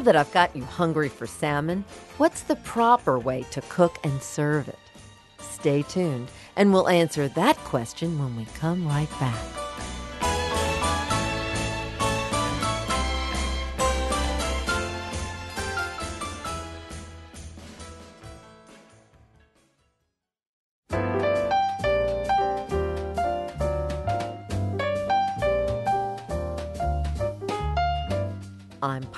Now 0.00 0.04
that 0.04 0.16
I've 0.16 0.32
got 0.32 0.56
you 0.56 0.64
hungry 0.64 1.10
for 1.10 1.26
salmon, 1.26 1.84
what's 2.16 2.40
the 2.40 2.56
proper 2.56 3.18
way 3.18 3.44
to 3.50 3.60
cook 3.60 3.98
and 4.02 4.22
serve 4.22 4.66
it? 4.66 4.78
Stay 5.40 5.82
tuned, 5.82 6.30
and 6.56 6.72
we'll 6.72 6.88
answer 6.88 7.28
that 7.28 7.58
question 7.58 8.18
when 8.18 8.34
we 8.34 8.46
come 8.54 8.88
right 8.88 9.10
back. 9.20 9.59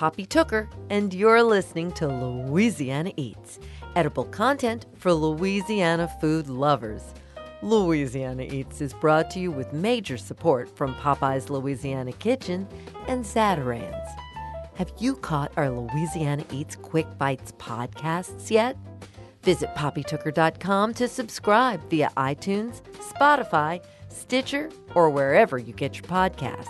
Poppy 0.03 0.26
Tooker, 0.26 0.68
and 0.90 1.14
you're 1.14 1.44
listening 1.44 1.92
to 1.92 2.09
Louisiana 2.09 3.12
Eats, 3.16 3.61
edible 3.94 4.24
content 4.24 4.86
for 4.96 5.12
Louisiana 5.12 6.11
food 6.20 6.48
lovers. 6.48 7.14
Louisiana 7.62 8.42
Eats 8.42 8.80
is 8.80 8.92
brought 8.94 9.30
to 9.30 9.38
you 9.38 9.53
with 9.53 9.72
major 9.72 10.18
support 10.18 10.76
from 10.76 10.96
Popeye's 10.96 11.50
Louisiana 11.50 12.11
Kitchen 12.14 12.66
and 13.07 13.24
Zatarain's. 13.24 14.11
Have 14.74 14.92
you 14.98 15.14
caught 15.14 15.53
our 15.57 15.70
Louisiana 15.70 16.44
Eats 16.50 16.74
Quick 16.74 17.07
Bites 17.16 17.53
podcasts 17.53 18.50
yet? 18.50 18.76
Visit 19.44 19.72
poppytooker.com 19.76 20.94
to 20.94 21.07
subscribe 21.07 21.88
via 21.88 22.11
iTunes, 22.16 22.82
Spotify, 23.14 23.80
Stitcher, 24.09 24.68
or 24.96 25.11
wherever 25.11 25.59
you 25.59 25.72
get 25.72 25.94
your 25.94 26.07
podcasts. 26.07 26.66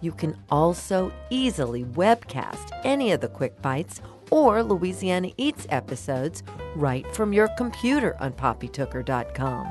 You 0.00 0.12
can 0.12 0.36
also 0.50 1.12
easily 1.30 1.84
webcast 1.84 2.70
any 2.84 3.12
of 3.12 3.20
the 3.20 3.28
Quick 3.28 3.60
Bites 3.60 4.00
or 4.30 4.62
Louisiana 4.62 5.30
Eats 5.36 5.66
episodes 5.70 6.42
right 6.76 7.06
from 7.14 7.32
your 7.32 7.48
computer 7.56 8.16
on 8.20 8.32
poppytooker.com. 8.32 9.70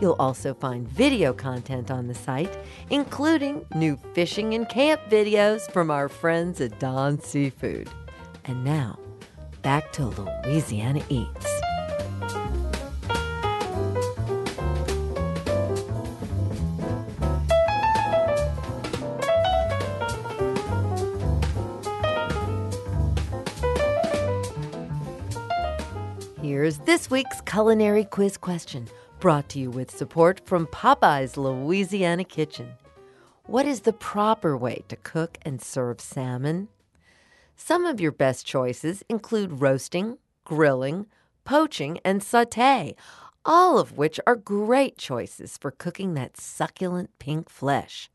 You'll 0.00 0.16
also 0.18 0.54
find 0.54 0.88
video 0.88 1.32
content 1.32 1.90
on 1.90 2.08
the 2.08 2.14
site, 2.14 2.58
including 2.90 3.64
new 3.74 3.96
fishing 4.12 4.54
and 4.54 4.68
camp 4.68 5.00
videos 5.08 5.70
from 5.70 5.90
our 5.90 6.08
friends 6.08 6.60
at 6.60 6.78
Don 6.80 7.20
Seafood. 7.20 7.88
And 8.44 8.64
now, 8.64 8.98
back 9.62 9.92
to 9.92 10.06
Louisiana 10.06 11.02
Eats. 11.08 11.53
This 27.04 27.10
week's 27.10 27.42
culinary 27.42 28.04
quiz 28.04 28.38
question, 28.38 28.88
brought 29.20 29.46
to 29.50 29.58
you 29.58 29.70
with 29.70 29.90
support 29.90 30.40
from 30.46 30.66
Popeye's 30.68 31.36
Louisiana 31.36 32.24
Kitchen. 32.24 32.72
What 33.44 33.66
is 33.66 33.80
the 33.80 33.92
proper 33.92 34.56
way 34.56 34.84
to 34.88 34.96
cook 34.96 35.36
and 35.42 35.60
serve 35.60 36.00
salmon? 36.00 36.68
Some 37.56 37.84
of 37.84 38.00
your 38.00 38.10
best 38.10 38.46
choices 38.46 39.04
include 39.10 39.60
roasting, 39.60 40.16
grilling, 40.44 41.04
poaching, 41.44 41.98
and 42.06 42.22
saute, 42.22 42.96
all 43.44 43.78
of 43.78 43.98
which 43.98 44.18
are 44.26 44.34
great 44.34 44.96
choices 44.96 45.58
for 45.58 45.70
cooking 45.70 46.14
that 46.14 46.38
succulent 46.38 47.10
pink 47.18 47.50
flesh. 47.50 48.10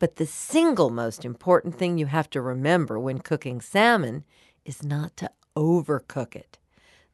But 0.00 0.16
the 0.16 0.26
single 0.26 0.90
most 0.90 1.24
important 1.24 1.78
thing 1.78 1.98
you 1.98 2.06
have 2.06 2.28
to 2.30 2.40
remember 2.40 2.98
when 2.98 3.20
cooking 3.20 3.60
salmon 3.60 4.24
is 4.64 4.82
not 4.82 5.16
to 5.18 5.30
overcook 5.56 6.34
it. 6.34 6.58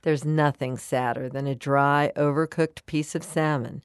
There's 0.03 0.24
nothing 0.24 0.76
sadder 0.76 1.28
than 1.28 1.46
a 1.46 1.55
dry, 1.55 2.12
overcooked 2.16 2.86
piece 2.86 3.14
of 3.14 3.22
salmon. 3.22 3.82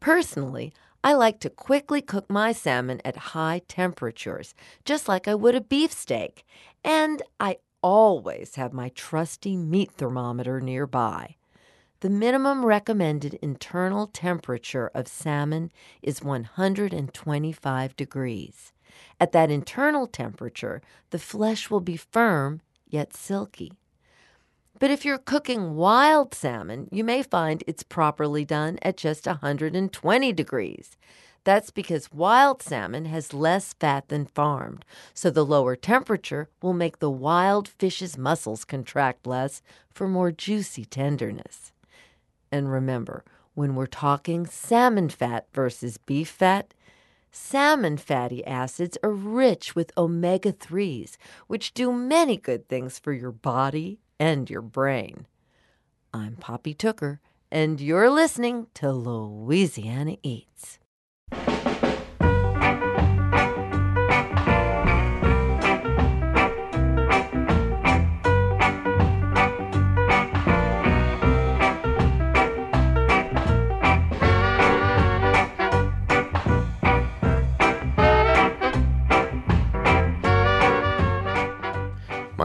Personally, 0.00 0.72
I 1.02 1.12
like 1.12 1.38
to 1.40 1.50
quickly 1.50 2.00
cook 2.00 2.28
my 2.30 2.52
salmon 2.52 3.00
at 3.04 3.16
high 3.34 3.62
temperatures, 3.68 4.54
just 4.84 5.06
like 5.06 5.28
I 5.28 5.34
would 5.34 5.54
a 5.54 5.60
beefsteak. 5.60 6.44
And 6.82 7.22
I 7.38 7.58
always 7.82 8.54
have 8.54 8.72
my 8.72 8.88
trusty 8.90 9.56
meat 9.56 9.92
thermometer 9.92 10.60
nearby. 10.60 11.36
The 12.00 12.10
minimum 12.10 12.64
recommended 12.64 13.34
internal 13.34 14.06
temperature 14.06 14.90
of 14.94 15.06
salmon 15.06 15.70
is 16.02 16.22
125 16.22 17.96
degrees. 17.96 18.72
At 19.20 19.32
that 19.32 19.50
internal 19.50 20.06
temperature, 20.06 20.82
the 21.10 21.18
flesh 21.18 21.70
will 21.70 21.80
be 21.80 21.96
firm 21.96 22.60
yet 22.88 23.14
silky. 23.14 23.72
But 24.78 24.90
if 24.90 25.04
you're 25.04 25.18
cooking 25.18 25.76
wild 25.76 26.34
salmon, 26.34 26.88
you 26.90 27.04
may 27.04 27.22
find 27.22 27.62
it's 27.66 27.84
properly 27.84 28.44
done 28.44 28.78
at 28.82 28.96
just 28.96 29.26
120 29.26 30.32
degrees. 30.32 30.96
That's 31.44 31.70
because 31.70 32.12
wild 32.12 32.62
salmon 32.62 33.04
has 33.04 33.32
less 33.34 33.74
fat 33.74 34.08
than 34.08 34.26
farmed, 34.26 34.84
so 35.12 35.30
the 35.30 35.44
lower 35.44 35.76
temperature 35.76 36.48
will 36.60 36.72
make 36.72 36.98
the 36.98 37.10
wild 37.10 37.68
fish's 37.68 38.18
muscles 38.18 38.64
contract 38.64 39.26
less 39.26 39.62
for 39.92 40.08
more 40.08 40.32
juicy 40.32 40.86
tenderness. 40.86 41.72
And 42.50 42.72
remember, 42.72 43.24
when 43.54 43.76
we're 43.76 43.86
talking 43.86 44.46
salmon 44.46 45.08
fat 45.08 45.46
versus 45.52 45.98
beef 45.98 46.30
fat, 46.30 46.74
salmon 47.30 47.98
fatty 47.98 48.44
acids 48.44 48.98
are 49.04 49.12
rich 49.12 49.76
with 49.76 49.92
omega 49.96 50.52
3s, 50.52 51.16
which 51.46 51.74
do 51.74 51.92
many 51.92 52.36
good 52.36 52.68
things 52.68 52.98
for 52.98 53.12
your 53.12 53.32
body 53.32 53.98
and 54.18 54.48
your 54.48 54.62
brain. 54.62 55.26
I'm 56.12 56.36
Poppy 56.36 56.74
Tooker, 56.74 57.18
and 57.50 57.80
you're 57.80 58.10
listening 58.10 58.68
to 58.74 58.92
Louisiana 58.92 60.16
Eats. 60.22 60.78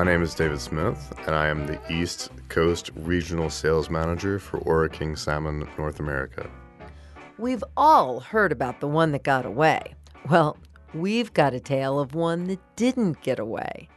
Name 0.10 0.24
is 0.24 0.34
David 0.34 0.60
Smith, 0.60 1.14
and 1.28 1.36
I 1.36 1.50
am 1.50 1.68
the 1.68 1.80
East 1.88 2.32
Coast 2.48 2.90
Regional 2.96 3.52
Sales 3.52 3.92
Manager 3.92 4.40
for 4.40 4.58
Ora 4.62 4.90
King 4.90 5.16
Salmon 5.16 5.70
North 5.78 6.00
America. 6.00 6.50
We've 7.38 7.64
all 7.78 8.20
heard 8.20 8.52
about 8.52 8.80
the 8.80 8.88
one 8.88 9.12
that 9.12 9.22
got 9.22 9.46
away. 9.46 9.94
Well, 10.28 10.58
we've 10.96 11.32
got 11.32 11.54
a 11.54 11.60
tale 11.60 12.00
of 12.00 12.16
one 12.16 12.48
that 12.48 12.60
didn't 12.76 13.22
get 13.22 13.38
away. 13.38 13.88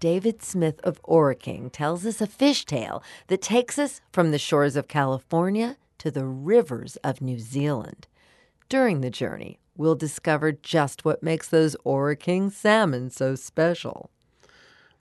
David 0.00 0.42
Smith 0.42 0.80
of 0.82 1.00
King 1.38 1.70
tells 1.70 2.04
us 2.04 2.20
a 2.20 2.26
fish 2.26 2.64
tale 2.64 3.00
that 3.28 3.40
takes 3.40 3.78
us 3.78 4.00
from 4.10 4.32
the 4.32 4.40
shores 4.40 4.74
of 4.74 4.88
California 4.88 5.76
to 5.98 6.10
the 6.10 6.24
rivers 6.24 6.96
of 7.04 7.20
New 7.20 7.38
Zealand. 7.38 8.08
During 8.68 9.02
the 9.02 9.10
journey, 9.10 9.60
we'll 9.76 9.94
discover 9.94 10.50
just 10.50 11.04
what 11.04 11.22
makes 11.22 11.48
those 11.48 11.76
King 12.18 12.50
salmon 12.50 13.08
so 13.08 13.36
special. 13.36 14.10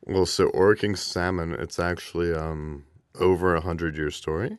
Well, 0.06 0.26
so 0.26 0.48
Ora 0.50 0.76
King 0.76 0.96
salmon, 0.96 1.54
it's 1.54 1.80
actually 1.80 2.34
um, 2.34 2.84
over 3.20 3.56
a 3.56 3.62
hundred 3.62 3.96
year 3.96 4.12
story. 4.12 4.58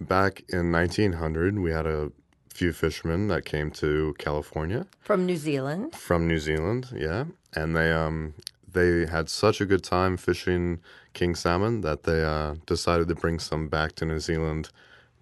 Back 0.00 0.42
in 0.48 0.72
1900, 0.72 1.58
we 1.58 1.70
had 1.70 1.86
a 1.86 2.10
few 2.52 2.72
fishermen 2.72 3.28
that 3.28 3.44
came 3.44 3.70
to 3.70 4.14
California 4.18 4.86
From 5.00 5.26
New 5.26 5.36
Zealand? 5.36 5.94
from 5.94 6.26
New 6.26 6.38
Zealand, 6.38 6.88
yeah, 6.94 7.24
and 7.54 7.76
they 7.76 7.92
um 7.92 8.34
they 8.72 9.06
had 9.06 9.28
such 9.28 9.60
a 9.60 9.66
good 9.66 9.84
time 9.84 10.16
fishing 10.16 10.80
king 11.14 11.34
salmon 11.34 11.80
that 11.82 12.02
they 12.02 12.22
uh, 12.22 12.56
decided 12.66 13.08
to 13.08 13.14
bring 13.14 13.38
some 13.38 13.68
back 13.68 13.92
to 13.96 14.04
New 14.04 14.18
Zealand 14.20 14.70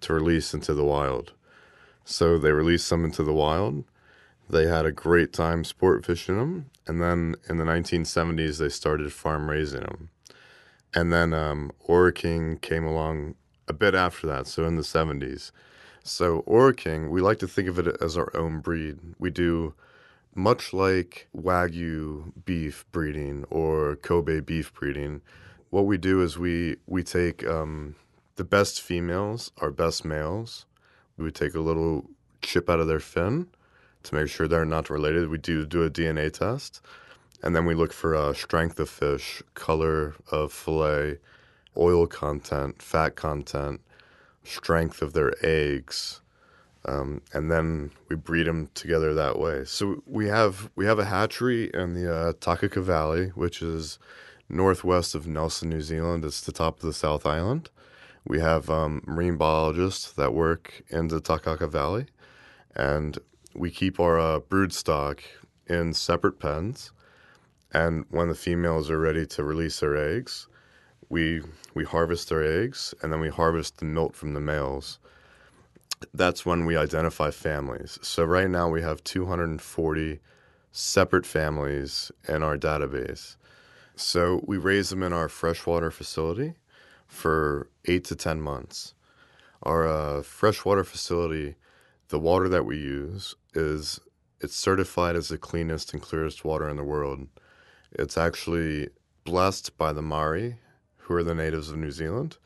to 0.01 0.13
release 0.13 0.53
into 0.53 0.73
the 0.73 0.83
wild. 0.83 1.31
So 2.03 2.37
they 2.37 2.51
released 2.51 2.87
some 2.87 3.05
into 3.05 3.23
the 3.23 3.33
wild. 3.33 3.85
They 4.49 4.67
had 4.67 4.85
a 4.85 4.91
great 4.91 5.33
time 5.33 5.63
sport 5.63 6.05
fishing 6.05 6.37
them, 6.37 6.69
and 6.85 7.01
then 7.01 7.35
in 7.49 7.57
the 7.57 7.63
1970s 7.63 8.59
they 8.59 8.69
started 8.69 9.11
farm 9.11 9.49
raising 9.49 9.81
them. 9.81 10.09
And 10.93 11.11
then 11.11 11.33
um, 11.33 11.71
King 12.13 12.57
came 12.59 12.85
along 12.85 13.35
a 13.67 13.73
bit 13.73 13.95
after 13.95 14.27
that, 14.27 14.47
so 14.47 14.65
in 14.65 14.75
the 14.75 14.83
70s. 14.83 15.51
So 16.03 16.41
King, 16.77 17.09
we 17.09 17.21
like 17.21 17.39
to 17.39 17.47
think 17.47 17.67
of 17.67 17.79
it 17.79 17.97
as 17.99 18.15
our 18.15 18.35
own 18.35 18.59
breed. 18.59 18.99
We 19.17 19.31
do 19.31 19.73
much 20.35 20.73
like 20.73 21.27
Wagyu 21.35 22.31
beef 22.45 22.85
breeding 22.91 23.45
or 23.49 23.95
Kobe 23.95 24.41
beef 24.41 24.71
breeding. 24.73 25.21
What 25.71 25.87
we 25.87 25.97
do 25.97 26.21
is 26.21 26.37
we 26.37 26.77
we 26.85 27.01
take 27.01 27.45
um, 27.47 27.95
the 28.35 28.43
best 28.43 28.81
females, 28.81 29.51
our 29.57 29.71
best 29.71 30.05
males. 30.05 30.65
We 31.17 31.23
would 31.23 31.35
take 31.35 31.55
a 31.55 31.59
little 31.59 32.09
chip 32.41 32.69
out 32.69 32.79
of 32.79 32.87
their 32.87 32.99
fin 32.99 33.47
to 34.05 34.15
make 34.15 34.29
sure 34.29 34.47
they're 34.47 34.65
not 34.65 34.89
related. 34.89 35.29
We 35.29 35.37
do 35.37 35.65
do 35.65 35.83
a 35.83 35.89
DNA 35.89 36.31
test, 36.31 36.81
and 37.43 37.55
then 37.55 37.65
we 37.65 37.75
look 37.75 37.93
for 37.93 38.15
uh, 38.15 38.33
strength 38.33 38.79
of 38.79 38.89
fish, 38.89 39.43
color 39.53 40.15
of 40.31 40.51
fillet, 40.53 41.17
oil 41.77 42.07
content, 42.07 42.81
fat 42.81 43.15
content, 43.15 43.81
strength 44.43 45.01
of 45.01 45.13
their 45.13 45.33
eggs, 45.45 46.21
um, 46.85 47.21
and 47.33 47.51
then 47.51 47.91
we 48.09 48.15
breed 48.15 48.45
them 48.45 48.69
together 48.75 49.13
that 49.13 49.39
way. 49.39 49.65
So 49.65 50.03
we 50.05 50.27
have 50.27 50.69
we 50.75 50.85
have 50.85 50.99
a 50.99 51.05
hatchery 51.05 51.71
in 51.73 51.95
the 51.95 52.13
uh, 52.13 52.33
Takaka 52.33 52.83
Valley, 52.83 53.29
which 53.29 53.61
is 53.61 53.97
northwest 54.47 55.15
of 55.15 55.27
Nelson, 55.27 55.69
New 55.69 55.81
Zealand. 55.81 56.23
It's 56.23 56.41
the 56.41 56.51
top 56.51 56.77
of 56.77 56.83
the 56.83 56.93
South 56.93 57.25
Island. 57.25 57.69
We 58.27 58.39
have 58.39 58.69
um, 58.69 59.03
marine 59.05 59.37
biologists 59.37 60.11
that 60.13 60.33
work 60.33 60.83
in 60.89 61.07
the 61.07 61.21
Takaka 61.21 61.69
Valley, 61.69 62.07
and 62.75 63.17
we 63.55 63.71
keep 63.71 63.99
our 63.99 64.19
uh, 64.19 64.39
brood 64.39 64.73
stock 64.73 65.23
in 65.67 65.93
separate 65.93 66.39
pens. 66.39 66.91
And 67.73 68.05
when 68.09 68.29
the 68.29 68.35
females 68.35 68.89
are 68.89 68.99
ready 68.99 69.25
to 69.27 69.43
release 69.43 69.79
their 69.79 69.95
eggs, 69.95 70.47
we 71.09 71.41
we 71.73 71.83
harvest 71.83 72.29
their 72.29 72.43
eggs 72.43 72.93
and 73.01 73.11
then 73.11 73.19
we 73.19 73.29
harvest 73.29 73.77
the 73.77 73.85
milk 73.85 74.15
from 74.15 74.33
the 74.33 74.39
males. 74.39 74.99
That's 76.13 76.45
when 76.45 76.65
we 76.65 76.77
identify 76.77 77.31
families. 77.31 77.99
So 78.01 78.23
right 78.23 78.49
now 78.49 78.69
we 78.69 78.81
have 78.81 79.03
240 79.03 80.19
separate 80.71 81.25
families 81.25 82.11
in 82.27 82.43
our 82.43 82.57
database. 82.57 83.37
So 83.95 84.43
we 84.45 84.57
raise 84.57 84.89
them 84.89 85.03
in 85.03 85.13
our 85.13 85.29
freshwater 85.29 85.89
facility 85.89 86.55
for 87.07 87.69
eight 87.85 88.03
to 88.05 88.15
10 88.15 88.41
months. 88.41 88.93
Our 89.63 89.87
uh, 89.87 90.21
freshwater 90.21 90.83
facility, 90.83 91.55
the 92.09 92.19
water 92.19 92.47
that 92.49 92.65
we 92.65 92.77
use 92.77 93.35
is 93.53 93.99
it's 94.39 94.55
certified 94.55 95.15
as 95.15 95.29
the 95.29 95.37
cleanest 95.37 95.93
and 95.93 96.01
clearest 96.01 96.45
water 96.45 96.69
in 96.69 96.77
the 96.77 96.83
world. 96.83 97.27
It's 97.91 98.17
actually 98.17 98.89
blessed 99.23 99.77
by 99.77 99.93
the 99.93 100.01
Maori, 100.01 100.57
who 100.97 101.15
are 101.15 101.23
the 101.23 101.35
natives 101.35 101.69
of 101.69 101.77
New 101.77 101.91
Zealand. 101.91 102.37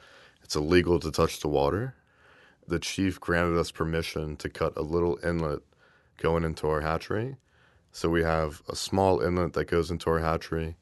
It's 0.43 0.55
illegal 0.55 0.99
to 0.99 1.11
touch 1.11 1.39
the 1.39 1.47
water. 1.47 1.95
The 2.67 2.79
chief 2.79 3.19
granted 3.19 3.57
us 3.59 3.71
permission 3.71 4.37
to 4.37 4.49
cut 4.49 4.77
a 4.77 4.81
little 4.81 5.19
inlet 5.23 5.59
going 6.17 6.43
into 6.43 6.67
our 6.67 6.81
hatchery. 6.81 7.37
So 7.91 8.09
we 8.09 8.23
have 8.23 8.61
a 8.69 8.75
small 8.75 9.19
inlet 9.21 9.53
that 9.53 9.65
goes 9.65 9.89
into 9.89 10.09
our 10.09 10.19
hatchery. 10.19 10.77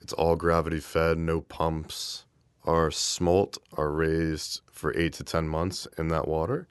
It's 0.00 0.12
all 0.12 0.36
gravity 0.36 0.80
fed, 0.80 1.18
no 1.18 1.40
pumps. 1.40 2.24
Our 2.64 2.90
smolt 2.90 3.58
are 3.76 3.90
raised 3.90 4.60
for 4.70 4.96
eight 4.96 5.14
to 5.14 5.24
10 5.24 5.48
months 5.48 5.86
in 5.98 6.08
that 6.08 6.28
water. 6.28 6.68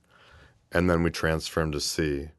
And 0.72 0.90
then 0.90 1.04
we 1.04 1.12
transfer 1.12 1.62
them 1.62 1.72
to 1.72 1.80
sea. 1.80 2.30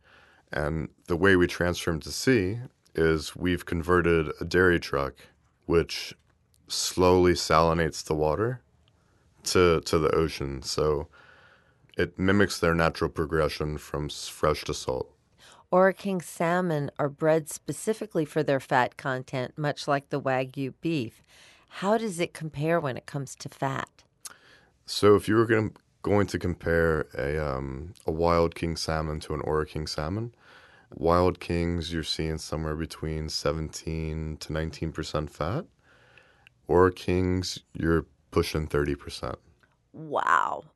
And 0.52 0.88
the 1.06 1.16
way 1.16 1.36
we 1.36 1.46
transfer 1.46 1.90
them 1.90 2.00
to 2.00 2.12
sea 2.12 2.58
is 2.94 3.36
we've 3.36 3.66
converted 3.66 4.30
a 4.40 4.44
dairy 4.44 4.80
truck, 4.80 5.14
which 5.66 6.14
slowly 6.68 7.32
salinates 7.32 8.04
the 8.04 8.14
water 8.14 8.60
to, 9.44 9.80
to 9.82 9.98
the 9.98 10.10
ocean. 10.14 10.62
So 10.62 11.08
it 11.96 12.18
mimics 12.18 12.58
their 12.58 12.74
natural 12.74 13.10
progression 13.10 13.78
from 13.78 14.08
fresh 14.08 14.64
to 14.64 14.74
salt. 14.74 15.12
King 15.98 16.20
salmon 16.20 16.90
are 16.98 17.08
bred 17.08 17.50
specifically 17.50 18.24
for 18.24 18.42
their 18.42 18.60
fat 18.60 18.96
content, 18.96 19.58
much 19.58 19.86
like 19.86 20.08
the 20.08 20.20
Wagyu 20.20 20.72
beef. 20.80 21.22
How 21.68 21.98
does 21.98 22.20
it 22.20 22.32
compare 22.32 22.80
when 22.80 22.96
it 22.96 23.06
comes 23.06 23.34
to 23.36 23.48
fat? 23.48 24.04
So 24.86 25.16
if 25.16 25.28
you 25.28 25.34
were 25.34 25.46
going 25.46 25.74
going 26.06 26.28
to 26.28 26.38
compare 26.38 27.08
a 27.18 27.36
um, 27.36 27.92
a 28.06 28.12
wild 28.12 28.54
king 28.54 28.76
salmon 28.76 29.18
to 29.18 29.34
an 29.34 29.40
Ora 29.40 29.66
king 29.66 29.88
salmon, 29.88 30.32
wild 30.94 31.40
kings 31.40 31.92
you're 31.92 32.04
seeing 32.04 32.38
somewhere 32.38 32.76
between 32.76 33.28
17 33.28 34.36
to 34.36 34.52
19 34.52 34.92
percent 34.92 35.30
fat. 35.30 35.64
Ora 36.68 36.92
kings 36.92 37.58
you're 37.74 38.06
pushing 38.30 38.68
30 38.68 38.94
percent. 38.94 39.38
Wow. 39.92 40.66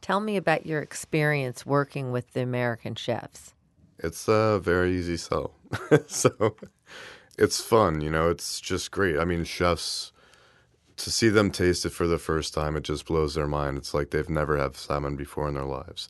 Tell 0.00 0.20
me 0.20 0.36
about 0.36 0.66
your 0.66 0.80
experience 0.80 1.66
working 1.66 2.12
with 2.12 2.32
the 2.32 2.42
American 2.42 2.94
chefs. 2.94 3.54
It's 3.98 4.28
a 4.28 4.60
very 4.62 4.96
easy 4.96 5.16
sell. 5.16 5.52
so 6.06 6.54
it's 7.36 7.60
fun, 7.60 8.02
you 8.02 8.10
know, 8.10 8.30
it's 8.30 8.60
just 8.60 8.92
great. 8.92 9.18
I 9.18 9.24
mean, 9.24 9.42
chefs 9.42 10.12
to 10.96 11.10
see 11.10 11.28
them 11.28 11.50
taste 11.50 11.84
it 11.84 11.90
for 11.90 12.06
the 12.06 12.18
first 12.18 12.54
time, 12.54 12.76
it 12.76 12.82
just 12.82 13.06
blows 13.06 13.34
their 13.34 13.46
mind. 13.46 13.76
It's 13.76 13.94
like 13.94 14.10
they've 14.10 14.28
never 14.28 14.56
had 14.56 14.76
salmon 14.76 15.16
before 15.16 15.48
in 15.48 15.54
their 15.54 15.64
lives. 15.64 16.08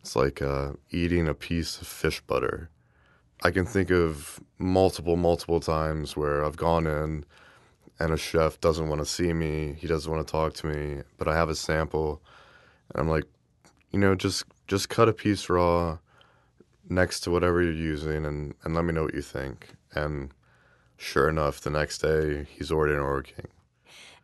It's 0.00 0.14
like 0.14 0.40
uh, 0.40 0.72
eating 0.90 1.26
a 1.26 1.34
piece 1.34 1.80
of 1.80 1.86
fish 1.86 2.20
butter. 2.20 2.70
I 3.42 3.50
can 3.50 3.66
think 3.66 3.90
of 3.90 4.40
multiple, 4.58 5.16
multiple 5.16 5.60
times 5.60 6.16
where 6.16 6.44
I've 6.44 6.56
gone 6.56 6.86
in 6.86 7.24
and 8.00 8.12
a 8.12 8.16
chef 8.16 8.60
doesn't 8.60 8.88
want 8.88 9.00
to 9.00 9.06
see 9.06 9.32
me, 9.32 9.76
he 9.78 9.86
doesn't 9.86 10.10
want 10.10 10.26
to 10.26 10.30
talk 10.30 10.54
to 10.54 10.66
me, 10.66 11.02
but 11.18 11.28
I 11.28 11.34
have 11.34 11.48
a 11.48 11.54
sample, 11.54 12.22
and 12.94 13.00
I'm 13.00 13.08
like, 13.08 13.24
you 13.90 13.98
know, 13.98 14.14
just 14.14 14.44
just 14.66 14.88
cut 14.88 15.08
a 15.08 15.12
piece 15.12 15.48
raw 15.48 15.98
next 16.88 17.20
to 17.20 17.30
whatever 17.30 17.62
you're 17.62 17.72
using 17.72 18.24
and, 18.24 18.54
and 18.62 18.74
let 18.74 18.84
me 18.84 18.92
know 18.92 19.04
what 19.04 19.14
you 19.14 19.22
think. 19.22 19.68
And 19.94 20.30
sure 20.96 21.28
enough, 21.28 21.60
the 21.60 21.70
next 21.70 21.98
day 21.98 22.46
he's 22.50 22.70
ordering 22.70 23.00
Ora 23.00 23.22
King. 23.22 23.48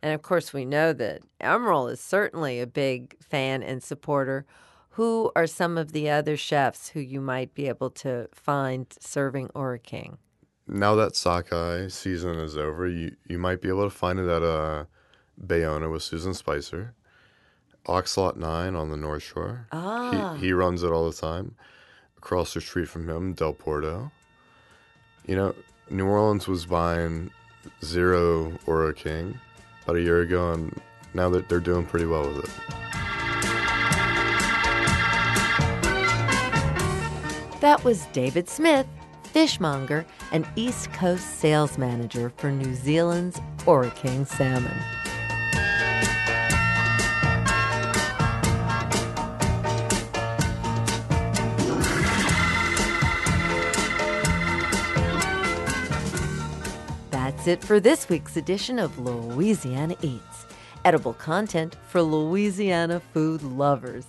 And 0.05 0.13
of 0.13 0.21
course, 0.21 0.53
we 0.53 0.65
know 0.65 0.93
that 0.93 1.23
Emeril 1.41 1.91
is 1.91 1.99
certainly 1.99 2.61
a 2.61 2.67
big 2.67 3.15
fan 3.23 3.63
and 3.63 3.81
supporter. 3.81 4.45
Who 4.89 5.31
are 5.35 5.47
some 5.47 5.79
of 5.79 5.93
the 5.93 6.11
other 6.11 6.37
chefs 6.37 6.89
who 6.89 6.99
you 6.99 7.19
might 7.19 7.55
be 7.55 7.67
able 7.67 7.89
to 7.89 8.29
find 8.31 8.85
serving 8.99 9.49
Ora 9.55 9.79
King? 9.79 10.19
Now 10.67 10.93
that 10.93 11.15
sockeye 11.15 11.87
season 11.87 12.37
is 12.37 12.55
over, 12.55 12.87
you, 12.87 13.15
you 13.27 13.39
might 13.39 13.61
be 13.61 13.67
able 13.67 13.85
to 13.85 13.89
find 13.89 14.19
it 14.19 14.29
at 14.29 14.43
uh, 14.43 14.85
Bayona 15.43 15.91
with 15.91 16.03
Susan 16.03 16.35
Spicer. 16.35 16.93
Oxlot 17.87 18.35
9 18.35 18.75
on 18.75 18.91
the 18.91 18.97
North 18.97 19.23
Shore. 19.23 19.65
Ah. 19.71 20.35
He, 20.35 20.45
he 20.45 20.53
runs 20.53 20.83
it 20.83 20.91
all 20.91 21.09
the 21.09 21.17
time. 21.17 21.55
Across 22.17 22.53
the 22.53 22.61
street 22.61 22.89
from 22.89 23.09
him, 23.09 23.33
Del 23.33 23.53
Porto. 23.53 24.11
You 25.25 25.35
know, 25.35 25.55
New 25.89 26.05
Orleans 26.05 26.47
was 26.47 26.67
buying 26.67 27.31
zero 27.83 28.55
Ora 28.67 28.93
King 28.93 29.39
about 29.85 29.97
a 29.97 30.01
year 30.01 30.21
ago, 30.21 30.51
and 30.51 30.81
now 31.13 31.29
that 31.29 31.47
they're 31.47 31.59
doing 31.59 31.85
pretty 31.85 32.05
well 32.05 32.27
with 32.27 32.43
it. 32.43 32.49
That 37.61 37.83
was 37.83 38.05
David 38.07 38.49
Smith, 38.49 38.87
fishmonger 39.23 40.05
and 40.31 40.47
East 40.55 40.91
Coast 40.93 41.39
sales 41.39 41.77
manager 41.77 42.31
for 42.37 42.51
New 42.51 42.73
Zealand's 42.73 43.39
Ora 43.65 43.91
King 43.91 44.25
salmon. 44.25 44.77
That's 57.45 57.63
it 57.63 57.67
for 57.67 57.79
this 57.79 58.09
week's 58.09 58.37
edition 58.37 58.79
of 58.79 58.97
Louisiana 58.97 59.95
Eats, 60.01 60.47
edible 60.83 61.13
content 61.13 61.75
for 61.87 62.01
Louisiana 62.01 62.99
food 62.99 63.43
lovers. 63.43 64.07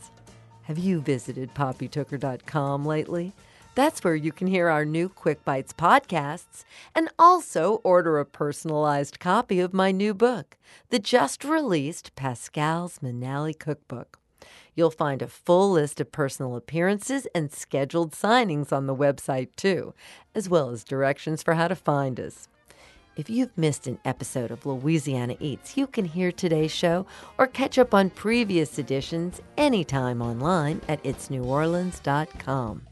Have 0.62 0.78
you 0.78 1.03
visited 1.03 1.53
poppytooker.com 1.53 2.87
lately? 2.87 3.34
That's 3.74 4.03
where 4.03 4.14
you 4.14 4.32
can 4.32 4.47
hear 4.47 4.70
our 4.70 4.87
new 4.87 5.11
Quick 5.11 5.45
Bites 5.45 5.74
podcasts 5.74 6.64
and 6.95 7.11
also 7.18 7.82
order 7.84 8.18
a 8.18 8.24
personalized 8.24 9.20
copy 9.20 9.61
of 9.61 9.74
my 9.74 9.91
new 9.91 10.14
book, 10.14 10.57
the 10.89 10.99
just 10.99 11.45
released 11.45 12.16
Pascal's 12.16 13.01
Manale 13.01 13.53
Cookbook. 13.53 14.18
You'll 14.74 14.91
find 14.91 15.20
a 15.20 15.28
full 15.28 15.72
list 15.72 16.01
of 16.01 16.11
personal 16.11 16.57
appearances 16.57 17.26
and 17.34 17.53
scheduled 17.53 18.12
signings 18.12 18.72
on 18.72 18.87
the 18.87 18.97
website, 18.97 19.57
too, 19.57 19.93
as 20.34 20.49
well 20.49 20.70
as 20.70 20.84
directions 20.84 21.43
for 21.43 21.53
how 21.53 21.68
to 21.68 21.76
find 21.76 22.18
us. 22.18 22.49
If 23.16 23.30
you've 23.30 23.56
missed 23.56 23.86
an 23.86 23.98
episode 24.04 24.50
of 24.50 24.66
Louisiana 24.66 25.36
Eats, 25.40 25.78
you 25.78 25.86
can 25.86 26.04
hear 26.04 26.30
today's 26.30 26.70
show 26.70 27.06
or 27.38 27.46
catch 27.46 27.78
up 27.78 27.94
on 27.94 28.10
previous 28.10 28.78
editions 28.78 29.40
anytime 29.56 30.20
online 30.20 30.82
at 30.86 31.02
itsneworleans.com. 31.02 32.82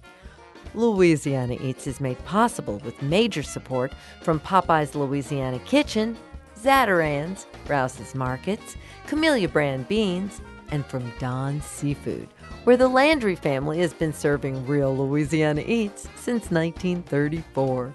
Louisiana 0.73 1.59
Eats 1.61 1.87
is 1.87 2.01
made 2.01 2.25
possible 2.25 2.79
with 2.79 3.03
major 3.03 3.43
support 3.43 3.93
from 4.23 4.41
Popeye's 4.41 4.95
Louisiana 4.95 5.59
Kitchen, 5.59 6.17
Zatarain's, 6.59 7.47
Rouse's 7.69 8.15
Markets, 8.15 8.77
Camellia 9.07 9.49
Brand 9.49 9.87
Beans, 9.89 10.41
and 10.71 10.87
from 10.87 11.13
Don's 11.19 11.67
Seafood, 11.67 12.29
where 12.65 12.79
the 12.79 12.89
Landry 12.89 13.37
family 13.37 13.81
has 13.81 13.93
been 13.93 14.15
serving 14.15 14.67
real 14.67 14.97
Louisiana 14.97 15.63
Eats 15.67 16.09
since 16.17 16.51
1934. 16.51 17.93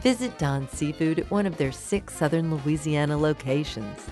Visit 0.00 0.38
Don's 0.38 0.70
Seafood 0.70 1.18
at 1.18 1.30
one 1.30 1.46
of 1.46 1.56
their 1.56 1.72
six 1.72 2.14
southern 2.14 2.54
Louisiana 2.54 3.16
locations. 3.16 4.06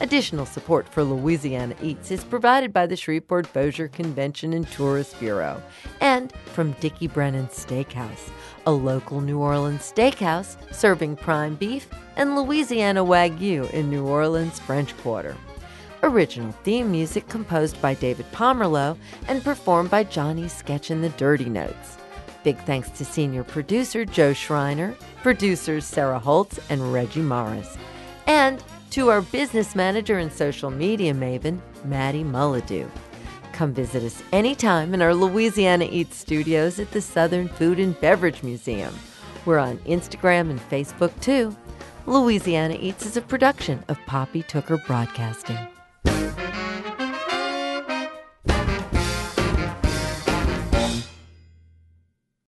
Additional 0.00 0.44
support 0.44 0.88
for 0.88 1.04
Louisiana 1.04 1.74
Eats 1.80 2.10
is 2.10 2.24
provided 2.24 2.72
by 2.72 2.86
the 2.86 2.96
Shreveport 2.96 3.52
Bossier 3.52 3.88
Convention 3.88 4.52
and 4.52 4.66
Tourist 4.68 5.18
Bureau 5.20 5.62
and 6.00 6.32
from 6.46 6.72
Dickie 6.80 7.06
Brennan 7.06 7.46
Steakhouse, 7.46 8.30
a 8.66 8.72
local 8.72 9.20
New 9.20 9.38
Orleans 9.38 9.92
steakhouse 9.92 10.56
serving 10.74 11.16
prime 11.16 11.54
beef 11.54 11.88
and 12.16 12.34
Louisiana 12.34 13.04
Wagyu 13.04 13.70
in 13.72 13.88
New 13.88 14.04
Orleans 14.04 14.58
French 14.58 14.96
Quarter. 14.98 15.36
Original 16.02 16.52
theme 16.64 16.90
music 16.90 17.28
composed 17.28 17.80
by 17.80 17.94
David 17.94 18.26
Pomerleau 18.32 18.96
and 19.28 19.44
performed 19.44 19.90
by 19.90 20.04
Johnny 20.04 20.48
Sketch 20.48 20.90
and 20.90 21.04
the 21.04 21.08
Dirty 21.10 21.48
Notes. 21.48 21.98
Big 22.44 22.58
thanks 22.58 22.90
to 22.90 23.04
senior 23.04 23.42
producer 23.42 24.04
Joe 24.04 24.34
Schreiner, 24.34 24.94
producers 25.22 25.86
Sarah 25.86 26.18
Holtz 26.18 26.60
and 26.68 26.92
Reggie 26.92 27.22
Morris, 27.22 27.76
and 28.26 28.62
to 28.90 29.08
our 29.08 29.22
business 29.22 29.74
manager 29.74 30.18
and 30.18 30.32
social 30.32 30.70
media 30.70 31.12
maven, 31.12 31.58
Maddie 31.84 32.22
Mulladoo. 32.22 32.88
Come 33.52 33.72
visit 33.72 34.02
us 34.02 34.22
anytime 34.32 34.94
in 34.94 35.00
our 35.00 35.14
Louisiana 35.14 35.88
Eats 35.90 36.16
studios 36.16 36.78
at 36.78 36.90
the 36.90 37.00
Southern 37.00 37.48
Food 37.48 37.80
and 37.80 37.98
Beverage 38.00 38.42
Museum. 38.42 38.94
We're 39.46 39.58
on 39.58 39.78
Instagram 39.78 40.50
and 40.50 40.60
Facebook 40.70 41.18
too. 41.20 41.56
Louisiana 42.06 42.76
Eats 42.78 43.06
is 43.06 43.16
a 43.16 43.22
production 43.22 43.82
of 43.88 43.98
Poppy 44.06 44.42
Tooker 44.42 44.76
Broadcasting. 44.86 45.73